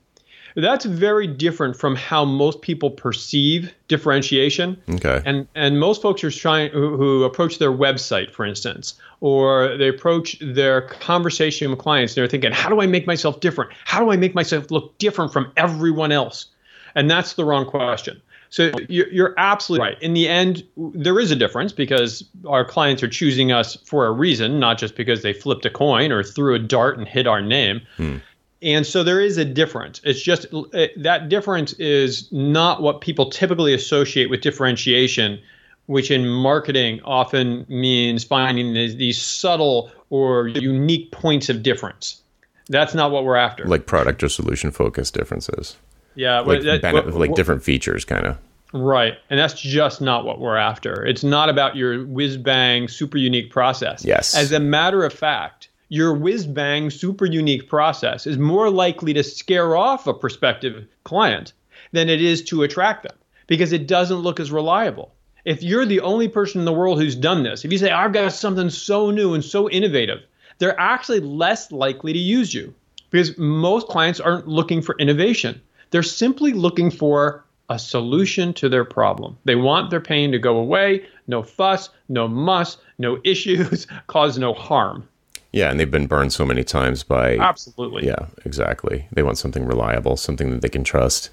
That's 0.54 0.84
very 0.84 1.26
different 1.26 1.76
from 1.76 1.96
how 1.96 2.24
most 2.24 2.62
people 2.62 2.90
perceive 2.90 3.72
differentiation. 3.88 4.80
Okay. 4.90 5.22
And 5.24 5.46
and 5.54 5.80
most 5.80 6.02
folks 6.02 6.22
are 6.24 6.30
trying 6.30 6.70
who, 6.70 6.96
who 6.96 7.24
approach 7.24 7.58
their 7.58 7.72
website, 7.72 8.32
for 8.32 8.44
instance, 8.44 8.94
or 9.20 9.76
they 9.76 9.88
approach 9.88 10.38
their 10.40 10.82
conversation 10.82 11.70
with 11.70 11.78
clients. 11.78 12.14
They're 12.14 12.26
thinking, 12.26 12.52
how 12.52 12.68
do 12.68 12.80
I 12.80 12.86
make 12.86 13.06
myself 13.06 13.40
different? 13.40 13.72
How 13.84 14.00
do 14.00 14.10
I 14.10 14.16
make 14.16 14.34
myself 14.34 14.70
look 14.70 14.96
different 14.98 15.32
from 15.32 15.52
everyone 15.56 16.12
else? 16.12 16.46
And 16.94 17.10
that's 17.10 17.34
the 17.34 17.44
wrong 17.44 17.64
question. 17.64 18.20
So 18.52 18.70
you're 18.90 19.34
absolutely 19.38 19.88
right. 19.88 20.02
In 20.02 20.12
the 20.12 20.28
end, 20.28 20.62
there 20.76 21.18
is 21.18 21.30
a 21.30 21.36
difference 21.36 21.72
because 21.72 22.22
our 22.46 22.66
clients 22.66 23.02
are 23.02 23.08
choosing 23.08 23.50
us 23.50 23.76
for 23.86 24.04
a 24.04 24.12
reason, 24.12 24.60
not 24.60 24.76
just 24.76 24.94
because 24.94 25.22
they 25.22 25.32
flipped 25.32 25.64
a 25.64 25.70
coin 25.70 26.12
or 26.12 26.22
threw 26.22 26.54
a 26.54 26.58
dart 26.58 26.98
and 26.98 27.08
hit 27.08 27.26
our 27.26 27.40
name. 27.40 27.80
Hmm. 27.96 28.18
And 28.62 28.86
so 28.86 29.02
there 29.02 29.20
is 29.20 29.38
a 29.38 29.44
difference. 29.44 30.00
It's 30.04 30.22
just 30.22 30.46
eh, 30.72 30.88
that 30.96 31.28
difference 31.28 31.72
is 31.74 32.30
not 32.30 32.80
what 32.80 33.00
people 33.00 33.30
typically 33.30 33.74
associate 33.74 34.30
with 34.30 34.40
differentiation, 34.40 35.40
which 35.86 36.10
in 36.10 36.28
marketing 36.28 37.00
often 37.04 37.66
means 37.68 38.24
finding 38.24 38.74
these, 38.74 38.96
these 38.96 39.20
subtle 39.20 39.90
or 40.10 40.48
unique 40.48 41.10
points 41.10 41.48
of 41.48 41.62
difference. 41.62 42.22
That's 42.68 42.94
not 42.94 43.10
what 43.10 43.24
we're 43.24 43.36
after. 43.36 43.64
Like 43.64 43.86
product 43.86 44.22
or 44.22 44.28
solution 44.28 44.70
focused 44.70 45.14
differences. 45.14 45.76
Yeah, 46.14 46.40
like, 46.40 46.62
that, 46.62 46.92
what, 46.92 47.12
like 47.14 47.34
different 47.34 47.62
features, 47.62 48.04
kind 48.04 48.26
of. 48.26 48.38
Right. 48.72 49.14
And 49.28 49.38
that's 49.38 49.60
just 49.60 50.00
not 50.00 50.24
what 50.24 50.40
we're 50.40 50.56
after. 50.56 51.04
It's 51.04 51.24
not 51.24 51.48
about 51.48 51.76
your 51.76 52.04
whiz 52.06 52.36
bang, 52.36 52.88
super 52.88 53.18
unique 53.18 53.50
process. 53.50 54.04
Yes. 54.04 54.34
As 54.36 54.52
a 54.52 54.60
matter 54.60 55.04
of 55.04 55.12
fact, 55.12 55.68
your 55.92 56.14
whiz 56.14 56.46
bang 56.46 56.88
super 56.88 57.26
unique 57.26 57.68
process 57.68 58.26
is 58.26 58.38
more 58.38 58.70
likely 58.70 59.12
to 59.12 59.22
scare 59.22 59.76
off 59.76 60.06
a 60.06 60.14
prospective 60.14 60.86
client 61.04 61.52
than 61.92 62.08
it 62.08 62.22
is 62.22 62.42
to 62.42 62.62
attract 62.62 63.02
them 63.02 63.14
because 63.46 63.74
it 63.74 63.86
doesn't 63.86 64.20
look 64.20 64.40
as 64.40 64.50
reliable. 64.50 65.12
If 65.44 65.62
you're 65.62 65.84
the 65.84 66.00
only 66.00 66.28
person 66.28 66.62
in 66.62 66.64
the 66.64 66.72
world 66.72 66.98
who's 66.98 67.14
done 67.14 67.42
this, 67.42 67.66
if 67.66 67.70
you 67.70 67.76
say, 67.76 67.90
I've 67.90 68.14
got 68.14 68.32
something 68.32 68.70
so 68.70 69.10
new 69.10 69.34
and 69.34 69.44
so 69.44 69.68
innovative, 69.68 70.20
they're 70.56 70.80
actually 70.80 71.20
less 71.20 71.70
likely 71.70 72.14
to 72.14 72.18
use 72.18 72.54
you 72.54 72.74
because 73.10 73.36
most 73.36 73.86
clients 73.88 74.18
aren't 74.18 74.48
looking 74.48 74.80
for 74.80 74.96
innovation. 74.96 75.60
They're 75.90 76.02
simply 76.02 76.54
looking 76.54 76.90
for 76.90 77.44
a 77.68 77.78
solution 77.78 78.54
to 78.54 78.70
their 78.70 78.86
problem. 78.86 79.36
They 79.44 79.56
want 79.56 79.90
their 79.90 80.00
pain 80.00 80.32
to 80.32 80.38
go 80.38 80.56
away, 80.56 81.04
no 81.26 81.42
fuss, 81.42 81.90
no 82.08 82.28
muss, 82.28 82.78
no 82.96 83.20
issues, 83.24 83.86
cause 84.06 84.38
no 84.38 84.54
harm. 84.54 85.06
Yeah, 85.52 85.70
and 85.70 85.78
they've 85.78 85.90
been 85.90 86.06
burned 86.06 86.32
so 86.32 86.46
many 86.46 86.64
times 86.64 87.02
by 87.02 87.36
Absolutely. 87.36 88.06
Yeah, 88.06 88.26
exactly. 88.44 89.06
They 89.12 89.22
want 89.22 89.38
something 89.38 89.66
reliable, 89.66 90.16
something 90.16 90.50
that 90.50 90.62
they 90.62 90.68
can 90.68 90.82
trust. 90.82 91.30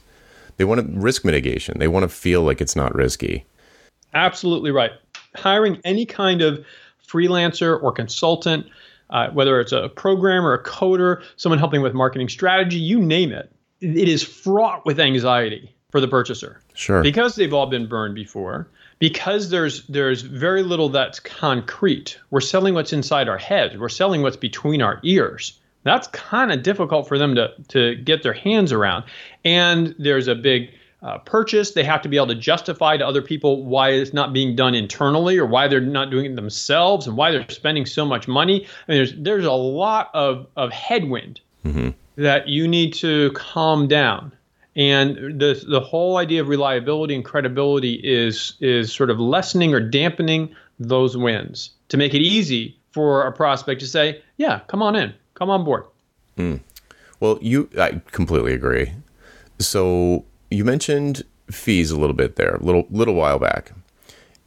They 0.58 0.66
want 0.66 0.90
risk 0.94 1.24
mitigation. 1.24 1.80
They 1.80 1.88
want 1.88 2.04
to 2.04 2.10
feel 2.10 2.42
like 2.42 2.60
it's 2.60 2.76
not 2.76 2.94
risky. 2.94 3.46
Absolutely 4.14 4.72
right. 4.72 4.92
Hiring 5.36 5.80
any 5.86 6.06
kind 6.06 6.42
of 6.42 6.66
freelancer 7.08 7.82
or 7.82 7.94
consultant, 7.94 8.66
uh, 9.10 9.30
whether 9.30 9.60
it's 9.62 9.72
a 9.72 9.90
programmer, 9.90 10.54
a 10.54 10.64
coder, 10.64 11.24
someone 11.38 11.60
helping 11.60 11.82
with 11.82 11.94
marketing 11.94 12.28
strategy, 12.28 12.78
you 12.78 13.00
name 13.00 13.32
it, 13.32 13.50
it 13.80 14.10
is 14.10 14.22
fraught 14.22 14.86
with 14.86 15.00
anxiety 15.00 15.74
for 15.92 16.02
the 16.02 16.08
purchaser. 16.08 16.62
Sure. 16.74 17.02
Because 17.02 17.36
they've 17.36 17.54
all 17.54 17.68
been 17.68 17.88
burned 17.88 18.16
before 18.16 18.68
because 19.00 19.50
there's 19.50 19.88
there's 19.88 20.22
very 20.22 20.62
little 20.62 20.90
that's 20.90 21.20
concrete. 21.20 22.20
We're 22.30 22.42
selling 22.42 22.74
what's 22.74 22.94
inside 22.94 23.30
our 23.30 23.38
heads. 23.38 23.78
We're 23.78 23.90
selling 23.90 24.22
what's 24.22 24.38
between 24.38 24.82
our 24.82 25.00
ears. 25.04 25.60
That's 25.84 26.08
kind 26.08 26.52
of 26.52 26.62
difficult 26.62 27.08
for 27.08 27.18
them 27.18 27.36
to 27.36 27.54
to 27.70 27.96
get 27.96 28.22
their 28.22 28.34
hands 28.34 28.72
around. 28.72 29.06
And 29.46 29.96
there's 29.98 30.28
a 30.28 30.36
big 30.36 30.72
uh, 31.02 31.20
purchase. 31.20 31.72
They 31.72 31.86
have 31.86 32.02
to 32.02 32.10
be 32.10 32.18
able 32.18 32.28
to 32.28 32.36
justify 32.36 32.98
to 32.98 33.08
other 33.08 33.22
people 33.22 33.64
why 33.64 33.92
it's 33.92 34.14
not 34.14 34.34
being 34.34 34.58
done 34.58 34.76
internally 34.76 35.38
or 35.38 35.46
why 35.46 35.70
they're 35.70 35.80
not 35.80 36.10
doing 36.12 36.26
it 36.26 36.36
themselves 36.36 37.08
and 37.08 37.16
why 37.16 37.32
they're 37.32 37.50
spending 37.50 37.86
so 37.86 38.06
much 38.06 38.28
money. 38.28 38.66
I 38.88 38.92
mean, 38.92 38.98
there's 38.98 39.14
there's 39.16 39.46
a 39.46 39.52
lot 39.54 40.12
of 40.14 40.48
of 40.58 40.72
headwind 40.74 41.40
mm-hmm. 41.66 41.92
that 42.18 42.50
you 42.50 42.68
need 42.68 42.94
to 42.96 43.32
calm 43.32 43.88
down 43.88 44.34
and 44.76 45.40
the 45.40 45.64
the 45.68 45.80
whole 45.80 46.18
idea 46.18 46.42
of 46.42 46.48
reliability 46.48 47.16
and 47.16 47.26
credibility 47.26 47.94
is 48.04 48.56
is 48.60 48.92
sort 48.92 49.10
of 49.10 49.20
lessening 49.20 49.74
or 49.74 49.80
dampening 49.80 50.56
those 50.80 51.18
wins 51.18 51.72
to 51.90 51.98
make 51.98 52.14
it 52.14 52.22
easy 52.22 52.78
for 52.92 53.26
a 53.26 53.32
prospect 53.32 53.82
to 53.82 53.88
say, 53.88 54.22
"Yeah, 54.38 54.60
come 54.68 54.82
on 54.82 54.96
in, 54.96 55.14
come 55.34 55.50
on 55.50 55.64
board." 55.64 55.86
Mm. 56.38 56.62
Well, 57.20 57.40
you 57.42 57.70
I 57.78 58.02
completely 58.12 58.54
agree. 58.54 58.92
So 59.60 60.26
you 60.52 60.64
mentioned 60.64 61.24
fees 61.52 61.92
a 61.92 62.00
little 62.00 62.16
bit 62.16 62.36
there, 62.36 62.56
a 62.56 62.64
little 62.64 62.86
little 62.90 63.16
while 63.16 63.40
back. 63.40 63.74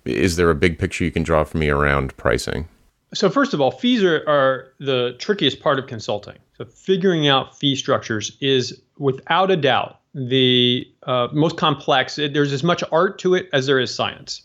Is 0.05 0.37
there 0.37 0.51
a 0.51 0.55
big 0.55 0.79
picture 0.79 1.05
you 1.05 1.13
can 1.13 1.23
draw 1.23 1.45
for 1.45 1.59
me 1.59 1.69
around 1.69 2.17
pricing? 2.17 2.69
So 3.15 3.29
first 3.29 3.53
of 3.53 3.61
all, 3.61 3.71
fees 3.71 4.03
are, 4.03 4.25
are 4.27 4.73
the 4.79 5.15
trickiest 5.19 5.61
part 5.61 5.79
of 5.79 5.87
consulting. 5.87 6.39
So 6.57 6.65
figuring 6.65 7.29
out 7.29 7.57
fee 7.57 7.77
structures 7.77 8.37
is 8.41 8.81
without 8.99 9.51
a 9.51 9.57
doubt 9.57 10.01
the 10.15 10.89
uh, 11.05 11.29
most 11.33 11.57
complex. 11.57 12.17
There's 12.17 12.53
as 12.53 12.63
much 12.63 12.85
art 12.93 13.19
to 13.21 13.35
it 13.35 13.49
as 13.53 13.67
there 13.67 13.79
is 13.79 13.95
science. 13.95 14.43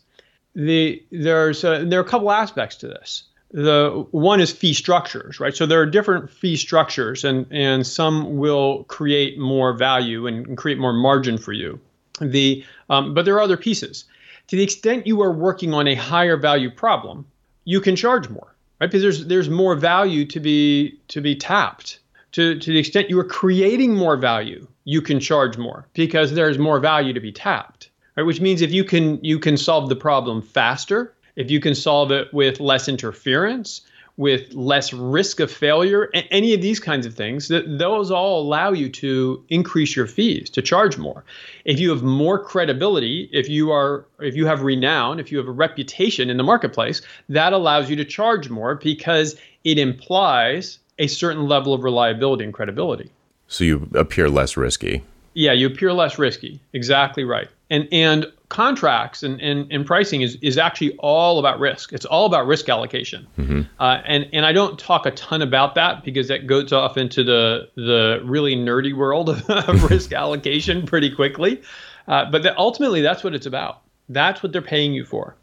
The 0.56 1.04
there's 1.12 1.64
a, 1.64 1.86
there 1.86 2.00
are 2.00 2.04
a 2.04 2.08
couple 2.08 2.32
aspects 2.32 2.76
to 2.78 2.88
this. 2.88 3.24
The 3.52 4.06
one 4.12 4.42
is 4.42 4.52
fee 4.52 4.74
structures, 4.74 5.40
right? 5.40 5.56
So 5.56 5.66
there 5.66 5.80
are 5.80 5.86
different 5.86 6.30
fee 6.30 6.58
structures, 6.58 7.24
and 7.24 7.46
and 7.52 7.86
some 7.86 8.38
will 8.38 8.84
create 8.86 9.38
more 9.38 9.74
value 9.74 10.28
and, 10.28 10.58
create 10.58 10.80
more 10.80 10.94
margin 10.94 11.38
for 11.38 11.54
you. 11.54 11.80
The 12.20 12.66
um, 12.90 13.14
but 13.14 13.26
there 13.26 13.36
are 13.36 13.42
other 13.42 13.58
pieces. 13.58 14.06
To 14.48 14.56
the 14.56 14.64
extent 14.64 15.06
you 15.06 15.22
are 15.22 15.32
working 15.32 15.74
on 15.74 15.88
a 15.88 15.96
higher 15.96 16.38
value 16.38 16.72
problem, 16.72 17.26
you 17.66 17.82
can 17.82 17.96
charge 17.96 18.30
more, 18.30 18.56
right? 18.80 18.88
Because 18.88 19.02
there's 19.02 19.28
there's 19.28 19.50
more 19.50 19.76
value 19.76 20.26
to 20.26 20.40
be 20.40 21.00
to 21.10 21.22
be 21.22 21.36
tapped. 21.36 22.00
To 22.34 22.58
to 22.58 22.72
the 22.72 22.80
extent 22.80 23.10
you 23.10 23.20
are 23.20 23.26
creating 23.26 23.96
more 23.96 24.18
value, 24.18 24.68
you 24.88 25.02
can 25.02 25.20
charge 25.20 25.58
more 25.58 25.86
because 25.94 26.32
there's 26.34 26.58
more 26.58 26.80
value 26.80 27.12
to 27.12 27.20
be 27.20 27.32
tapped. 27.32 27.90
Right? 28.16 28.24
Which 28.24 28.40
means 28.40 28.62
if 28.62 28.72
you 28.72 28.86
can 28.86 29.22
you 29.22 29.38
can 29.38 29.58
solve 29.58 29.90
the 29.90 29.98
problem 29.98 30.42
faster, 30.42 31.14
if 31.36 31.52
you 31.52 31.60
can 31.60 31.76
solve 31.76 32.10
it 32.14 32.34
with 32.34 32.62
less 32.62 32.88
interference, 32.88 33.82
with 34.16 34.54
less 34.54 34.94
risk 34.94 35.42
of 35.42 35.52
failure, 35.52 36.10
any 36.32 36.54
of 36.54 36.62
these 36.62 36.80
kinds 36.80 37.06
of 37.06 37.14
things, 37.14 37.50
those 37.50 38.12
all 38.12 38.42
allow 38.42 38.72
you 38.72 38.88
to 38.90 39.44
increase 39.50 39.94
your 39.94 40.08
fees, 40.08 40.50
to 40.52 40.62
charge 40.62 40.98
more. 40.98 41.26
If 41.66 41.82
you 41.82 41.90
have 41.90 42.02
more 42.02 42.42
credibility, 42.42 43.30
if 43.34 43.50
you 43.50 43.72
are 43.72 44.06
if 44.22 44.38
you 44.38 44.46
have 44.46 44.62
renown, 44.62 45.20
if 45.20 45.34
you 45.34 45.38
have 45.38 45.50
a 45.50 45.60
reputation 45.66 46.30
in 46.30 46.38
the 46.38 46.44
marketplace, 46.44 47.02
that 47.28 47.52
allows 47.52 47.90
you 47.90 47.98
to 47.98 48.06
charge 48.06 48.50
more 48.50 48.76
because 48.76 49.36
it 49.66 49.78
implies 49.78 50.80
a 50.98 51.08
certain 51.08 51.46
level 51.46 51.74
of 51.74 51.84
reliability 51.84 52.46
and 52.46 52.54
credibility. 52.54 53.12
So 53.48 53.64
you 53.64 53.90
appear 53.94 54.30
less 54.30 54.58
risky. 54.58 55.04
Yeah, 55.34 55.54
you 55.54 55.68
appear 55.68 55.94
less 55.94 56.18
risky. 56.18 56.60
Exactly 56.74 57.24
right. 57.24 57.48
And 57.70 57.88
and 57.92 58.28
contracts 58.50 59.24
and, 59.24 59.42
and, 59.42 59.72
and 59.72 59.86
pricing 59.86 60.22
is, 60.22 60.38
is 60.42 60.58
actually 60.58 60.96
all 61.00 61.38
about 61.38 61.60
risk. 61.60 61.92
It's 61.92 62.06
all 62.06 62.26
about 62.26 62.48
risk 62.48 62.70
allocation. 62.70 63.28
Mm-hmm. 63.38 63.62
Uh, 63.80 64.02
and, 64.06 64.28
and 64.32 64.46
I 64.46 64.54
don't 64.54 64.80
talk 64.80 65.06
a 65.06 65.12
ton 65.12 65.42
about 65.42 65.76
that 65.76 66.04
because 66.04 66.30
that 66.30 66.48
goes 66.48 66.72
off 66.72 66.98
into 66.98 67.24
the, 67.24 67.70
the 67.76 68.22
really 68.24 68.56
nerdy 68.56 68.96
world 68.96 69.30
of 69.50 69.84
risk 69.90 70.14
allocation 70.14 70.86
pretty 70.86 71.14
quickly. 71.14 71.62
Uh, 72.08 72.30
but 72.32 72.44
that 72.44 72.58
ultimately, 72.58 73.02
that's 73.02 73.24
what 73.24 73.36
it's 73.36 73.46
about. 73.46 73.82
That's 74.08 74.42
what 74.42 74.54
they're 74.54 74.62
paying 74.62 74.94
you 74.94 75.04
for. 75.04 75.36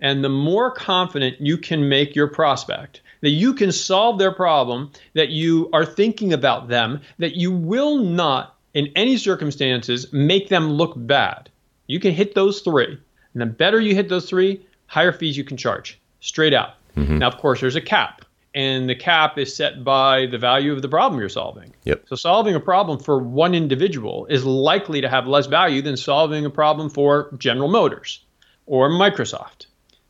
And 0.00 0.22
the 0.22 0.28
more 0.28 0.70
confident 0.70 1.40
you 1.40 1.58
can 1.58 1.88
make 1.88 2.14
your 2.14 2.28
prospect 2.28 3.00
that 3.22 3.30
you 3.30 3.54
can 3.54 3.72
solve 3.72 4.18
their 4.18 4.32
problem, 4.32 4.92
that 5.14 5.30
you 5.30 5.70
are 5.72 5.86
thinking 5.86 6.32
about 6.32 6.68
them, 6.68 7.00
that 7.18 7.34
you 7.34 7.50
will 7.50 7.98
not, 7.98 8.56
in 8.74 8.92
any 8.94 9.16
circumstances, 9.16 10.12
make 10.12 10.48
them 10.48 10.70
look 10.70 10.92
bad 10.96 11.48
you 11.92 12.00
can 12.00 12.12
hit 12.12 12.34
those 12.34 12.60
three. 12.60 12.98
And 13.34 13.42
the 13.42 13.46
better 13.46 13.80
you 13.80 13.94
hit 13.94 14.08
those 14.08 14.28
three, 14.28 14.64
higher 14.86 15.12
fees 15.12 15.36
you 15.36 15.44
can 15.44 15.56
charge 15.56 16.00
straight 16.20 16.54
out. 16.54 16.70
Mm-hmm. 16.96 17.18
Now, 17.18 17.28
of 17.28 17.36
course, 17.36 17.60
there's 17.60 17.76
a 17.76 17.82
cap, 17.82 18.24
and 18.54 18.88
the 18.88 18.94
cap 18.94 19.38
is 19.38 19.54
set 19.54 19.84
by 19.84 20.26
the 20.26 20.38
value 20.38 20.72
of 20.72 20.82
the 20.82 20.88
problem 20.88 21.20
you're 21.20 21.28
solving. 21.28 21.74
Yep. 21.84 22.04
So, 22.08 22.16
solving 22.16 22.54
a 22.54 22.60
problem 22.60 22.98
for 22.98 23.18
one 23.18 23.54
individual 23.54 24.26
is 24.26 24.44
likely 24.44 25.00
to 25.00 25.08
have 25.08 25.26
less 25.26 25.46
value 25.46 25.82
than 25.82 25.96
solving 25.96 26.44
a 26.44 26.50
problem 26.50 26.88
for 26.88 27.30
General 27.38 27.68
Motors 27.68 28.24
or 28.66 28.88
Microsoft. 28.90 29.66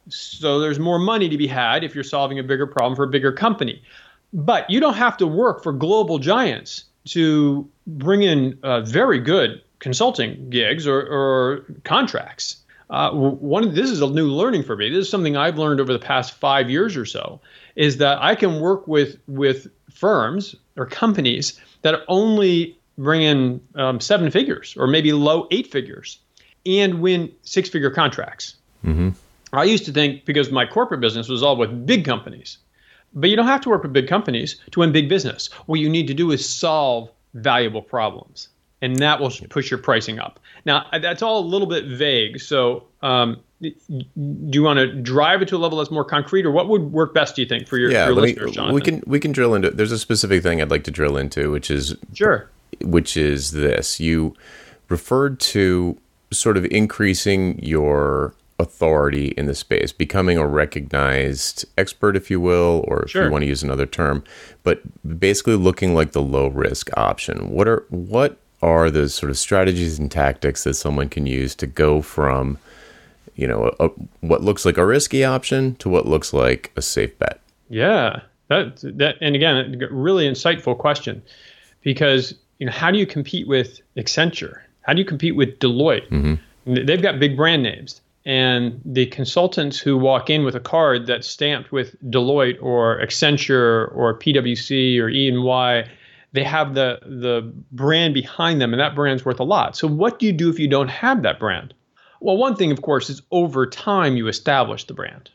So, 0.09 0.61
there's 0.61 0.79
more 0.79 0.99
money 0.99 1.29
to 1.29 1.37
be 1.37 1.47
had 1.47 1.85
if 1.85 1.95
you're 1.95 2.05
solving 2.05 2.39
a 2.39 2.43
bigger 2.43 2.67
problem 2.67 2.97
for 2.97 3.05
a 3.05 3.09
bigger 3.09 3.33
company. 3.33 3.83
But 4.33 4.69
you 4.71 4.81
don't 4.81 4.95
have 4.95 5.17
to 5.19 5.27
work 5.27 5.63
for 5.63 5.73
global 5.73 6.19
giants 6.19 6.85
to 7.07 7.69
bring 7.87 8.23
in 8.23 8.59
uh, 8.63 8.81
very 8.83 9.19
good 9.19 9.63
consulting 9.79 10.49
gigs 10.49 10.87
or, 10.87 11.01
or 11.01 11.65
contracts. 11.85 12.57
Uh, 12.89 13.11
one 13.11 13.75
this 13.75 13.91
is 13.91 14.03
a 14.03 14.07
new 14.07 14.27
learning 14.29 14.63
for 14.63 14.77
me. 14.77 14.91
This 14.91 15.07
is 15.07 15.11
something 15.11 15.37
I've 15.37 15.59
learned 15.59 15.81
over 15.81 15.93
the 15.93 15.99
past 15.99 16.35
five 16.35 16.71
years 16.71 16.97
or 16.97 17.07
so. 17.07 17.41
Is 17.75 17.97
that 17.99 18.19
I 18.21 18.35
can 18.35 18.61
work 18.61 18.87
with 18.87 19.17
with 19.27 19.67
firms 19.91 20.55
or 20.77 20.87
companies 20.87 21.59
that 21.83 22.01
only 22.09 22.79
bring 22.99 23.23
in 23.23 23.61
um, 23.75 24.01
seven 24.01 24.31
figures 24.31 24.75
or 24.77 24.87
maybe 24.87 25.13
low 25.13 25.49
eight 25.51 25.73
figures 25.73 26.19
and 26.67 27.01
win 27.01 27.33
six 27.43 27.69
figure 27.69 27.91
contracts. 27.91 28.57
Mm-hmm. 28.85 29.11
I 29.53 29.65
used 29.65 29.85
to 29.87 29.93
think 29.93 30.25
because 30.25 30.51
my 30.51 30.67
corporate 30.67 31.01
business 31.01 31.29
was 31.29 31.43
all 31.43 31.57
with 31.57 31.87
big 31.87 32.05
companies, 32.05 32.59
but 33.15 33.29
you 33.29 33.37
don't 33.37 33.47
have 33.47 33.61
to 33.63 33.69
work 33.69 33.83
with 33.83 33.93
big 33.93 34.09
companies 34.09 34.57
to 34.71 34.81
win 34.81 34.93
big 34.93 35.09
business. 35.09 35.51
What 35.67 35.81
you 35.81 35.89
need 35.89 36.07
to 36.07 36.15
do 36.15 36.31
is 36.31 36.47
solve 36.49 37.11
valuable 37.35 37.83
problems 37.83 38.49
and 38.83 38.97
that 38.97 39.21
will 39.21 39.31
push 39.49 39.71
your 39.71 39.79
pricing 39.79 40.19
up. 40.19 40.41
Now, 40.67 40.87
that's 41.01 41.23
all 41.23 41.39
a 41.39 41.47
little 41.47 41.69
bit 41.69 41.87
vague. 41.87 42.41
So, 42.41 42.85
um, 43.01 43.41
do 43.63 43.73
you 44.17 44.63
want 44.65 44.79
to 44.79 44.93
drive 44.93 45.41
it 45.41 45.49
to 45.49 45.57
a 45.57 45.59
level 45.59 45.79
that's 45.79 45.91
more 45.91 46.05
concrete, 46.05 46.45
or 46.45 46.51
what 46.51 46.69
would 46.69 46.93
work 46.93 47.15
best? 47.15 47.37
Do 47.37 47.43
you 47.43 47.49
think 47.49 47.69
for 47.69 47.79
your, 47.79 47.93
yeah, 47.93 48.07
your 48.07 48.17
listeners, 48.17 48.51
Jonathan? 48.51 48.75
We 48.75 48.81
can 48.81 49.03
we 49.07 49.21
can 49.21 49.31
drill 49.31 49.55
into. 49.55 49.71
There's 49.71 49.93
a 49.93 49.99
specific 49.99 50.43
thing 50.43 50.61
I'd 50.61 50.71
like 50.71 50.83
to 50.85 50.91
drill 50.91 51.17
into, 51.17 51.53
which 51.53 51.71
is 51.71 51.95
sure, 52.13 52.51
which 52.81 53.17
is 53.17 53.53
this. 53.53 54.01
You 54.01 54.35
referred 54.89 55.39
to 55.41 55.97
sort 56.33 56.57
of 56.57 56.65
increasing 56.67 57.63
your 57.63 58.35
authority 58.63 59.29
in 59.37 59.47
the 59.47 59.55
space, 59.55 59.93
becoming 59.93 60.39
a 60.39 60.47
recognized 60.47 61.65
expert, 61.77 62.17
if 62.17 62.31
you 62.31 62.41
will, 62.41 62.85
or 62.89 63.03
if 63.03 63.11
sure. 63.11 63.25
you 63.25 63.31
want 63.31 63.43
to 63.43 63.49
use 63.49 63.63
another 63.63 63.87
term, 63.87 64.23
but 64.63 64.81
basically 65.19 65.57
looking 65.57 65.95
like 65.95 66.13
the 66.13 66.23
low 66.23 66.47
risk 66.47 66.89
option. 66.97 67.51
What 67.51 67.69
are 67.69 67.85
what 67.91 68.39
are 68.63 68.91
the 68.91 69.09
sort 69.09 69.31
of 69.31 69.37
strategies 69.37 69.99
and 69.99 70.11
tactics 70.11 70.65
that 70.65 70.75
someone 70.75 71.09
can 71.09 71.27
use 71.27 71.55
to 71.57 71.67
go 71.67 72.01
from, 72.01 72.59
you 73.35 73.47
know, 73.47 73.75
a, 73.81 73.89
what 74.21 74.43
looks 74.43 74.65
like 74.65 74.79
a 74.79 74.87
risky 74.87 75.25
option 75.25 75.75
to 75.77 75.89
what 75.89 76.07
looks 76.07 76.33
like 76.33 76.71
a 76.77 76.83
safe 76.83 77.19
bet? 77.19 77.41
Yeah, 77.69 78.21
that 78.49 78.79
that, 78.99 79.17
and 79.21 79.35
again, 79.35 79.83
really 79.91 80.29
insightful 80.29 80.79
question, 80.79 81.23
because 81.83 82.35
you 82.59 82.67
know, 82.67 82.73
how 82.73 82.93
do 82.93 82.99
you 82.99 83.07
compete 83.07 83.49
with 83.49 83.81
Accenture? 83.97 84.61
How 84.83 84.93
do 84.93 85.01
you 85.01 85.05
compete 85.05 85.35
with 85.35 85.59
Deloitte? 85.59 86.09
Mm-hmm. 86.11 86.87
They've 86.87 87.03
got 87.03 87.19
big 87.19 87.37
brand 87.37 87.63
names. 87.65 88.01
And 88.25 88.81
the 88.85 89.07
consultants 89.07 89.79
who 89.79 89.99
walk 89.99 90.31
in 90.31 90.45
with 90.45 90.55
a 90.55 90.61
card 90.61 91.07
that's 91.07 91.27
stamped 91.27 91.73
with 91.73 92.01
Deloitte 92.09 92.63
or 92.63 93.01
Accenture 93.01 93.95
or 93.97 94.17
PwC 94.19 95.01
or 95.01 95.09
E&Y, 95.09 95.85
they 96.33 96.45
have 96.45 96.75
the 96.75 96.99
the 97.03 97.53
brand 97.73 98.15
behind 98.15 98.61
them 98.61 98.73
and 98.73 98.81
that 98.81 98.95
brand's 98.95 99.25
worth 99.25 99.41
a 99.41 99.45
lot. 99.45 99.77
So 99.77 99.87
what 99.89 100.19
do 100.19 100.27
you 100.27 100.33
do 100.33 100.49
if 100.49 100.59
you 100.59 100.69
don't 100.69 100.89
have 100.89 101.23
that 101.23 101.39
brand? 101.39 101.75
Well 102.21 102.37
one 102.37 102.57
thing 102.57 102.71
of 102.71 102.83
course 102.83 103.11
is 103.11 103.23
over 103.33 103.67
time 103.67 104.17
you 104.17 104.29
establish 104.29 104.85
the 104.85 104.95
brand. 104.95 105.31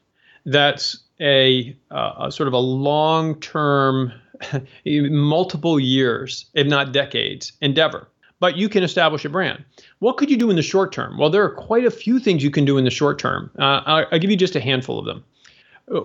That's 0.46 0.98
a, 1.20 1.76
uh, 1.92 2.28
a 2.28 2.32
sort 2.32 2.48
of 2.48 2.54
a 2.54 2.60
long 2.60 3.40
term 3.42 4.14
multiple 4.86 5.80
years 5.80 6.46
if 6.54 6.68
not 6.68 6.94
decades 6.94 7.52
endeavor 7.62 8.08
but 8.40 8.58
you 8.58 8.70
can 8.70 8.84
establish 8.84 9.26
a 9.26 9.30
brand. 9.30 9.64
What 10.00 10.18
could 10.18 10.30
you 10.30 10.38
do 10.38 10.50
in 10.50 10.56
the 10.56 10.62
short 10.62 10.92
term? 10.92 11.18
Well 11.18 11.30
there 11.30 11.44
are 11.44 11.54
quite 11.54 11.86
a 11.86 11.92
few 11.92 12.20
things 12.20 12.44
you 12.44 12.52
can 12.52 12.66
do 12.66 12.78
in 12.78 12.86
the 12.86 12.92
short 12.92 13.20
term. 13.20 13.52
Uh, 13.58 13.82
I'll, 13.86 14.06
I'll 14.12 14.20
give 14.20 14.32
you 14.32 14.38
just 14.38 14.56
a 14.56 14.60
handful 14.60 15.00
of 15.00 15.06
them. 15.06 15.24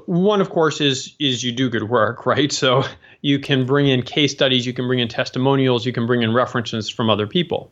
One 0.06 0.40
of 0.40 0.50
course 0.50 0.80
is 0.80 1.14
is 1.18 1.42
you 1.42 1.52
do 1.52 1.68
good 1.68 1.88
work 1.88 2.26
right? 2.26 2.52
So 2.52 2.84
you 3.20 3.38
can 3.38 3.66
bring 3.66 3.88
in 3.88 4.02
case 4.02 4.32
studies 4.32 4.66
you 4.66 4.72
can 4.72 4.86
bring 4.86 5.00
in 5.00 5.08
testimonials 5.08 5.86
you 5.86 5.92
can 5.92 6.06
bring 6.06 6.22
in 6.22 6.32
references 6.32 6.88
from 6.88 7.10
other 7.10 7.26
people. 7.26 7.70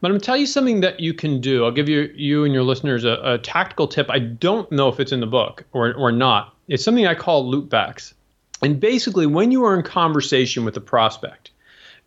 But 0.00 0.08
i'm 0.08 0.12
going 0.12 0.20
to 0.20 0.26
tell 0.26 0.36
you 0.36 0.46
something 0.46 0.80
that 0.80 1.00
you 1.00 1.14
can 1.14 1.40
do. 1.40 1.64
I'll 1.64 1.72
give 1.72 1.88
you 1.88 2.12
you 2.14 2.44
and 2.44 2.54
your 2.54 2.62
listeners 2.62 3.04
a, 3.04 3.18
a 3.22 3.38
tactical 3.38 3.88
tip. 3.88 4.08
I 4.10 4.18
don't 4.18 4.70
know 4.70 4.88
if 4.88 5.00
it's 5.00 5.12
in 5.12 5.20
the 5.20 5.26
book 5.26 5.64
or, 5.72 5.94
or 5.94 6.12
not. 6.12 6.54
It's 6.68 6.84
something 6.84 7.06
i 7.06 7.14
call 7.14 7.50
loopbacks. 7.50 8.14
And 8.62 8.80
basically 8.80 9.26
when 9.26 9.50
you 9.50 9.64
are 9.64 9.76
in 9.76 9.82
conversation 9.82 10.64
with 10.64 10.76
a 10.76 10.80
prospect 10.80 11.50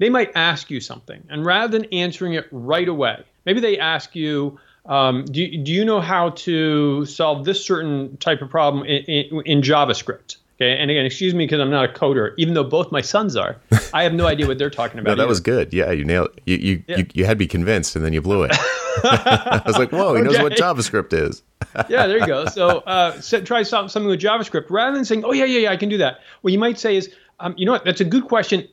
they 0.02 0.10
might 0.10 0.32
ask 0.36 0.70
you 0.70 0.82
something 0.82 1.24
and 1.30 1.46
rather 1.46 1.80
than 1.80 1.88
answering 1.94 2.34
it 2.34 2.48
right 2.52 2.90
away 2.90 3.24
maybe 3.46 3.62
they 3.62 3.80
ask 3.80 4.16
you 4.16 4.60
um, 4.86 5.26
do, 5.26 5.58
do 5.58 5.72
you 5.72 5.86
know 5.86 6.02
how 6.02 6.32
to 6.32 7.06
solve 7.06 7.46
this 7.46 7.64
certain 7.64 8.18
type 8.18 8.42
of 8.42 8.50
problem 8.50 8.84
in, 8.86 9.04
in, 9.04 9.42
in 9.46 9.62
JavaScript? 9.62 10.38
Okay, 10.62 10.78
and 10.78 10.92
again, 10.92 11.06
excuse 11.08 11.34
me 11.34 11.46
because 11.46 11.60
I'm 11.60 11.72
not 11.72 11.90
a 11.90 11.92
coder, 11.92 12.36
even 12.38 12.54
though 12.54 12.64
both 12.64 12.92
my 12.92 13.02
sons 13.02 13.36
are. 13.36 13.58
I 13.96 14.04
have 14.04 14.14
no 14.14 14.28
idea 14.28 14.46
what 14.46 14.60
they're 14.60 14.70
talking 14.70 15.00
about. 15.00 15.12
no, 15.12 15.16
that 15.16 15.24
either. 15.24 15.28
was 15.28 15.40
good. 15.40 15.74
Yeah, 15.74 15.92
you 15.92 16.06
nailed. 16.06 16.30
It. 16.38 16.44
You 16.46 16.58
you, 16.58 16.84
yeah. 16.88 16.98
you 16.98 17.08
you 17.16 17.26
had 17.26 17.40
me 17.40 17.48
convinced, 17.48 17.96
and 17.96 18.06
then 18.06 18.14
you 18.14 18.22
blew 18.22 18.44
it. 18.44 18.52
I 19.04 19.64
was 19.66 19.80
like, 19.80 19.92
whoa, 19.92 20.14
he 20.14 20.22
okay. 20.22 20.30
knows 20.30 20.40
what 20.40 20.54
JavaScript 20.54 21.14
is. 21.14 21.42
yeah, 21.90 22.06
there 22.06 22.20
you 22.20 22.28
go. 22.28 22.46
So, 22.46 22.80
uh, 22.80 23.20
so 23.22 23.42
try 23.42 23.64
something 23.64 24.06
with 24.06 24.22
JavaScript 24.22 24.70
rather 24.70 24.96
than 24.96 25.04
saying, 25.04 25.24
oh 25.26 25.32
yeah, 25.32 25.46
yeah, 25.46 25.62
yeah, 25.62 25.72
I 25.72 25.78
can 25.78 25.90
do 25.90 25.98
that. 25.98 26.20
What 26.42 26.54
you 26.54 26.60
might 26.60 26.78
say 26.78 26.96
is, 26.96 27.12
um, 27.42 27.56
you 27.58 27.66
know 27.66 27.74
what? 27.74 27.86
That's 27.86 28.02
a 28.02 28.06
good 28.06 28.26
question. 28.26 28.68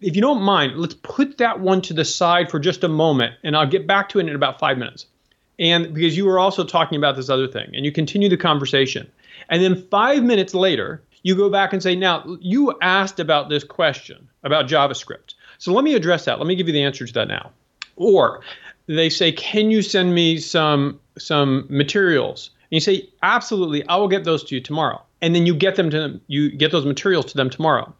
If 0.00 0.16
you 0.16 0.22
don't 0.22 0.42
mind, 0.42 0.76
let's 0.76 0.94
put 0.94 1.38
that 1.38 1.60
one 1.60 1.82
to 1.82 1.94
the 1.94 2.04
side 2.04 2.50
for 2.50 2.58
just 2.58 2.84
a 2.84 2.88
moment, 2.88 3.34
and 3.42 3.56
I'll 3.56 3.66
get 3.66 3.86
back 3.86 4.08
to 4.10 4.18
it 4.18 4.28
in 4.28 4.34
about 4.34 4.58
five 4.58 4.78
minutes. 4.78 5.06
And 5.58 5.94
because 5.94 6.16
you 6.16 6.24
were 6.24 6.38
also 6.38 6.64
talking 6.64 6.98
about 6.98 7.16
this 7.16 7.28
other 7.28 7.46
thing 7.46 7.70
and 7.74 7.84
you 7.84 7.92
continue 7.92 8.28
the 8.28 8.36
conversation. 8.36 9.10
And 9.48 9.62
then 9.62 9.86
five 9.90 10.22
minutes 10.22 10.54
later 10.54 11.02
you 11.22 11.36
go 11.36 11.48
back 11.50 11.72
and 11.72 11.82
say 11.82 11.94
now 11.94 12.36
you 12.40 12.76
asked 12.80 13.20
about 13.20 13.48
this 13.48 13.62
question 13.62 14.28
about 14.42 14.66
javascript. 14.66 15.34
So 15.58 15.72
let 15.72 15.84
me 15.84 15.94
address 15.94 16.24
that. 16.24 16.38
Let 16.38 16.46
me 16.46 16.56
give 16.56 16.66
you 16.66 16.72
the 16.72 16.82
answer 16.82 17.06
to 17.06 17.12
that 17.12 17.28
now. 17.28 17.52
Or 17.96 18.40
they 18.86 19.08
say 19.08 19.30
can 19.30 19.70
you 19.70 19.82
send 19.82 20.14
me 20.14 20.38
some 20.38 20.98
some 21.18 21.66
materials? 21.68 22.50
And 22.62 22.76
you 22.76 22.80
say 22.80 23.08
absolutely. 23.22 23.86
I 23.86 23.96
will 23.96 24.08
get 24.08 24.24
those 24.24 24.42
to 24.44 24.54
you 24.54 24.60
tomorrow 24.60 25.02
and 25.22 25.34
then 25.34 25.46
you 25.46 25.54
get 25.54 25.76
them 25.76 25.88
to 25.88 25.98
them 25.98 26.20
you 26.26 26.50
get 26.50 26.70
those 26.70 26.84
materials 26.84 27.24
to 27.24 27.36
them 27.36 27.48
tomorrow 27.48 27.92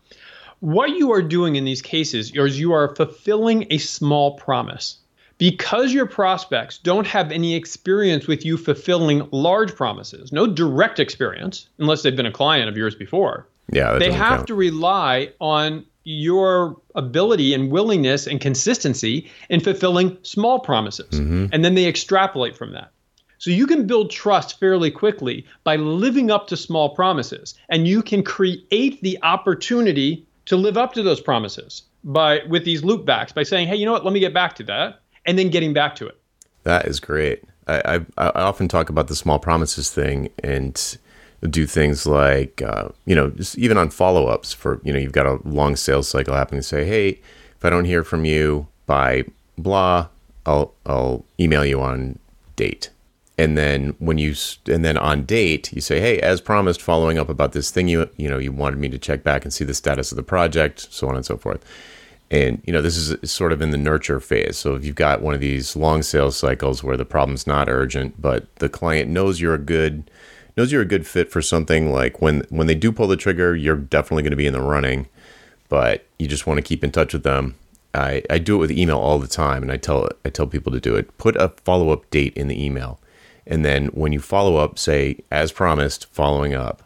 what 0.60 0.90
you 0.90 1.10
are 1.12 1.22
doing 1.22 1.56
in 1.56 1.64
these 1.64 1.82
cases 1.82 2.30
is 2.34 2.60
you 2.60 2.72
are 2.72 2.94
fulfilling 2.94 3.66
a 3.70 3.78
small 3.78 4.36
promise 4.36 4.98
because 5.38 5.92
your 5.92 6.06
prospects 6.06 6.78
don't 6.78 7.04
have 7.04 7.32
any 7.32 7.56
experience 7.56 8.28
with 8.28 8.44
you 8.44 8.56
fulfilling 8.56 9.28
large 9.32 9.74
promises, 9.74 10.30
no 10.30 10.46
direct 10.46 11.00
experience, 11.00 11.68
unless 11.78 12.02
they've 12.02 12.14
been 12.14 12.26
a 12.26 12.30
client 12.32 12.68
of 12.68 12.76
yours 12.76 12.94
before. 12.94 13.48
Yeah, 13.72 13.98
they 13.98 14.12
have 14.12 14.36
count. 14.36 14.46
to 14.46 14.54
rely 14.54 15.32
on 15.40 15.84
your 16.04 16.76
ability 16.94 17.54
and 17.54 17.72
willingness 17.72 18.28
and 18.28 18.40
consistency 18.40 19.28
in 19.48 19.58
fulfilling 19.58 20.16
small 20.22 20.60
promises. 20.60 21.10
Mm-hmm. 21.10 21.46
And 21.52 21.64
then 21.64 21.74
they 21.74 21.86
extrapolate 21.86 22.56
from 22.56 22.70
that. 22.74 22.92
So 23.42 23.50
you 23.50 23.66
can 23.66 23.88
build 23.88 24.08
trust 24.08 24.60
fairly 24.60 24.88
quickly 24.88 25.44
by 25.64 25.74
living 25.74 26.30
up 26.30 26.46
to 26.46 26.56
small 26.56 26.90
promises, 26.90 27.56
and 27.70 27.88
you 27.88 28.00
can 28.00 28.22
create 28.22 29.02
the 29.02 29.18
opportunity 29.24 30.24
to 30.46 30.56
live 30.56 30.78
up 30.78 30.92
to 30.92 31.02
those 31.02 31.20
promises 31.20 31.82
by 32.04 32.42
with 32.48 32.64
these 32.64 32.82
loopbacks 32.82 33.34
by 33.34 33.42
saying, 33.42 33.66
"Hey, 33.66 33.74
you 33.74 33.84
know 33.84 33.90
what? 33.90 34.04
Let 34.04 34.14
me 34.14 34.20
get 34.20 34.32
back 34.32 34.54
to 34.56 34.62
that," 34.66 35.00
and 35.26 35.36
then 35.36 35.50
getting 35.50 35.72
back 35.72 35.96
to 35.96 36.06
it. 36.06 36.16
That 36.62 36.86
is 36.86 37.00
great. 37.00 37.42
I, 37.66 37.96
I, 38.16 38.26
I 38.28 38.42
often 38.42 38.68
talk 38.68 38.88
about 38.88 39.08
the 39.08 39.16
small 39.16 39.40
promises 39.40 39.90
thing 39.90 40.28
and 40.44 40.96
do 41.50 41.66
things 41.66 42.06
like 42.06 42.62
uh, 42.62 42.90
you 43.06 43.16
know 43.16 43.30
just 43.30 43.58
even 43.58 43.76
on 43.76 43.90
follow-ups 43.90 44.52
for 44.52 44.80
you 44.84 44.92
know 44.92 45.00
you've 45.00 45.10
got 45.10 45.26
a 45.26 45.40
long 45.44 45.74
sales 45.74 46.06
cycle 46.06 46.34
happening 46.34 46.62
say 46.62 46.84
hey 46.84 47.08
if 47.56 47.64
i 47.64 47.70
don't 47.70 47.86
hear 47.86 48.04
from 48.04 48.24
you 48.24 48.68
by 48.86 49.24
blah 49.58 50.06
i'll 50.46 50.72
i'll 50.86 51.24
email 51.40 51.64
you 51.64 51.80
on 51.80 52.16
date 52.54 52.90
and 53.38 53.56
then 53.56 53.94
when 53.98 54.18
you 54.18 54.34
and 54.68 54.84
then 54.84 54.96
on 54.96 55.24
date 55.24 55.72
you 55.72 55.80
say 55.80 56.00
hey 56.00 56.18
as 56.20 56.40
promised 56.40 56.82
following 56.82 57.18
up 57.18 57.28
about 57.28 57.52
this 57.52 57.70
thing 57.70 57.88
you 57.88 58.08
you 58.16 58.28
know 58.28 58.38
you 58.38 58.52
wanted 58.52 58.78
me 58.78 58.88
to 58.88 58.98
check 58.98 59.22
back 59.22 59.44
and 59.44 59.52
see 59.52 59.64
the 59.64 59.74
status 59.74 60.12
of 60.12 60.16
the 60.16 60.22
project 60.22 60.88
so 60.90 61.08
on 61.08 61.16
and 61.16 61.24
so 61.24 61.36
forth 61.36 61.64
and 62.30 62.62
you 62.66 62.72
know 62.72 62.82
this 62.82 62.96
is 62.96 63.30
sort 63.30 63.52
of 63.52 63.62
in 63.62 63.70
the 63.70 63.78
nurture 63.78 64.20
phase 64.20 64.56
so 64.56 64.74
if 64.74 64.84
you've 64.84 64.96
got 64.96 65.22
one 65.22 65.34
of 65.34 65.40
these 65.40 65.76
long 65.76 66.02
sales 66.02 66.36
cycles 66.36 66.82
where 66.82 66.96
the 66.96 67.04
problem's 67.04 67.46
not 67.46 67.68
urgent 67.68 68.20
but 68.20 68.54
the 68.56 68.68
client 68.68 69.08
knows 69.08 69.40
you're 69.40 69.54
a 69.54 69.58
good 69.58 70.10
knows 70.56 70.72
you're 70.72 70.82
a 70.82 70.86
good 70.86 71.06
fit 71.06 71.30
for 71.30 71.42
something 71.42 71.92
like 71.92 72.20
when 72.20 72.44
when 72.50 72.66
they 72.66 72.74
do 72.74 72.92
pull 72.92 73.06
the 73.06 73.16
trigger, 73.16 73.54
you're 73.56 73.76
definitely 73.76 74.22
going 74.22 74.32
to 74.32 74.36
be 74.36 74.46
in 74.46 74.52
the 74.52 74.60
running, 74.60 75.08
but 75.68 76.06
you 76.18 76.26
just 76.26 76.46
want 76.46 76.58
to 76.58 76.62
keep 76.62 76.84
in 76.84 76.90
touch 76.90 77.12
with 77.12 77.22
them. 77.22 77.54
I, 77.94 78.22
I 78.30 78.38
do 78.38 78.56
it 78.56 78.58
with 78.58 78.70
email 78.70 78.98
all 78.98 79.18
the 79.18 79.28
time, 79.28 79.62
and 79.62 79.70
I 79.70 79.76
tell 79.76 80.08
I 80.24 80.30
tell 80.30 80.46
people 80.46 80.72
to 80.72 80.80
do 80.80 80.96
it. 80.96 81.16
Put 81.18 81.36
a 81.36 81.48
follow 81.64 81.90
up 81.90 82.08
date 82.10 82.36
in 82.36 82.48
the 82.48 82.64
email, 82.64 82.98
and 83.46 83.64
then 83.64 83.86
when 83.88 84.12
you 84.12 84.20
follow 84.20 84.56
up, 84.56 84.78
say 84.78 85.18
as 85.30 85.52
promised, 85.52 86.06
following 86.12 86.54
up. 86.54 86.82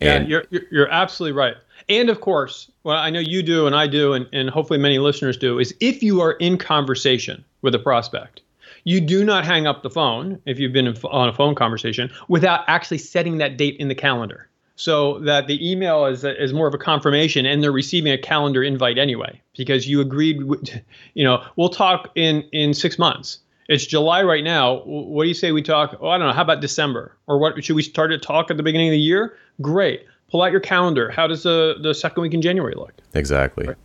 And 0.00 0.28
yeah, 0.28 0.42
you're 0.50 0.62
you're 0.70 0.90
absolutely 0.90 1.36
right. 1.36 1.54
And 1.88 2.10
of 2.10 2.20
course, 2.20 2.70
what 2.82 2.96
I 2.96 3.10
know 3.10 3.20
you 3.20 3.42
do 3.42 3.66
and 3.66 3.74
I 3.74 3.86
do, 3.86 4.12
and, 4.12 4.26
and 4.32 4.50
hopefully 4.50 4.78
many 4.78 4.98
listeners 4.98 5.36
do, 5.36 5.58
is 5.58 5.74
if 5.80 6.02
you 6.02 6.20
are 6.20 6.32
in 6.32 6.58
conversation 6.58 7.44
with 7.62 7.74
a 7.74 7.78
prospect, 7.78 8.42
you 8.84 9.00
do 9.00 9.24
not 9.24 9.44
hang 9.44 9.66
up 9.66 9.82
the 9.82 9.90
phone 9.90 10.40
if 10.46 10.58
you've 10.58 10.72
been 10.72 10.88
on 11.04 11.28
a 11.28 11.32
phone 11.32 11.54
conversation 11.54 12.10
without 12.28 12.64
actually 12.68 12.98
setting 12.98 13.38
that 13.38 13.56
date 13.56 13.76
in 13.78 13.88
the 13.88 13.94
calendar 13.94 14.48
so 14.78 15.18
that 15.18 15.48
the 15.48 15.70
email 15.70 16.06
is, 16.06 16.24
is 16.24 16.52
more 16.52 16.68
of 16.68 16.74
a 16.74 16.78
confirmation 16.78 17.44
and 17.44 17.62
they're 17.62 17.72
receiving 17.72 18.12
a 18.12 18.18
calendar 18.18 18.62
invite 18.62 18.96
anyway 18.96 19.40
because 19.56 19.88
you 19.88 20.00
agreed 20.00 20.40
you 21.14 21.24
know 21.24 21.44
we'll 21.56 21.68
talk 21.68 22.10
in 22.14 22.42
in 22.52 22.72
six 22.72 22.98
months 22.98 23.40
it's 23.68 23.86
july 23.86 24.22
right 24.22 24.44
now 24.44 24.82
what 24.84 25.24
do 25.24 25.28
you 25.28 25.34
say 25.34 25.52
we 25.52 25.62
talk 25.62 25.96
oh 26.00 26.08
i 26.08 26.18
don't 26.18 26.26
know 26.26 26.32
how 26.32 26.42
about 26.42 26.60
december 26.60 27.16
or 27.26 27.38
what 27.38 27.62
should 27.62 27.76
we 27.76 27.82
start 27.82 28.10
to 28.10 28.18
talk 28.18 28.50
at 28.50 28.56
the 28.56 28.62
beginning 28.62 28.88
of 28.88 28.92
the 28.92 28.98
year 28.98 29.36
great 29.62 30.04
pull 30.30 30.42
out 30.42 30.50
your 30.50 30.60
calendar 30.60 31.10
how 31.10 31.26
does 31.26 31.42
the 31.42 31.76
the 31.82 31.94
second 31.94 32.22
week 32.22 32.34
in 32.34 32.42
january 32.42 32.74
look 32.74 32.92
exactly 33.14 33.66
right. 33.66 33.76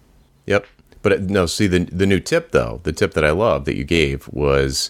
yep 0.45 0.65
but 1.03 1.29
no, 1.29 1.45
see 1.45 1.67
the 1.67 1.79
the 1.79 2.07
new 2.07 2.19
tip 2.19 2.51
though, 2.51 2.79
the 2.83 2.93
tip 2.93 3.13
that 3.13 3.23
I 3.23 3.31
love 3.31 3.65
that 3.65 3.75
you 3.75 3.83
gave 3.83 4.27
was 4.29 4.89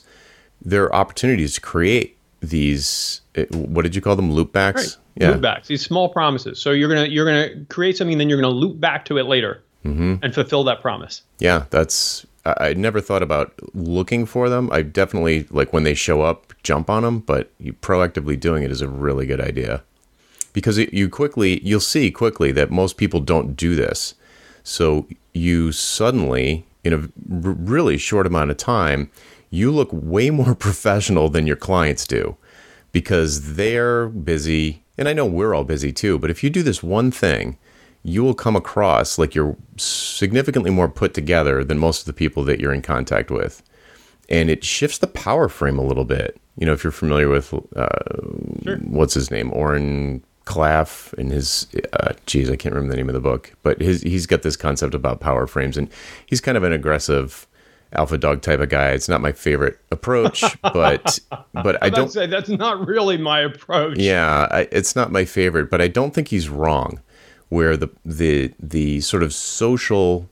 there 0.62 0.84
are 0.86 0.96
opportunities 0.96 1.56
to 1.56 1.62
create 1.62 2.18
these. 2.39 3.22
Eh, 3.36 3.46
what 3.52 3.82
did 3.82 3.96
you 3.96 4.02
call 4.02 4.16
them? 4.16 4.32
Loopbacks. 4.32 4.76
Right. 4.76 4.98
Yeah. 5.16 5.34
Loopbacks. 5.34 5.68
These 5.68 5.82
small 5.82 6.10
promises. 6.10 6.62
So 6.62 6.72
you're 6.72 6.88
gonna 6.88 7.08
you're 7.08 7.26
gonna 7.26 7.66
create 7.66 7.98
something, 7.98 8.14
and 8.14 8.22
then 8.22 8.30
you're 8.30 8.39
gonna 8.39 8.54
loop 8.54 8.80
back 8.80 9.06
to 9.06 9.18
it 9.18 9.24
later 9.24 9.64
mm-hmm. 9.84 10.16
and 10.22 10.34
fulfill 10.34 10.64
that 10.66 10.82
promise. 10.82 11.24
Yeah, 11.39 11.66
that's. 11.72 12.26
I, 12.46 12.74
never 12.74 13.00
thought 13.00 13.24
about 13.24 13.54
looking 13.74 14.26
for 14.26 14.50
them. 14.50 14.70
I 14.72 14.82
definitely 14.82 15.46
like 15.50 15.72
when 15.72 15.84
they 15.84 15.94
show 15.94 16.22
up, 16.22 16.54
jump 16.64 16.89
on 16.89 17.04
them. 17.04 17.20
But 17.20 17.52
you 17.58 17.74
proactively 17.74 18.39
doing 18.39 18.64
it 18.64 18.72
is 18.72 18.82
a 18.82 18.88
really 18.88 19.26
good 19.26 19.39
idea 19.39 19.84
because 20.52 20.78
it, 20.78 20.94
you 20.94 21.10
quickly 21.10 21.62
you'll 21.64 21.80
see 21.80 22.12
quickly 22.12 22.52
that 22.52 22.72
most 22.72 22.98
people 22.98 23.20
don't 23.20 23.56
do 23.56 23.76
this. 23.76 24.16
So 24.64 25.08
you 25.34 25.72
suddenly, 25.72 26.66
in 26.84 26.94
a 26.94 26.98
r- 26.98 27.08
really 27.52 27.98
short 27.98 28.28
amount 28.28 28.52
of 28.52 28.58
time, 28.58 29.10
you 29.50 29.72
look 29.72 29.89
way 29.91 30.30
more 30.41 30.56
professional 30.56 31.30
than 31.30 31.48
your 31.48 31.56
clients 31.56 32.06
do 32.06 32.38
because 32.91 33.56
they're 33.56 34.08
busy. 34.08 34.84
And 34.98 35.08
I 35.08 35.14
know 35.14 35.26
we're 35.26 35.54
all 35.54 35.64
busy 35.64 35.91
too, 35.91 36.20
but 36.20 36.30
if 36.30 36.44
you 36.44 36.50
do 36.50 36.64
this 36.64 36.84
one 36.84 37.10
thing, 37.10 37.58
you 38.04 38.24
will 38.24 38.34
come 38.34 38.56
across 38.56 39.18
like 39.18 39.34
you're 39.34 39.56
significantly 39.78 40.70
more 40.70 40.89
put 40.89 41.14
together 41.14 41.64
than 41.64 41.80
most 41.80 42.01
of 42.01 42.06
the 42.06 42.14
people 42.14 42.43
that 42.43 42.60
you're 42.60 42.74
in 42.74 42.82
contact 42.82 43.32
with. 43.32 43.64
And 44.30 44.49
it 44.49 44.64
shifts 44.64 44.97
the 44.97 45.08
power 45.08 45.49
frame 45.49 45.78
a 45.78 45.84
little 45.84 46.06
bit. 46.06 46.39
You 46.58 46.66
know, 46.66 46.74
if 46.74 46.84
you're 46.84 46.91
familiar 46.91 47.30
with 47.30 47.54
uh, 47.76 47.88
sure. 48.64 48.78
what's 48.78 49.14
his 49.14 49.32
name, 49.32 49.51
Oren 49.54 50.24
Klaff, 50.45 51.14
and 51.14 51.32
his 51.32 51.68
uh, 51.93 52.14
geez, 52.26 52.49
I 52.49 52.56
can't 52.56 52.76
remember 52.76 52.91
the 52.91 52.97
name 52.97 53.10
of 53.10 53.14
the 53.14 53.22
book, 53.22 53.54
but 53.64 53.82
his 53.82 54.01
he's 54.01 54.26
got 54.26 54.43
this 54.43 54.56
concept 54.56 54.93
about 54.93 55.20
power 55.20 55.47
frames, 55.47 55.78
and 55.78 55.89
he's 56.26 56.41
kind 56.41 56.58
of 56.58 56.64
an 56.64 56.74
aggressive 56.74 57.47
alpha 57.93 58.18
dog 58.18 58.41
type 58.41 58.60
of 58.60 58.70
guy. 58.70 58.89
It's 58.89 59.10
not 59.10 59.22
my 59.22 59.32
favorite 59.32 59.80
approach, 59.91 60.43
but 60.62 61.20
but 61.54 61.82
I 61.82 61.89
don't 61.89 62.12
say 62.12 62.28
that's 62.28 62.49
not 62.49 62.86
really 62.86 63.18
my 63.18 63.39
approach. 63.39 63.97
Yeah, 63.97 64.47
I, 64.51 64.68
it's 64.72 64.95
not 64.95 65.12
my 65.12 65.26
favorite, 65.26 65.70
but 65.70 65.82
I 65.82 65.88
don't 65.88 66.14
think 66.14 66.28
he's 66.30 66.49
wrong. 66.49 66.99
Where 67.54 67.76
the 67.78 67.89
the 68.20 68.54
the 68.60 69.01
sort 69.01 69.24
of 69.24 69.32
social 69.34 70.28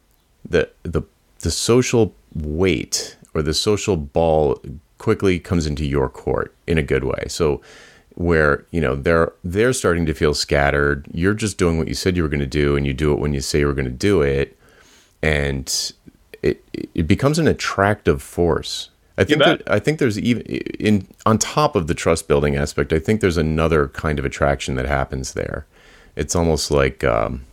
the 0.47 0.69
the 0.83 1.03
the 1.39 1.51
social 1.51 2.13
weight 2.33 3.17
or 3.33 3.41
the 3.41 3.53
social 3.53 3.97
ball 3.97 4.59
quickly 4.97 5.39
comes 5.39 5.65
into 5.65 5.85
your 5.85 6.09
court 6.09 6.55
in 6.67 6.77
a 6.77 6.83
good 6.83 7.03
way. 7.03 7.25
So 7.27 7.61
where 8.15 8.65
you 8.71 8.81
know 8.81 8.95
they're 8.95 9.33
they're 9.43 9.73
starting 9.73 10.05
to 10.05 10.13
feel 10.13 10.33
scattered. 10.33 11.07
You're 11.13 11.33
just 11.33 11.57
doing 11.57 11.77
what 11.77 11.87
you 11.87 11.93
said 11.93 12.15
you 12.15 12.23
were 12.23 12.29
going 12.29 12.47
to 12.51 12.57
do 12.63 12.75
and 12.75 12.85
you 12.85 12.93
do 12.93 13.11
it 13.13 13.19
when 13.19 13.33
you 13.33 13.41
say 13.41 13.59
you 13.59 13.67
were 13.67 13.73
going 13.73 13.85
to 13.85 13.91
do 13.91 14.21
it. 14.21 14.57
And 15.21 15.65
it 16.41 16.63
it 16.93 17.07
becomes 17.07 17.39
an 17.39 17.47
attractive 17.47 18.21
force. 18.21 18.89
I 19.17 19.23
think 19.23 19.43
that, 19.43 19.61
i 19.67 19.77
think 19.77 19.99
there's 19.99 20.17
even 20.17 20.41
in 20.43 21.05
on 21.27 21.37
top 21.37 21.75
of 21.75 21.85
the 21.85 21.93
trust 21.93 22.27
building 22.27 22.55
aspect 22.55 22.91
i 22.91 22.97
think 22.97 23.21
there's 23.21 23.37
another 23.37 23.89
kind 23.89 24.17
of 24.17 24.25
attraction 24.25 24.75
that 24.75 24.87
happens 24.87 25.33
there 25.33 25.67
it's 26.15 26.35
almost 26.35 26.71
like 26.71 27.03
um, 27.03 27.45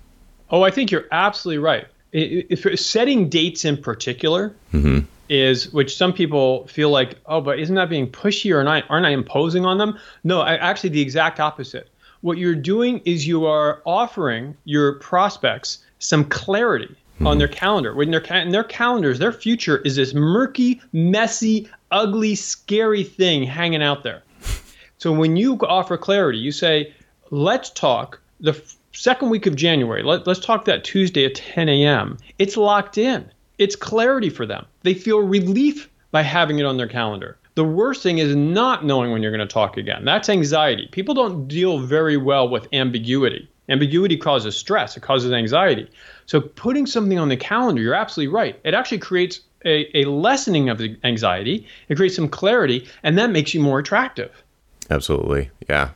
oh 0.51 0.63
i 0.63 0.71
think 0.71 0.91
you're 0.91 1.07
absolutely 1.13 1.59
right 1.59 1.87
if 2.13 2.81
setting 2.81 3.29
dates 3.29 3.65
in 3.65 3.77
particular 3.77 4.55
mm-hmm 4.73 5.01
is 5.29 5.73
which 5.73 5.97
some 5.97 6.13
people 6.13 6.67
feel 6.67 6.91
like, 6.91 7.19
oh, 7.27 7.41
but 7.41 7.59
isn't 7.59 7.75
that 7.75 7.89
being 7.89 8.11
pushy 8.11 8.55
or 8.55 8.65
not, 8.65 8.85
aren't 8.89 9.07
I 9.07 9.11
imposing 9.11 9.65
on 9.65 9.79
them? 9.79 9.99
No, 10.25 10.41
I, 10.41 10.57
actually, 10.57 10.91
the 10.91 11.01
exact 11.01 11.41
opposite. 11.41 11.91
What 12.21 12.39
you're 12.39 12.55
doing 12.55 13.01
is 13.05 13.27
you 13.27 13.47
are 13.47 13.83
offering 13.85 14.57
your 14.65 14.95
prospects 14.95 15.79
some 15.99 16.25
clarity 16.25 16.87
mm-hmm. 16.87 17.27
on 17.27 17.39
their 17.39 17.49
calendar. 17.49 17.95
When 17.95 18.11
their 18.11 18.21
in 18.21 18.51
their 18.51 18.65
calendars, 18.65 19.19
their 19.19 19.33
future 19.33 19.79
is 19.79 19.97
this 19.97 20.15
murky, 20.15 20.81
messy, 20.93 21.69
ugly, 21.91 22.35
scary 22.35 23.05
thing 23.05 23.43
hanging 23.45 23.83
out 23.83 24.03
there. 24.03 24.23
So 25.01 25.13
when 25.13 25.37
you 25.37 25.57
offer 25.61 25.97
clarity, 25.97 26.39
you 26.39 26.51
say, 26.51 26.93
let's 27.31 27.71
talk 27.71 28.21
the 28.41 28.61
second 28.93 29.31
week 29.31 29.47
of 29.47 29.57
January. 29.57 30.03
Let, 30.03 30.27
let's 30.27 30.41
talk 30.41 30.65
that 30.67 30.85
Tuesday 30.85 31.25
at 31.25 31.35
10 31.35 31.69
a.m. 31.69 32.19
It's 32.39 32.57
locked 32.57 32.99
in 32.99 33.31
it's 33.59 33.77
clarity 33.77 34.31
for 34.31 34.47
them. 34.47 34.65
They 34.83 34.95
feel 34.95 35.19
relief 35.19 35.91
by 36.11 36.23
having 36.23 36.59
it 36.59 36.65
on 36.65 36.77
their 36.77 36.89
calendar. 36.89 37.37
The 37.57 37.65
worst 37.65 38.03
thing 38.03 38.19
is 38.19 38.35
not 38.35 38.85
knowing 38.85 39.11
when 39.11 39.21
you're 39.21 39.33
going 39.33 39.47
to 39.47 39.53
talk 39.53 39.77
again. 39.77 40.05
That's 40.05 40.29
anxiety. 40.29 40.89
People 40.93 41.15
don't 41.15 41.49
deal 41.49 41.79
very 41.79 42.17
well 42.17 42.49
with 42.49 42.69
ambiguity. 42.73 43.51
Ambiguity 43.69 44.17
causes 44.17 44.57
stress, 44.57 44.97
it 44.97 45.01
causes 45.01 45.31
anxiety. 45.31 45.91
So, 46.25 46.41
putting 46.41 46.87
something 46.87 47.19
on 47.19 47.29
the 47.29 47.37
calendar, 47.37 47.83
you're 47.83 47.95
absolutely 47.95 48.33
right. 48.33 48.59
It 48.65 48.73
actually 48.73 48.99
creates 48.99 49.41
a, 49.67 49.95
a 49.95 50.09
lessening 50.09 50.71
of 50.71 50.79
the 50.79 50.97
anxiety, 51.05 51.67
it 51.89 51.97
creates 51.97 52.17
some 52.17 52.29
clarity, 52.29 52.89
and 53.03 53.19
that 53.19 53.31
makes 53.31 53.53
you 53.53 53.61
more 53.61 53.79
attractive. 53.79 54.43
Absolutely. 54.89 55.51
Yeah. 55.69 55.91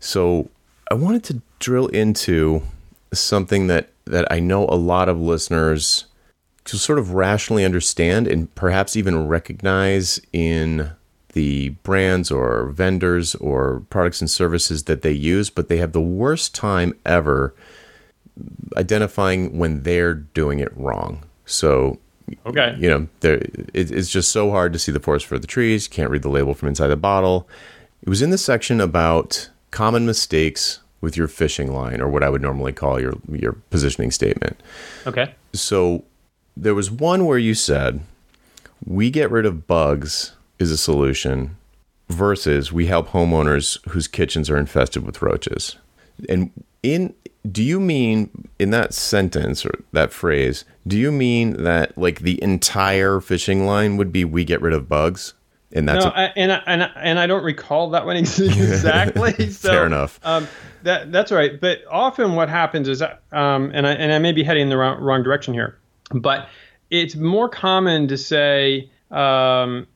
So, 0.00 0.50
I 0.90 0.94
wanted 0.94 1.24
to 1.24 1.42
drill 1.58 1.86
into 1.88 2.62
something 3.12 3.68
that, 3.68 3.90
that 4.04 4.30
I 4.30 4.40
know 4.40 4.66
a 4.66 4.76
lot 4.76 5.08
of 5.08 5.20
listeners 5.20 6.06
to 6.64 6.78
sort 6.78 6.98
of 6.98 7.14
rationally 7.14 7.64
understand 7.64 8.26
and 8.26 8.52
perhaps 8.54 8.96
even 8.96 9.28
recognize 9.28 10.20
in 10.32 10.90
the 11.34 11.70
brands 11.82 12.30
or 12.30 12.68
vendors 12.68 13.34
or 13.36 13.82
products 13.90 14.20
and 14.20 14.30
services 14.30 14.84
that 14.84 15.02
they 15.02 15.12
use, 15.12 15.50
but 15.50 15.68
they 15.68 15.78
have 15.78 15.92
the 15.92 16.00
worst 16.00 16.54
time 16.54 16.94
ever 17.04 17.54
identifying 18.76 19.58
when 19.58 19.82
they're 19.82 20.14
doing 20.14 20.60
it 20.60 20.74
wrong. 20.76 21.24
So, 21.44 21.98
okay, 22.46 22.74
you 22.78 22.88
know, 22.88 23.08
there 23.20 23.34
it, 23.34 23.90
it's 23.90 24.10
just 24.10 24.32
so 24.32 24.50
hard 24.50 24.72
to 24.72 24.78
see 24.78 24.92
the 24.92 25.00
forest 25.00 25.26
for 25.26 25.38
the 25.38 25.46
trees. 25.46 25.88
Can't 25.88 26.10
read 26.10 26.22
the 26.22 26.30
label 26.30 26.54
from 26.54 26.68
inside 26.68 26.88
the 26.88 26.96
bottle. 26.96 27.48
It 28.02 28.08
was 28.08 28.22
in 28.22 28.30
the 28.30 28.38
section 28.38 28.80
about 28.80 29.50
common 29.74 30.06
mistakes 30.06 30.80
with 31.00 31.16
your 31.16 31.28
fishing 31.28 31.72
line, 31.74 32.00
or 32.00 32.08
what 32.08 32.22
I 32.22 32.30
would 32.30 32.40
normally 32.40 32.72
call 32.72 33.00
your 33.00 33.14
your 33.30 33.52
positioning 33.70 34.10
statement. 34.10 34.62
Okay. 35.06 35.34
So 35.52 36.04
there 36.56 36.74
was 36.74 36.90
one 36.90 37.26
where 37.26 37.38
you 37.38 37.54
said, 37.54 38.00
we 38.86 39.10
get 39.10 39.30
rid 39.30 39.44
of 39.44 39.66
bugs 39.66 40.32
is 40.58 40.70
a 40.70 40.76
solution. 40.76 41.56
versus 42.08 42.72
we 42.72 42.86
help 42.86 43.08
homeowners 43.08 43.86
whose 43.90 44.08
kitchens 44.08 44.50
are 44.50 44.56
infested 44.56 45.04
with 45.04 45.22
roaches. 45.22 45.76
And 46.28 46.50
in 46.82 47.14
do 47.50 47.62
you 47.62 47.78
mean 47.78 48.30
in 48.58 48.70
that 48.70 48.94
sentence 48.94 49.66
or 49.66 49.84
that 49.92 50.12
phrase, 50.12 50.64
do 50.86 50.96
you 50.96 51.12
mean 51.12 51.62
that 51.62 51.96
like 51.98 52.20
the 52.20 52.42
entire 52.42 53.20
fishing 53.20 53.66
line 53.66 53.96
would 53.96 54.12
be 54.12 54.24
we 54.24 54.44
get 54.44 54.62
rid 54.62 54.72
of 54.72 54.88
bugs? 54.88 55.34
And 55.74 55.88
that's 55.88 56.04
no, 56.04 56.10
a- 56.10 56.14
I, 56.14 56.24
and 56.36 56.52
I, 56.52 56.62
and 56.66 56.82
I, 56.84 56.90
and 56.96 57.18
I 57.18 57.26
don't 57.26 57.42
recall 57.42 57.90
that 57.90 58.06
one 58.06 58.16
exactly. 58.18 59.32
so, 59.50 59.68
Fair 59.68 59.86
enough. 59.86 60.20
Um, 60.22 60.46
that 60.84 61.10
that's 61.10 61.32
right. 61.32 61.60
But 61.60 61.80
often 61.90 62.34
what 62.34 62.48
happens 62.48 62.88
is, 62.88 63.02
um, 63.02 63.70
and 63.74 63.86
I 63.86 63.92
and 63.92 64.12
I 64.12 64.18
may 64.18 64.32
be 64.32 64.44
heading 64.44 64.62
in 64.62 64.68
the 64.68 64.76
wrong, 64.76 65.00
wrong 65.00 65.22
direction 65.22 65.52
here, 65.52 65.78
but 66.12 66.48
it's 66.90 67.16
more 67.16 67.48
common 67.48 68.06
to 68.08 68.16
say, 68.16 68.88
um, 69.10 69.86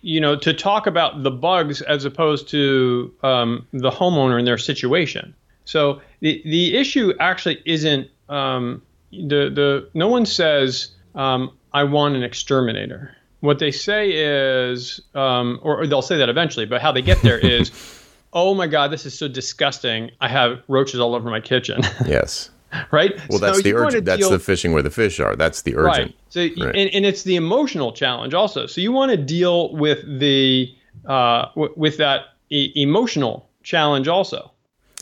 you 0.00 0.20
know, 0.20 0.36
to 0.36 0.54
talk 0.54 0.86
about 0.86 1.22
the 1.22 1.30
bugs 1.30 1.82
as 1.82 2.04
opposed 2.04 2.48
to 2.50 3.12
um, 3.22 3.66
the 3.72 3.90
homeowner 3.90 4.38
and 4.38 4.46
their 4.46 4.58
situation. 4.58 5.34
So 5.64 6.00
the 6.20 6.40
the 6.44 6.76
issue 6.76 7.12
actually 7.20 7.60
isn't 7.66 8.08
um, 8.28 8.80
the 9.10 9.50
the 9.50 9.90
no 9.92 10.08
one 10.08 10.24
says 10.24 10.92
um, 11.14 11.50
I 11.74 11.84
want 11.84 12.16
an 12.16 12.22
exterminator. 12.22 13.14
What 13.42 13.58
they 13.58 13.72
say 13.72 14.10
is, 14.12 15.00
um, 15.14 15.58
or, 15.62 15.80
or, 15.80 15.86
they'll 15.88 16.00
say 16.00 16.16
that 16.16 16.28
eventually, 16.28 16.64
but 16.64 16.80
how 16.80 16.92
they 16.92 17.02
get 17.02 17.20
there 17.22 17.38
is, 17.38 17.72
oh 18.32 18.54
my 18.54 18.68
God, 18.68 18.92
this 18.92 19.04
is 19.04 19.18
so 19.18 19.26
disgusting. 19.26 20.12
I 20.20 20.28
have 20.28 20.62
roaches 20.68 21.00
all 21.00 21.14
over 21.14 21.28
my 21.28 21.40
kitchen. 21.40 21.82
Yes. 22.06 22.50
right? 22.92 23.12
Well, 23.28 23.40
that's 23.40 23.62
the 23.62 23.74
urgent. 23.74 24.04
That's 24.04 24.20
deal, 24.20 24.30
the 24.30 24.38
fishing 24.38 24.72
where 24.72 24.82
the 24.82 24.90
fish 24.90 25.18
are. 25.18 25.34
That's 25.34 25.62
the 25.62 25.76
urgent. 25.76 26.06
Right. 26.06 26.16
So, 26.28 26.40
right. 26.40 26.76
And, 26.76 26.88
and 26.94 27.04
it's 27.04 27.24
the 27.24 27.36
emotional 27.36 27.92
challenge 27.92 28.32
also. 28.32 28.66
So 28.66 28.80
you 28.80 28.92
want 28.92 29.10
to 29.10 29.16
deal 29.16 29.74
with 29.74 30.02
the 30.06 30.72
uh, 31.04 31.46
w- 31.56 31.74
with 31.76 31.96
that 31.98 32.26
e- 32.48 32.72
emotional 32.76 33.48
challenge 33.64 34.06
also. 34.08 34.52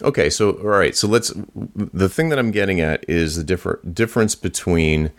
Okay, 0.03 0.31
so 0.31 0.53
all 0.53 0.67
right, 0.67 0.97
so 0.97 1.07
let's. 1.07 1.33
The 1.77 2.09
thing 2.09 2.31
that 2.31 2.39
I'm 2.39 2.51
getting 2.51 2.81
at 2.81 3.05
is 3.09 3.37
the 3.37 3.45
different 3.45 3.95
difference 3.95 4.35
between 4.35 5.11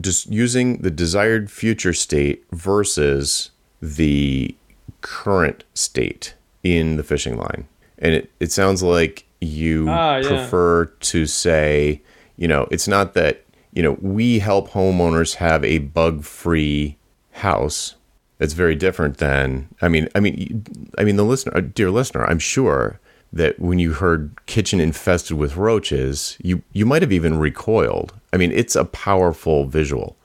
just 0.00 0.30
using 0.30 0.78
the 0.78 0.90
desired 0.90 1.50
future 1.50 1.92
state 1.92 2.44
versus 2.52 3.50
the 3.80 4.54
current 5.00 5.64
state 5.74 6.34
in 6.62 6.96
the 6.96 7.02
fishing 7.02 7.36
line, 7.36 7.66
and 7.98 8.14
it 8.14 8.30
it 8.40 8.52
sounds 8.52 8.82
like 8.82 9.24
you 9.40 9.86
ah, 9.88 10.16
yeah. 10.16 10.28
prefer 10.28 10.86
to 10.86 11.26
say, 11.26 12.00
you 12.36 12.48
know, 12.48 12.66
it's 12.70 12.88
not 12.88 13.14
that 13.14 13.44
you 13.72 13.82
know 13.82 13.98
we 14.00 14.38
help 14.38 14.70
homeowners 14.70 15.34
have 15.36 15.64
a 15.64 15.78
bug 15.78 16.24
free 16.24 16.96
house. 17.32 17.96
It's 18.38 18.54
very 18.54 18.74
different 18.74 19.18
than 19.18 19.68
I 19.80 19.88
mean 19.88 20.08
I 20.14 20.20
mean 20.20 20.64
I 20.98 21.04
mean 21.04 21.16
the 21.16 21.24
listener, 21.24 21.60
dear 21.60 21.90
listener, 21.90 22.24
I'm 22.24 22.38
sure 22.38 22.98
that 23.32 23.58
when 23.58 23.78
you 23.78 23.92
heard 23.92 24.34
kitchen 24.46 24.80
infested 24.80 25.36
with 25.36 25.56
roaches, 25.56 26.36
you 26.42 26.62
you 26.72 26.84
might 26.84 27.02
have 27.02 27.12
even 27.12 27.38
recoiled. 27.38 28.12
I 28.32 28.36
mean, 28.36 28.52
it's 28.52 28.76
a 28.76 28.84
powerful 28.84 29.66
visual, 29.66 30.16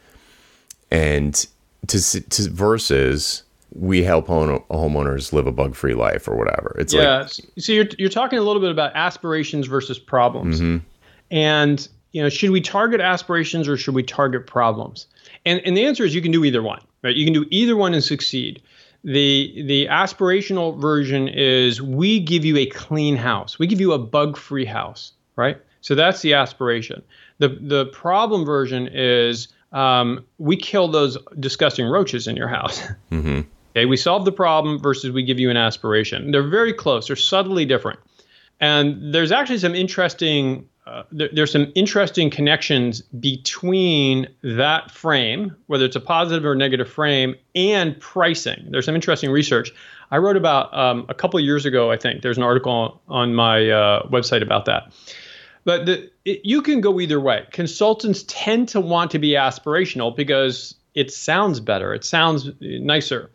and 0.91 1.45
to 1.87 2.21
to 2.21 2.49
versus 2.49 3.43
we 3.73 4.03
help 4.03 4.27
home, 4.27 4.63
homeowners 4.69 5.33
live 5.33 5.47
a 5.47 5.51
bug 5.51 5.75
free 5.75 5.93
life 5.93 6.27
or 6.27 6.35
whatever. 6.35 6.75
It's 6.79 6.93
yeah. 6.93 7.19
Like, 7.19 7.29
so 7.57 7.71
you're 7.71 7.87
you're 7.97 8.09
talking 8.09 8.39
a 8.39 8.41
little 8.41 8.61
bit 8.61 8.71
about 8.71 8.95
aspirations 8.95 9.67
versus 9.67 9.99
problems, 9.99 10.59
mm-hmm. 10.59 10.85
and 11.31 11.87
you 12.11 12.21
know, 12.21 12.29
should 12.29 12.49
we 12.49 12.61
target 12.61 12.99
aspirations 13.01 13.67
or 13.67 13.77
should 13.77 13.95
we 13.95 14.03
target 14.03 14.47
problems? 14.47 15.07
And 15.45 15.61
and 15.65 15.77
the 15.77 15.85
answer 15.85 16.03
is 16.03 16.15
you 16.15 16.21
can 16.21 16.31
do 16.31 16.43
either 16.43 16.63
one. 16.63 16.81
Right? 17.03 17.15
You 17.15 17.25
can 17.25 17.33
do 17.33 17.45
either 17.51 17.77
one 17.77 17.93
and 17.93 18.03
succeed 18.03 18.61
the 19.03 19.63
the 19.65 19.87
aspirational 19.87 20.79
version 20.79 21.27
is 21.27 21.81
we 21.81 22.19
give 22.19 22.43
you 22.43 22.57
a 22.57 22.65
clean 22.65 23.15
house. 23.15 23.59
We 23.59 23.67
give 23.67 23.79
you 23.79 23.93
a 23.93 23.99
bug-free 23.99 24.65
house, 24.65 25.13
right? 25.35 25.57
So 25.81 25.95
that's 25.95 26.21
the 26.21 26.33
aspiration. 26.33 27.01
The 27.39 27.49
the 27.49 27.85
problem 27.87 28.45
version 28.45 28.87
is 28.91 29.47
um, 29.71 30.25
we 30.37 30.57
kill 30.57 30.87
those 30.87 31.17
disgusting 31.39 31.85
roaches 31.85 32.27
in 32.27 32.35
your 32.35 32.47
house. 32.47 32.81
Mm-hmm. 33.11 33.41
Okay, 33.71 33.85
we 33.85 33.95
solve 33.95 34.25
the 34.25 34.31
problem 34.31 34.79
versus 34.79 35.11
we 35.11 35.21
give 35.21 35.39
you 35.39 35.51
an 35.51 35.57
aspiration. 35.57 36.31
They're 36.31 36.41
very 36.41 36.73
close. 36.73 37.07
They're 37.07 37.15
subtly 37.15 37.63
different. 37.63 37.99
And 38.59 39.13
there's 39.13 39.31
actually 39.31 39.59
some 39.59 39.75
interesting 39.75 40.67
uh, 40.88 41.03
there, 41.11 41.29
there's 41.33 41.51
some 41.51 41.71
interesting 41.75 42.29
connections 42.29 43.01
between 43.01 44.27
that 44.41 44.89
frame, 44.89 45.53
whether 45.67 45.83
it's 45.83 45.97
a 45.97 45.99
positive 46.01 46.45
or 46.45 46.55
negative 46.55 46.89
frame, 46.89 47.35
and 47.55 47.99
pricing. 47.99 48.67
There's 48.69 48.85
some 48.85 48.95
interesting 48.95 49.29
research. 49.29 49.73
I 50.11 50.17
wrote 50.17 50.38
about 50.38 50.73
um, 50.73 51.05
a 51.09 51.13
couple 51.13 51.39
years 51.41 51.65
ago, 51.65 51.91
I 51.91 51.97
think. 51.97 52.21
There's 52.21 52.38
an 52.38 52.43
article 52.43 53.01
on 53.09 53.35
my 53.35 53.69
uh, 53.69 54.07
website 54.07 54.41
about 54.41 54.65
that. 54.65 54.93
But 55.65 55.85
the, 55.85 56.09
it, 56.23 56.41
you 56.45 56.61
can 56.61 56.79
go 56.79 57.01
either 57.01 57.19
way. 57.19 57.45
Consultants 57.51 58.23
tend 58.25 58.69
to 58.69 58.79
want 58.79 59.11
to 59.11 59.19
be 59.19 59.31
aspirational 59.31 60.15
because 60.15 60.75
it 60.95 61.11
sounds 61.11 61.59
better, 61.59 61.93
it 61.93 62.05
sounds 62.05 62.49
nicer. 62.61 63.29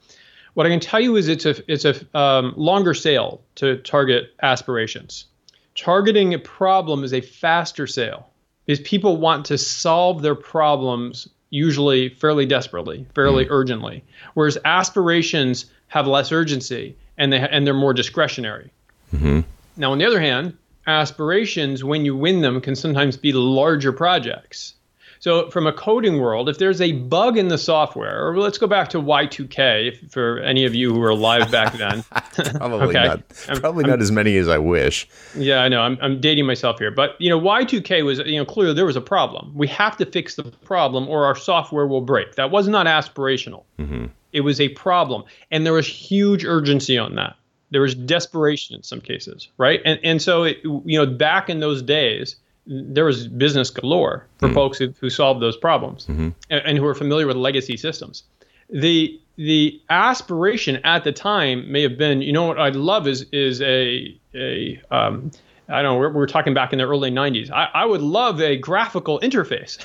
What 0.54 0.66
I 0.66 0.70
can 0.70 0.80
tell 0.80 1.00
you 1.00 1.16
is 1.16 1.28
it's 1.28 1.44
a 1.44 1.54
it's 1.70 1.84
a 1.84 2.18
um, 2.18 2.54
longer 2.56 2.94
sale 2.94 3.42
to 3.56 3.76
target 3.78 4.34
aspirations 4.42 5.26
targeting 5.74 6.34
a 6.34 6.38
problem 6.38 7.04
is 7.04 7.12
a 7.12 7.20
faster 7.20 7.86
sale 7.86 8.28
because 8.66 8.80
people 8.80 9.16
want 9.16 9.46
to 9.46 9.58
solve 9.58 10.22
their 10.22 10.34
problems 10.34 11.28
usually 11.50 12.08
fairly 12.08 12.46
desperately, 12.46 13.06
fairly 13.14 13.44
mm. 13.44 13.50
urgently, 13.50 14.04
whereas 14.34 14.58
aspirations 14.64 15.66
have 15.88 16.06
less 16.06 16.32
urgency 16.32 16.96
and 17.18 17.32
they 17.32 17.38
and 17.38 17.66
they're 17.66 17.74
more 17.74 17.92
discretionary. 17.92 18.70
Mm-hmm. 19.14 19.40
Now, 19.76 19.92
on 19.92 19.98
the 19.98 20.06
other 20.06 20.20
hand, 20.20 20.56
aspirations, 20.86 21.84
when 21.84 22.04
you 22.04 22.16
win 22.16 22.40
them, 22.40 22.60
can 22.60 22.74
sometimes 22.74 23.16
be 23.16 23.32
larger 23.32 23.92
projects. 23.92 24.74
So, 25.22 25.48
from 25.50 25.68
a 25.68 25.72
coding 25.72 26.18
world, 26.20 26.48
if 26.48 26.58
there's 26.58 26.80
a 26.80 26.90
bug 26.90 27.38
in 27.38 27.46
the 27.46 27.56
software, 27.56 28.26
or 28.26 28.36
let's 28.40 28.58
go 28.58 28.66
back 28.66 28.88
to 28.88 28.98
Y2K 28.98 29.92
if, 29.92 30.10
for 30.10 30.40
any 30.40 30.64
of 30.64 30.74
you 30.74 30.92
who 30.92 30.98
were 30.98 31.10
alive 31.10 31.48
back 31.48 31.74
then. 31.74 32.02
probably 32.56 32.88
okay. 32.96 33.04
not. 33.06 33.28
Probably 33.60 33.84
I'm, 33.84 33.90
not 33.90 33.98
I'm, 34.00 34.02
as 34.02 34.10
many 34.10 34.36
as 34.36 34.48
I 34.48 34.58
wish. 34.58 35.08
Yeah, 35.36 35.62
I 35.62 35.68
know. 35.68 35.80
I'm, 35.80 35.96
I'm 36.02 36.20
dating 36.20 36.46
myself 36.46 36.80
here, 36.80 36.90
but 36.90 37.14
you 37.20 37.30
know, 37.30 37.40
Y2K 37.40 38.04
was 38.04 38.18
you 38.18 38.36
know 38.36 38.44
clearly 38.44 38.74
there 38.74 38.84
was 38.84 38.96
a 38.96 39.00
problem. 39.00 39.52
We 39.54 39.68
have 39.68 39.96
to 39.98 40.06
fix 40.06 40.34
the 40.34 40.42
problem, 40.42 41.08
or 41.08 41.24
our 41.24 41.36
software 41.36 41.86
will 41.86 42.00
break. 42.00 42.34
That 42.34 42.50
was 42.50 42.66
not 42.66 42.86
aspirational. 42.86 43.62
Mm-hmm. 43.78 44.06
It 44.32 44.40
was 44.40 44.60
a 44.60 44.70
problem, 44.70 45.22
and 45.52 45.64
there 45.64 45.74
was 45.74 45.86
huge 45.86 46.44
urgency 46.44 46.98
on 46.98 47.14
that. 47.14 47.36
There 47.70 47.82
was 47.82 47.94
desperation 47.94 48.74
in 48.74 48.82
some 48.82 49.00
cases, 49.00 49.46
right? 49.56 49.80
And 49.84 50.00
and 50.02 50.20
so 50.20 50.42
it, 50.42 50.58
you 50.64 50.98
know, 50.98 51.06
back 51.06 51.48
in 51.48 51.60
those 51.60 51.80
days 51.80 52.34
there 52.66 53.04
was 53.04 53.26
business 53.26 53.70
galore 53.70 54.26
for 54.38 54.48
mm 54.48 54.54
folks 54.54 54.76
who, 54.76 54.92
who 55.00 55.08
solved 55.08 55.40
those 55.40 55.56
problems 55.56 56.04
mm-hmm. 56.04 56.28
and, 56.50 56.62
and, 56.66 56.78
who 56.78 56.86
are 56.86 56.94
familiar 56.94 57.26
with 57.26 57.36
legacy 57.36 57.76
systems. 57.76 58.24
The 58.68 59.18
the 59.36 59.80
aspiration 59.88 60.76
at 60.84 61.04
the 61.04 61.12
time 61.12 61.72
may 61.72 61.80
have 61.82 61.96
been, 61.96 62.20
you 62.20 62.32
know, 62.32 62.46
what 62.46 62.60
I'd 62.60 62.76
love 62.76 63.06
is 63.06 63.24
is 63.32 63.62
a 63.62 64.14
a 64.34 64.80
um, 64.90 65.30
I 65.68 65.80
don't 65.80 65.94
know. 65.94 65.98
We're, 65.98 66.12
we're, 66.12 66.26
talking 66.26 66.52
back 66.52 66.72
in 66.72 66.78
the 66.78 66.84
early 66.84 67.10
'90s. 67.10 67.50
I, 67.50 67.68
I 67.72 67.84
would 67.86 68.02
love 68.02 68.40
a 68.40 68.56
graphical 68.56 69.20
interface, 69.20 69.78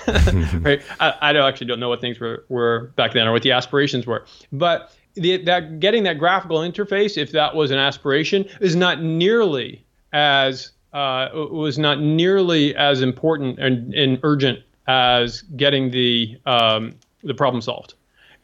right? 0.66 0.82
I, 1.00 1.30
I 1.30 1.34
don't, 1.34 1.48
actually 1.48 1.68
don't 1.68 1.80
know 1.80 1.90
what 1.90 2.02
things 2.02 2.20
were, 2.20 2.46
were 2.50 2.92
back 2.96 3.14
then 3.14 3.28
or 3.28 3.32
what 3.32 3.44
the 3.44 3.52
aspirations 3.52 4.06
were, 4.06 4.26
but 4.52 4.94
the, 5.14 5.38
that 5.44 5.80
getting 5.80 6.04
that 6.04 6.20
graphical 6.20 6.60
interface, 6.60 7.18
if 7.18 7.32
that 7.32 7.56
was 7.56 7.72
an 7.72 7.78
aspiration, 7.78 8.46
is 8.60 8.76
not 8.76 9.02
nearly 9.02 9.86
as 10.14 10.72
uh, 10.94 11.30
was 11.34 11.78
not 11.78 12.00
nearly 12.00 12.76
as 12.76 13.02
important 13.02 13.60
and, 13.60 13.94
and 13.94 14.20
urgent 14.24 14.60
as 14.88 15.42
getting 15.56 15.92
the 15.92 16.40
um, 16.46 16.96
the 17.24 17.34
problem 17.34 17.62
solved. 17.62 17.94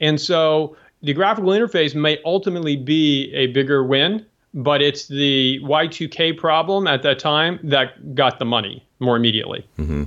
And 0.01 0.19
so 0.19 0.75
the 1.01 1.13
graphical 1.13 1.51
interface 1.51 1.95
may 1.95 2.19
ultimately 2.25 2.75
be 2.75 3.31
a 3.33 3.47
bigger 3.47 3.83
win, 3.83 4.25
but 4.53 4.81
it's 4.81 5.07
the 5.07 5.59
Y2K 5.63 6.37
problem 6.37 6.87
at 6.87 7.03
that 7.03 7.19
time 7.19 7.59
that 7.63 8.15
got 8.15 8.39
the 8.39 8.45
money 8.45 8.85
more 8.99 9.15
immediately. 9.15 9.65
Mm-hmm. 9.77 10.03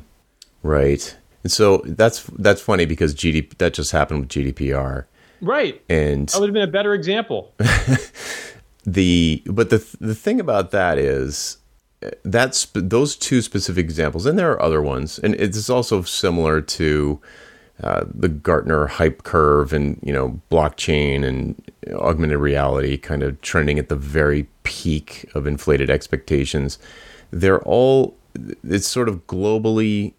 Right. 0.62 1.16
And 1.42 1.52
so 1.52 1.82
that's 1.84 2.24
that's 2.38 2.60
funny 2.60 2.86
because 2.86 3.14
GDP 3.14 3.56
that 3.58 3.74
just 3.74 3.92
happened 3.92 4.20
with 4.20 4.28
GDPR. 4.30 5.04
Right. 5.40 5.80
And 5.88 6.28
that 6.28 6.40
would 6.40 6.48
have 6.48 6.54
been 6.54 6.68
a 6.68 6.72
better 6.72 6.92
example. 6.94 7.54
the 8.84 9.42
but 9.46 9.70
the 9.70 9.84
the 10.00 10.14
thing 10.14 10.40
about 10.40 10.70
that 10.72 10.98
is 10.98 11.58
that's 12.24 12.66
those 12.74 13.16
two 13.16 13.42
specific 13.42 13.84
examples, 13.84 14.26
and 14.26 14.38
there 14.38 14.52
are 14.52 14.62
other 14.62 14.82
ones, 14.82 15.18
and 15.18 15.34
it's 15.36 15.70
also 15.70 16.02
similar 16.02 16.60
to 16.60 17.20
uh, 17.82 18.04
the 18.12 18.28
Gartner 18.28 18.86
hype 18.86 19.22
curve 19.22 19.72
and 19.72 19.98
you 20.02 20.12
know 20.12 20.40
blockchain 20.50 21.24
and 21.24 21.60
augmented 21.94 22.38
reality 22.38 22.96
kind 22.96 23.22
of 23.22 23.40
trending 23.40 23.78
at 23.78 23.88
the 23.88 23.96
very 23.96 24.46
peak 24.62 25.28
of 25.34 25.46
inflated 25.46 25.90
expectations. 25.90 26.78
They're 27.30 27.62
all 27.62 28.16
it's 28.64 28.86
sort 28.86 29.08
of 29.08 29.26
globally 29.26 30.12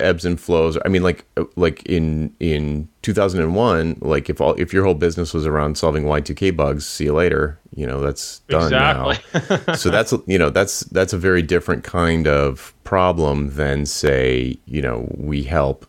ebbs 0.00 0.24
and 0.24 0.40
flows. 0.40 0.78
I 0.84 0.88
mean, 0.88 1.02
like 1.02 1.24
like 1.56 1.82
in 1.86 2.34
in 2.40 2.88
2001, 3.02 3.98
like 4.00 4.30
if 4.30 4.40
all 4.40 4.54
if 4.54 4.72
your 4.72 4.84
whole 4.84 4.94
business 4.94 5.34
was 5.34 5.46
around 5.46 5.78
solving 5.78 6.04
Y2K 6.04 6.56
bugs, 6.56 6.86
see 6.86 7.04
you 7.04 7.14
later. 7.14 7.58
You 7.76 7.86
know, 7.86 8.00
that's 8.00 8.40
done 8.48 8.72
exactly. 8.72 9.18
now. 9.66 9.74
so 9.74 9.90
that's 9.90 10.12
you 10.26 10.38
know 10.38 10.50
that's 10.50 10.80
that's 10.80 11.12
a 11.12 11.18
very 11.18 11.42
different 11.42 11.84
kind 11.84 12.26
of 12.26 12.74
problem 12.84 13.50
than 13.54 13.86
say 13.86 14.58
you 14.66 14.82
know 14.82 15.08
we 15.16 15.44
help. 15.44 15.86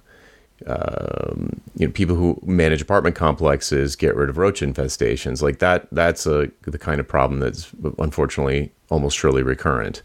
Um, 0.66 1.62
you 1.76 1.88
know, 1.88 1.94
people 1.94 2.16
who 2.16 2.42
manage 2.44 2.82
apartment 2.82 3.16
complexes 3.16 3.96
get 3.96 4.16
rid 4.16 4.30
of 4.30 4.38
roach 4.38 4.60
infestations 4.60 5.42
like 5.42 5.60
that. 5.60 5.88
That's 5.92 6.26
a 6.26 6.52
the 6.64 6.78
kind 6.78 7.00
of 7.00 7.08
problem 7.08 7.40
that's 7.40 7.72
unfortunately 8.00 8.72
almost 8.90 9.18
surely 9.18 9.44
recurrent 9.44 10.02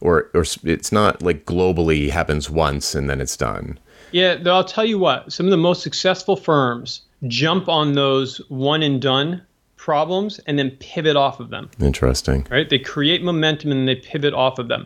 or 0.00 0.30
or 0.34 0.44
it's 0.64 0.92
not 0.92 1.22
like 1.22 1.44
globally 1.44 2.10
happens 2.10 2.48
once 2.48 2.94
and 2.94 3.08
then 3.10 3.20
it's 3.20 3.36
done. 3.36 3.78
Yeah, 4.12 4.38
I'll 4.46 4.64
tell 4.64 4.84
you 4.84 4.98
what. 4.98 5.32
Some 5.32 5.46
of 5.46 5.50
the 5.50 5.56
most 5.56 5.82
successful 5.82 6.36
firms 6.36 7.02
jump 7.26 7.68
on 7.68 7.92
those 7.92 8.38
one 8.48 8.82
and 8.82 9.02
done 9.02 9.42
problems 9.86 10.40
and 10.48 10.58
then 10.58 10.72
pivot 10.80 11.14
off 11.16 11.38
of 11.38 11.50
them. 11.50 11.70
Interesting. 11.80 12.44
Right? 12.50 12.68
They 12.68 12.80
create 12.80 13.22
momentum 13.22 13.70
and 13.70 13.86
they 13.86 13.94
pivot 13.94 14.34
off 14.34 14.58
of 14.58 14.66
them. 14.66 14.84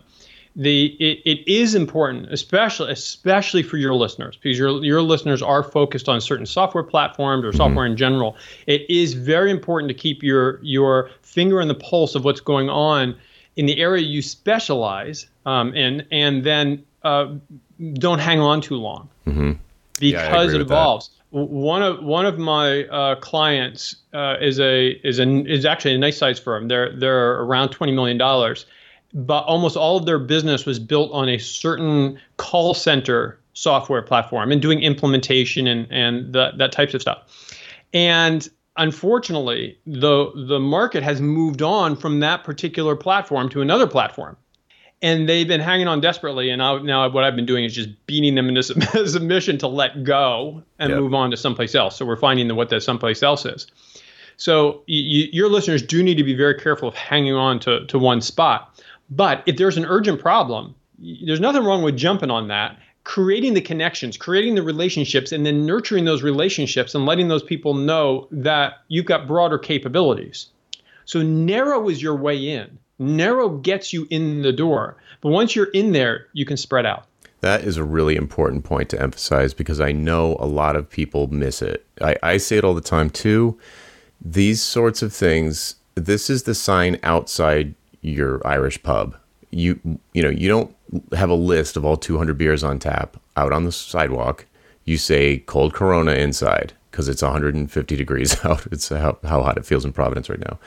The 0.57 0.94
it, 1.01 1.22
it 1.24 1.51
is 1.51 1.74
important, 1.74 2.30
especially 2.30 2.92
especially 2.92 3.62
for 3.62 3.78
your 3.78 3.94
listeners, 3.94 4.36
because 4.36 4.59
your 4.59 4.84
your 4.84 5.01
listeners 5.01 5.40
are 5.42 5.62
focused 5.62 6.09
on 6.09 6.20
certain 6.20 6.44
software 6.44 6.84
platforms 6.84 7.46
or 7.46 7.53
software 7.53 7.86
mm-hmm. 7.86 7.92
in 7.92 7.96
general. 7.96 8.36
It 8.66 8.82
is 8.90 9.14
very 9.14 9.51
important 9.51 9.88
to 9.88 9.94
keep 9.94 10.22
your 10.22 10.61
your 10.62 11.09
finger 11.22 11.62
on 11.62 11.68
the 11.68 11.80
pulse 11.90 12.14
of 12.14 12.24
what's 12.24 12.42
going 12.42 12.68
on 12.68 13.16
in 13.57 13.66
the 13.66 13.78
area 13.80 14.03
you 14.05 14.20
specialize 14.20 15.28
um, 15.46 15.72
in, 15.74 16.07
and 16.11 16.44
then 16.44 16.84
uh, 17.05 17.32
don't 17.94 18.18
hang 18.18 18.40
on 18.40 18.61
too 18.61 18.76
long 18.76 19.09
mm-hmm. 19.26 19.53
because 19.98 20.53
yeah, 20.53 20.57
it 20.57 20.61
evolves. 20.61 21.09
That. 21.09 21.19
One 21.31 21.83
of 21.83 22.03
one 22.03 22.26
of 22.26 22.39
my 22.39 22.85
uh, 22.85 23.14
clients 23.16 23.95
uh, 24.12 24.37
is 24.41 24.59
a 24.59 24.91
is 25.07 25.20
a 25.20 25.28
is 25.47 25.64
actually 25.64 25.95
a 25.95 25.99
nice 25.99 26.18
size 26.18 26.41
firm. 26.41 26.66
They're 26.66 26.93
they're 26.97 27.41
around 27.43 27.68
twenty 27.68 27.93
million 27.93 28.18
dollars, 28.18 28.66
but 29.14 29.43
almost 29.43 29.76
all 29.76 29.97
of 29.97 30.07
their 30.07 30.18
business 30.18 30.66
was 30.66 30.81
built 30.81 31.12
on 31.12 31.28
a 31.28 31.39
certain 31.39 32.18
call 32.37 32.74
center 32.74 33.39
software 33.53 34.03
platform 34.03 34.51
and 34.51 34.61
doing 34.61 34.81
implementation 34.81 35.68
and 35.68 35.87
and 35.91 36.33
the, 36.33 36.51
that 36.57 36.72
types 36.72 36.95
of 36.95 37.01
stuff. 37.01 37.22
And 37.93 38.49
unfortunately, 38.76 39.78
the 39.87 40.33
the 40.49 40.59
market 40.59 41.05
has 41.05 41.20
moved 41.20 41.62
on 41.62 41.97
from 41.97 42.18
that 42.20 42.43
particular 42.43 42.97
platform 42.97 43.49
to 43.51 43.61
another 43.61 43.87
platform, 43.87 44.37
and 45.03 45.28
they've 45.28 45.48
been 45.48 45.61
hanging 45.61 45.88
on 45.88 46.01
desperately. 46.01 46.51
And 46.51 46.59
now, 46.59 46.78
now 46.78 47.09
what 47.09 47.24
I've 47.24 47.36
been 47.36 47.46
doing 47.46 47.64
is 47.64 47.74
just 47.74 47.88
beating 48.07 48.34
them 48.34 48.48
into 48.48 48.62
submission 49.09 49.59
to 49.59 49.68
let 49.68 50.05
go 50.05 50.62
and 50.78 50.90
yep. 50.90 50.98
move 50.98 51.14
on 51.14 51.30
to 51.30 51.36
someplace 51.36 51.74
else. 51.74 51.96
So 51.96 52.05
we're 52.05 52.16
finding 52.16 52.55
what 52.55 52.68
that 52.70 52.82
someplace 52.82 53.22
else 53.22 53.44
is. 53.44 53.66
So 54.36 54.82
your 54.86 55.51
listeners 55.51 55.82
do 55.82 56.03
need 56.03 56.16
to 56.16 56.24
be 56.24 56.34
very 56.34 56.55
careful 56.55 56.88
of 56.88 56.94
hanging 56.94 57.34
on 57.34 57.61
to 57.61 57.84
to 57.86 57.98
one 57.98 58.22
spot. 58.22 58.82
But 59.11 59.42
if 59.44 59.59
there's 59.59 59.76
an 59.76 59.84
urgent 59.84 60.20
problem, 60.20 60.74
there's 60.98 61.40
nothing 61.40 61.62
wrong 61.62 61.82
with 61.82 61.96
jumping 61.96 62.30
on 62.30 62.48
that 62.48 62.78
creating 63.05 63.55
the 63.55 63.61
connections, 63.61 64.16
creating 64.16 64.55
the 64.55 64.62
relationships, 64.62 65.32
and 65.32 65.44
then 65.44 65.66
nurturing 65.66 66.05
those 66.05 66.22
relationships 66.22 66.94
and 66.94 67.07
letting 67.07 67.28
those 67.28 67.42
people 67.42 67.74
know 67.74 68.28
that 68.30 68.74
you've 68.88 69.07
got 69.07 69.26
broader 69.26 69.59
capabilities. 69.59 70.48
So 71.07 71.22
narrow 71.22 71.88
is 71.88 72.03
your 72.03 72.14
way 72.14 72.36
in. 72.36 72.78
Narrow 73.01 73.48
gets 73.48 73.92
you 73.92 74.07
in 74.11 74.42
the 74.42 74.53
door. 74.53 74.96
But 75.22 75.30
once 75.30 75.57
you're 75.57 75.70
in 75.72 75.92
there, 75.92 76.26
you 76.34 76.44
can 76.44 76.57
spread 76.57 76.86
out. 76.86 77.07
That 77.40 77.64
is 77.64 77.78
a 77.78 77.84
really 77.84 78.16
important 78.16 78.64
point 78.64 78.90
to 78.90 79.01
emphasize 79.01 79.55
because 79.55 79.80
I 79.80 79.92
know 79.92 80.36
a 80.38 80.46
lot 80.46 80.76
of 80.76 80.88
people 80.88 81.26
miss 81.28 81.62
it. 81.62 81.86
I, 82.03 82.16
I 82.22 82.36
say 82.36 82.59
it 82.59 82.64
all 82.64 82.74
the 82.74 82.82
time 82.82 83.09
too. 83.09 83.59
These 84.20 84.61
sorts 84.61 85.01
of 85.01 85.14
things, 85.14 85.76
this 85.94 86.28
is 86.28 86.42
the 86.42 86.55
sign 86.55 86.98
outside 87.03 87.74
your 88.03 88.46
Irish 88.46 88.82
pub. 88.82 89.16
You 89.51 89.80
you 90.12 90.22
know, 90.22 90.28
you 90.28 90.48
don't 90.48 90.74
have 91.16 91.30
a 91.30 91.34
list 91.34 91.76
of 91.78 91.84
all 91.84 91.96
200 91.96 92.36
beers 92.36 92.62
on 92.62 92.78
tap 92.78 93.16
out 93.36 93.53
on 93.53 93.64
the 93.64 93.72
sidewalk. 93.72 94.46
You 94.84 94.98
say 94.98 95.38
cold 95.38 95.72
Corona 95.72 96.12
inside 96.12 96.74
because 96.90 97.09
it's 97.09 97.22
150 97.22 97.96
degrees 97.96 98.36
out. 98.44 98.66
It's 98.70 98.90
how, 98.90 99.18
how 99.24 99.42
hot 99.42 99.57
it 99.57 99.64
feels 99.64 99.86
in 99.86 99.92
Providence 99.92 100.28
right 100.28 100.40
now. 100.40 100.59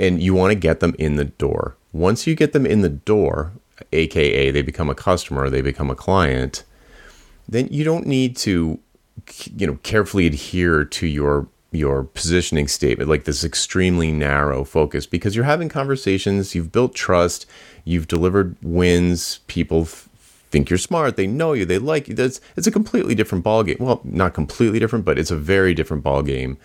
And 0.00 0.22
you 0.22 0.34
want 0.34 0.50
to 0.50 0.58
get 0.58 0.80
them 0.80 0.94
in 0.98 1.16
the 1.16 1.26
door. 1.26 1.76
Once 1.92 2.26
you 2.26 2.34
get 2.34 2.52
them 2.52 2.64
in 2.64 2.80
the 2.80 2.88
door, 2.88 3.52
aka 3.92 4.50
they 4.50 4.62
become 4.62 4.88
a 4.88 4.94
customer, 4.94 5.50
they 5.50 5.60
become 5.60 5.90
a 5.90 5.94
client, 5.94 6.64
then 7.48 7.68
you 7.70 7.84
don't 7.84 8.06
need 8.06 8.36
to 8.36 8.78
you 9.54 9.66
know 9.66 9.78
carefully 9.82 10.26
adhere 10.26 10.84
to 10.84 11.06
your 11.06 11.48
your 11.72 12.04
positioning 12.04 12.66
statement 12.66 13.08
like 13.08 13.24
this 13.24 13.44
extremely 13.44 14.10
narrow 14.10 14.64
focus 14.64 15.06
because 15.06 15.36
you're 15.36 15.44
having 15.44 15.68
conversations 15.68 16.54
you've 16.54 16.72
built 16.72 16.94
trust 16.94 17.46
you've 17.84 18.08
delivered 18.08 18.56
wins 18.62 19.40
people 19.46 19.82
f- 19.82 20.08
think 20.50 20.68
you're 20.68 20.78
smart 20.78 21.16
they 21.16 21.28
know 21.28 21.52
you 21.52 21.64
they 21.64 21.78
like 21.78 22.08
you 22.08 22.14
That's, 22.14 22.40
it's 22.56 22.66
a 22.66 22.72
completely 22.72 23.14
different 23.14 23.44
ball 23.44 23.62
game 23.62 23.76
well 23.78 24.00
not 24.02 24.34
completely 24.34 24.80
different 24.80 25.04
but 25.04 25.18
it's 25.18 25.30
a 25.30 25.36
very 25.36 25.74
different 25.74 26.02
ball 26.02 26.22
game 26.22 26.58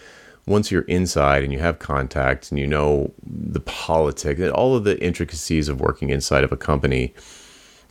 once 0.48 0.72
you're 0.72 0.84
inside 0.84 1.44
and 1.44 1.52
you 1.52 1.60
have 1.60 1.80
contact 1.80 2.52
and 2.52 2.60
you 2.60 2.68
know 2.68 3.12
the 3.26 3.60
politics 3.60 4.40
and 4.40 4.52
all 4.52 4.76
of 4.76 4.84
the 4.84 5.02
intricacies 5.04 5.68
of 5.68 5.80
working 5.80 6.10
inside 6.10 6.44
of 6.44 6.52
a 6.52 6.58
company 6.58 7.14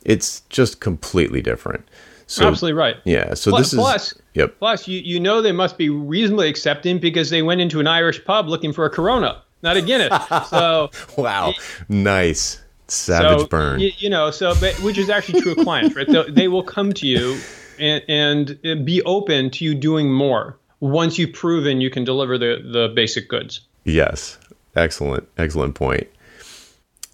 it's 0.04 0.40
just 0.50 0.80
completely 0.80 1.42
different 1.42 1.88
so, 2.26 2.46
Absolutely 2.46 2.78
right. 2.78 2.96
Yeah. 3.04 3.34
So 3.34 3.50
plus, 3.50 3.70
this 3.70 3.78
plus, 3.78 4.14
yep. 4.32 4.58
Plus, 4.58 4.88
you 4.88 4.98
you 5.00 5.20
know 5.20 5.42
they 5.42 5.52
must 5.52 5.76
be 5.76 5.90
reasonably 5.90 6.48
accepting 6.48 6.98
because 6.98 7.30
they 7.30 7.42
went 7.42 7.60
into 7.60 7.80
an 7.80 7.86
Irish 7.86 8.24
pub 8.24 8.48
looking 8.48 8.72
for 8.72 8.86
a 8.86 8.90
Corona, 8.90 9.42
not 9.62 9.76
a 9.76 9.82
Guinness. 9.82 10.12
So 10.48 10.90
wow, 11.18 11.50
it, 11.50 11.56
nice 11.88 12.62
savage 12.88 13.40
so, 13.40 13.46
burn. 13.46 13.80
You, 13.80 13.90
you, 13.98 14.10
know, 14.10 14.30
so 14.30 14.54
but, 14.60 14.74
which 14.80 14.98
is 14.98 15.10
actually 15.10 15.42
true 15.42 15.52
of 15.52 15.58
clients, 15.58 15.94
right? 15.96 16.10
So 16.10 16.24
they 16.24 16.48
will 16.48 16.62
come 16.62 16.92
to 16.94 17.06
you 17.06 17.38
and, 17.78 18.02
and 18.08 18.84
be 18.84 19.02
open 19.02 19.50
to 19.50 19.64
you 19.64 19.74
doing 19.74 20.12
more 20.12 20.58
once 20.84 21.18
you've 21.18 21.32
proven 21.32 21.80
you 21.80 21.88
can 21.88 22.04
deliver 22.04 22.36
the 22.36 22.62
the 22.62 22.92
basic 22.94 23.26
goods. 23.28 23.62
Yes. 23.84 24.36
Excellent. 24.76 25.26
Excellent 25.38 25.74
point. 25.74 26.06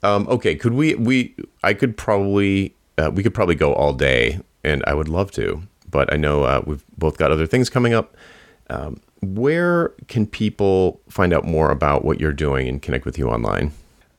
Um, 0.03 0.27
okay, 0.29 0.57
could 0.57 0.73
we 0.73 0.97
we 0.97 1.37
I 1.62 1.75
could 1.75 1.97
probably 1.97 2.75
uh, 2.99 3.12
we 3.14 3.23
could 3.23 3.35
probably 3.35 3.55
go 3.55 3.73
all 3.75 3.93
day 3.93 4.41
and 4.64 4.83
I 4.87 4.95
would 4.95 5.09
love 5.09 5.31
to, 5.33 5.62
but 5.91 6.11
I 6.12 6.16
know 6.16 6.43
uh, 6.43 6.62
we've 6.66 6.83
both 6.99 7.16
got 7.16 7.31
other 7.31 7.47
things 7.47 7.71
coming 7.71 7.95
up. 7.95 8.16
Um, 8.71 9.01
where 9.23 9.91
can 10.09 10.27
people 10.27 11.01
find 11.09 11.33
out 11.33 11.45
more 11.45 11.71
about 11.71 12.05
what 12.05 12.18
you're 12.21 12.33
doing 12.33 12.68
and 12.68 12.83
connect 12.83 13.05
with 13.05 13.18
you 13.18 13.29
online? 13.29 13.71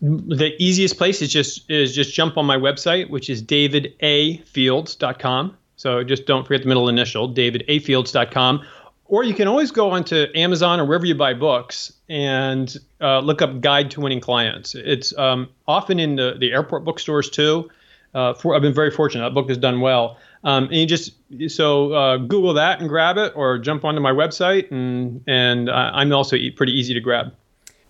The 0.02 0.54
easiest 0.60 0.98
place 0.98 1.22
is 1.22 1.30
just 1.30 1.70
is 1.70 1.94
just 1.94 2.14
jump 2.14 2.38
on 2.38 2.46
my 2.46 2.58
website, 2.58 3.10
which 3.10 3.30
is 3.30 3.44
davidafields.com. 3.44 5.58
So 5.76 6.04
just 6.04 6.26
don't 6.28 6.48
forget 6.48 6.62
the 6.62 6.68
middle 6.68 6.88
initial, 6.90 7.34
davidafields.com. 7.34 8.62
Or 9.12 9.26
you 9.26 9.34
can 9.34 9.50
always 9.50 9.72
go 9.72 9.92
onto 9.92 10.28
Amazon 10.36 10.80
or 10.80 10.86
wherever 10.86 11.06
you 11.06 11.16
buy 11.16 11.34
books 11.34 11.92
and 12.08 12.74
uh, 13.02 13.20
look 13.20 13.42
up 13.42 13.60
Guide 13.60 13.92
to 13.92 14.00
Winning 14.00 14.22
Clients. 14.22 14.74
It's 14.74 15.16
um, 15.18 15.50
often 15.68 16.00
in 16.00 16.16
the, 16.16 16.38
the 16.40 16.54
airport 16.54 16.86
bookstores 16.86 17.30
too. 17.30 17.70
Uh, 18.14 18.34
for, 18.34 18.56
I've 18.56 18.62
been 18.62 18.74
very 18.74 18.90
fortunate. 18.90 19.26
That 19.26 19.34
book 19.34 19.50
has 19.50 19.58
done 19.58 19.82
well. 19.82 20.18
Um, 20.46 20.64
and 20.66 20.76
you 20.76 20.86
just 20.86 21.12
so 21.50 21.92
uh, 21.92 22.18
Google 22.20 22.54
that 22.54 22.80
and 22.80 22.88
grab 22.88 23.18
it, 23.18 23.34
or 23.36 23.58
jump 23.58 23.84
onto 23.84 24.00
my 24.00 24.12
website, 24.12 24.72
and 24.72 25.22
and 25.28 25.70
uh, 25.70 25.92
I'm 25.94 26.12
also 26.14 26.38
pretty 26.56 26.72
easy 26.72 26.94
to 26.94 27.00
grab. 27.02 27.34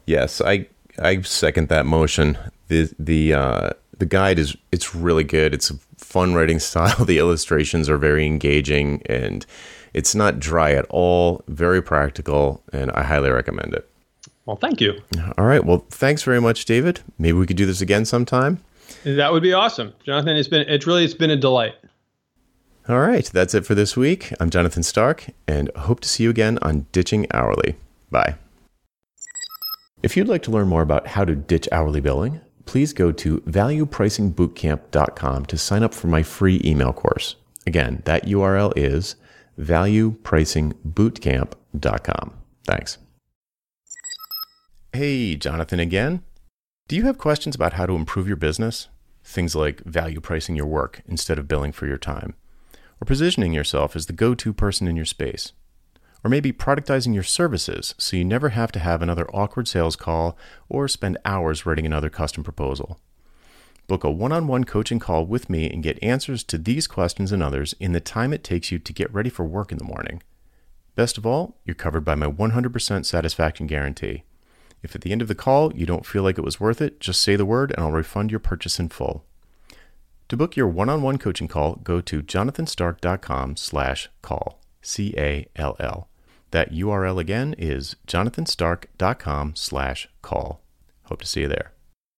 Yes, 0.08 0.42
I 0.42 0.68
I 1.00 1.22
second 1.22 1.70
that 1.70 1.86
motion. 1.86 2.38
the 2.68 2.92
the 3.00 3.34
uh, 3.34 3.70
The 4.00 4.06
guide 4.08 4.38
is 4.40 4.58
it's 4.72 4.94
really 4.96 5.24
good. 5.24 5.54
It's 5.54 5.70
a 5.70 5.76
fun 5.98 6.34
writing 6.34 6.60
style. 6.70 7.06
The 7.06 7.20
illustrations 7.20 7.90
are 7.90 7.98
very 7.98 8.26
engaging, 8.26 9.02
and 9.06 9.46
it's 9.94 10.16
not 10.16 10.40
dry 10.40 10.74
at 10.74 10.86
all. 10.90 11.44
Very 11.48 11.82
practical, 11.82 12.64
and 12.72 12.92
I 12.92 13.04
highly 13.04 13.30
recommend 13.30 13.74
it. 13.74 13.88
Well, 14.46 14.58
thank 14.58 14.82
you. 14.82 15.00
All 15.38 15.46
right. 15.46 15.64
Well, 15.64 15.86
thanks 15.90 16.24
very 16.24 16.42
much, 16.42 16.66
David. 16.66 17.02
Maybe 17.18 17.38
we 17.38 17.46
could 17.46 17.58
do 17.58 17.66
this 17.66 17.82
again 17.82 18.06
sometime. 18.06 18.60
That 19.04 19.32
would 19.32 19.44
be 19.44 19.54
awesome, 19.54 19.94
Jonathan. 20.04 20.36
It's 20.36 20.50
been 20.50 20.68
it's 20.68 20.88
really 20.88 21.06
it's 21.06 21.14
been 21.14 21.32
a 21.32 21.38
delight. 21.38 21.76
All 22.90 23.00
right, 23.00 23.26
that's 23.26 23.54
it 23.54 23.66
for 23.66 23.76
this 23.76 23.96
week. 23.96 24.34
I'm 24.40 24.50
Jonathan 24.50 24.82
Stark, 24.82 25.28
and 25.48 25.70
hope 25.76 26.00
to 26.02 26.10
see 26.10 26.24
you 26.24 26.32
again 26.32 26.58
on 26.64 26.88
Ditching 26.92 27.28
Hourly. 27.32 27.76
Bye. 28.10 28.36
If 30.02 30.18
you'd 30.18 30.28
like 30.28 30.42
to 30.44 30.52
learn 30.52 30.68
more 30.68 30.82
about 30.82 31.08
how 31.08 31.24
to 31.24 31.36
ditch 31.36 31.70
hourly 31.72 32.02
billing, 32.02 32.42
please 32.66 32.92
go 32.92 33.12
to 33.12 33.40
valuepricingbootcamp.com 33.42 35.46
to 35.46 35.58
sign 35.58 35.84
up 35.84 35.94
for 35.94 36.08
my 36.08 36.24
free 36.24 36.60
email 36.66 36.92
course. 36.92 37.36
Again, 37.68 38.02
that 38.06 38.26
URL 38.26 38.74
is 38.76 39.16
valuepricingbootcamp.com. 39.62 42.34
Thanks. 42.66 42.98
Hey, 44.94 45.36
Jonathan 45.36 45.80
again. 45.80 46.24
Do 46.88 46.96
you 46.96 47.04
have 47.04 47.18
questions 47.18 47.56
about 47.56 47.74
how 47.74 47.86
to 47.86 47.96
improve 47.96 48.28
your 48.28 48.36
business? 48.36 48.90
Things 49.24 49.56
like 49.56 49.84
value 49.84 50.20
pricing 50.20 50.56
your 50.56 50.66
work 50.66 51.02
instead 51.08 51.38
of 51.40 51.48
billing 51.48 51.72
for 51.72 51.88
your 51.88 51.98
time 51.98 52.34
or 53.02 53.06
positioning 53.06 53.52
yourself 53.52 53.96
as 53.96 54.06
the 54.06 54.14
go 54.14 54.36
to 54.36 54.54
person 54.54 54.88
in 54.88 54.96
your 54.96 55.06
space. 55.06 55.54
Or 56.24 56.30
maybe 56.30 56.54
productizing 56.54 57.16
your 57.16 57.24
services 57.24 57.96
so 57.98 58.16
you 58.16 58.24
never 58.24 58.50
have 58.50 58.72
to 58.74 58.80
have 58.80 59.02
another 59.02 59.28
awkward 59.32 59.68
sales 59.68 59.96
call 59.96 60.38
or 60.70 60.88
spend 60.88 61.18
hours 61.26 61.66
writing 61.66 61.86
another 61.86 62.12
custom 62.12 62.44
proposal. 62.44 63.00
Book 63.88 64.04
a 64.04 64.10
one 64.12 64.32
on 64.32 64.48
one 64.48 64.64
coaching 64.64 65.00
call 65.00 65.26
with 65.26 65.50
me 65.50 65.70
and 65.70 65.84
get 65.84 66.02
answers 66.04 66.44
to 66.46 66.58
these 66.58 66.88
questions 66.88 67.32
and 67.32 67.44
others 67.44 67.76
in 67.80 67.92
the 67.92 68.00
time 68.00 68.34
it 68.34 68.44
takes 68.44 68.72
you 68.72 68.80
to 68.80 68.94
get 68.94 69.14
ready 69.14 69.30
for 69.30 69.46
work 69.46 69.72
in 69.72 69.78
the 69.78 69.84
morning. 69.84 70.24
Best 70.96 71.18
of 71.18 71.26
all, 71.26 71.58
you're 71.66 71.76
covered 71.76 72.06
by 72.06 72.16
my 72.16 72.28
100% 72.28 73.06
satisfaction 73.06 73.68
guarantee. 73.68 74.24
If 74.84 74.96
at 74.96 75.02
the 75.02 75.12
end 75.12 75.22
of 75.22 75.28
the 75.28 75.36
call 75.36 75.74
you 75.76 75.86
don't 75.86 76.06
feel 76.06 76.24
like 76.24 76.38
it 76.38 76.44
was 76.44 76.60
worth 76.60 76.82
it, 76.82 77.00
just 77.00 77.22
say 77.22 77.36
the 77.36 77.46
word 77.46 77.72
and 77.72 77.84
I'll 77.84 77.92
refund 77.92 78.32
your 78.32 78.40
purchase 78.40 78.80
in 78.80 78.90
full. 78.90 79.26
To 80.30 80.38
book 80.38 80.56
your 80.56 80.68
one-on-one 80.68 81.18
coaching 81.18 81.50
call, 81.50 81.76
go 81.76 82.00
to 82.02 82.22
jonathanstark.com 82.22 83.58
slash 83.58 84.10
call, 84.22 84.62
C-A-L-L. 84.82 86.08
That 86.52 86.72
URL 86.72 87.20
again 87.20 87.56
is 87.58 87.96
jonathanstark.com 88.08 89.56
slash 89.56 90.10
call. 90.22 90.62
Hope 91.04 91.22
to 91.22 91.28
see 91.28 91.42
you 91.42 91.48
there. 91.48 91.74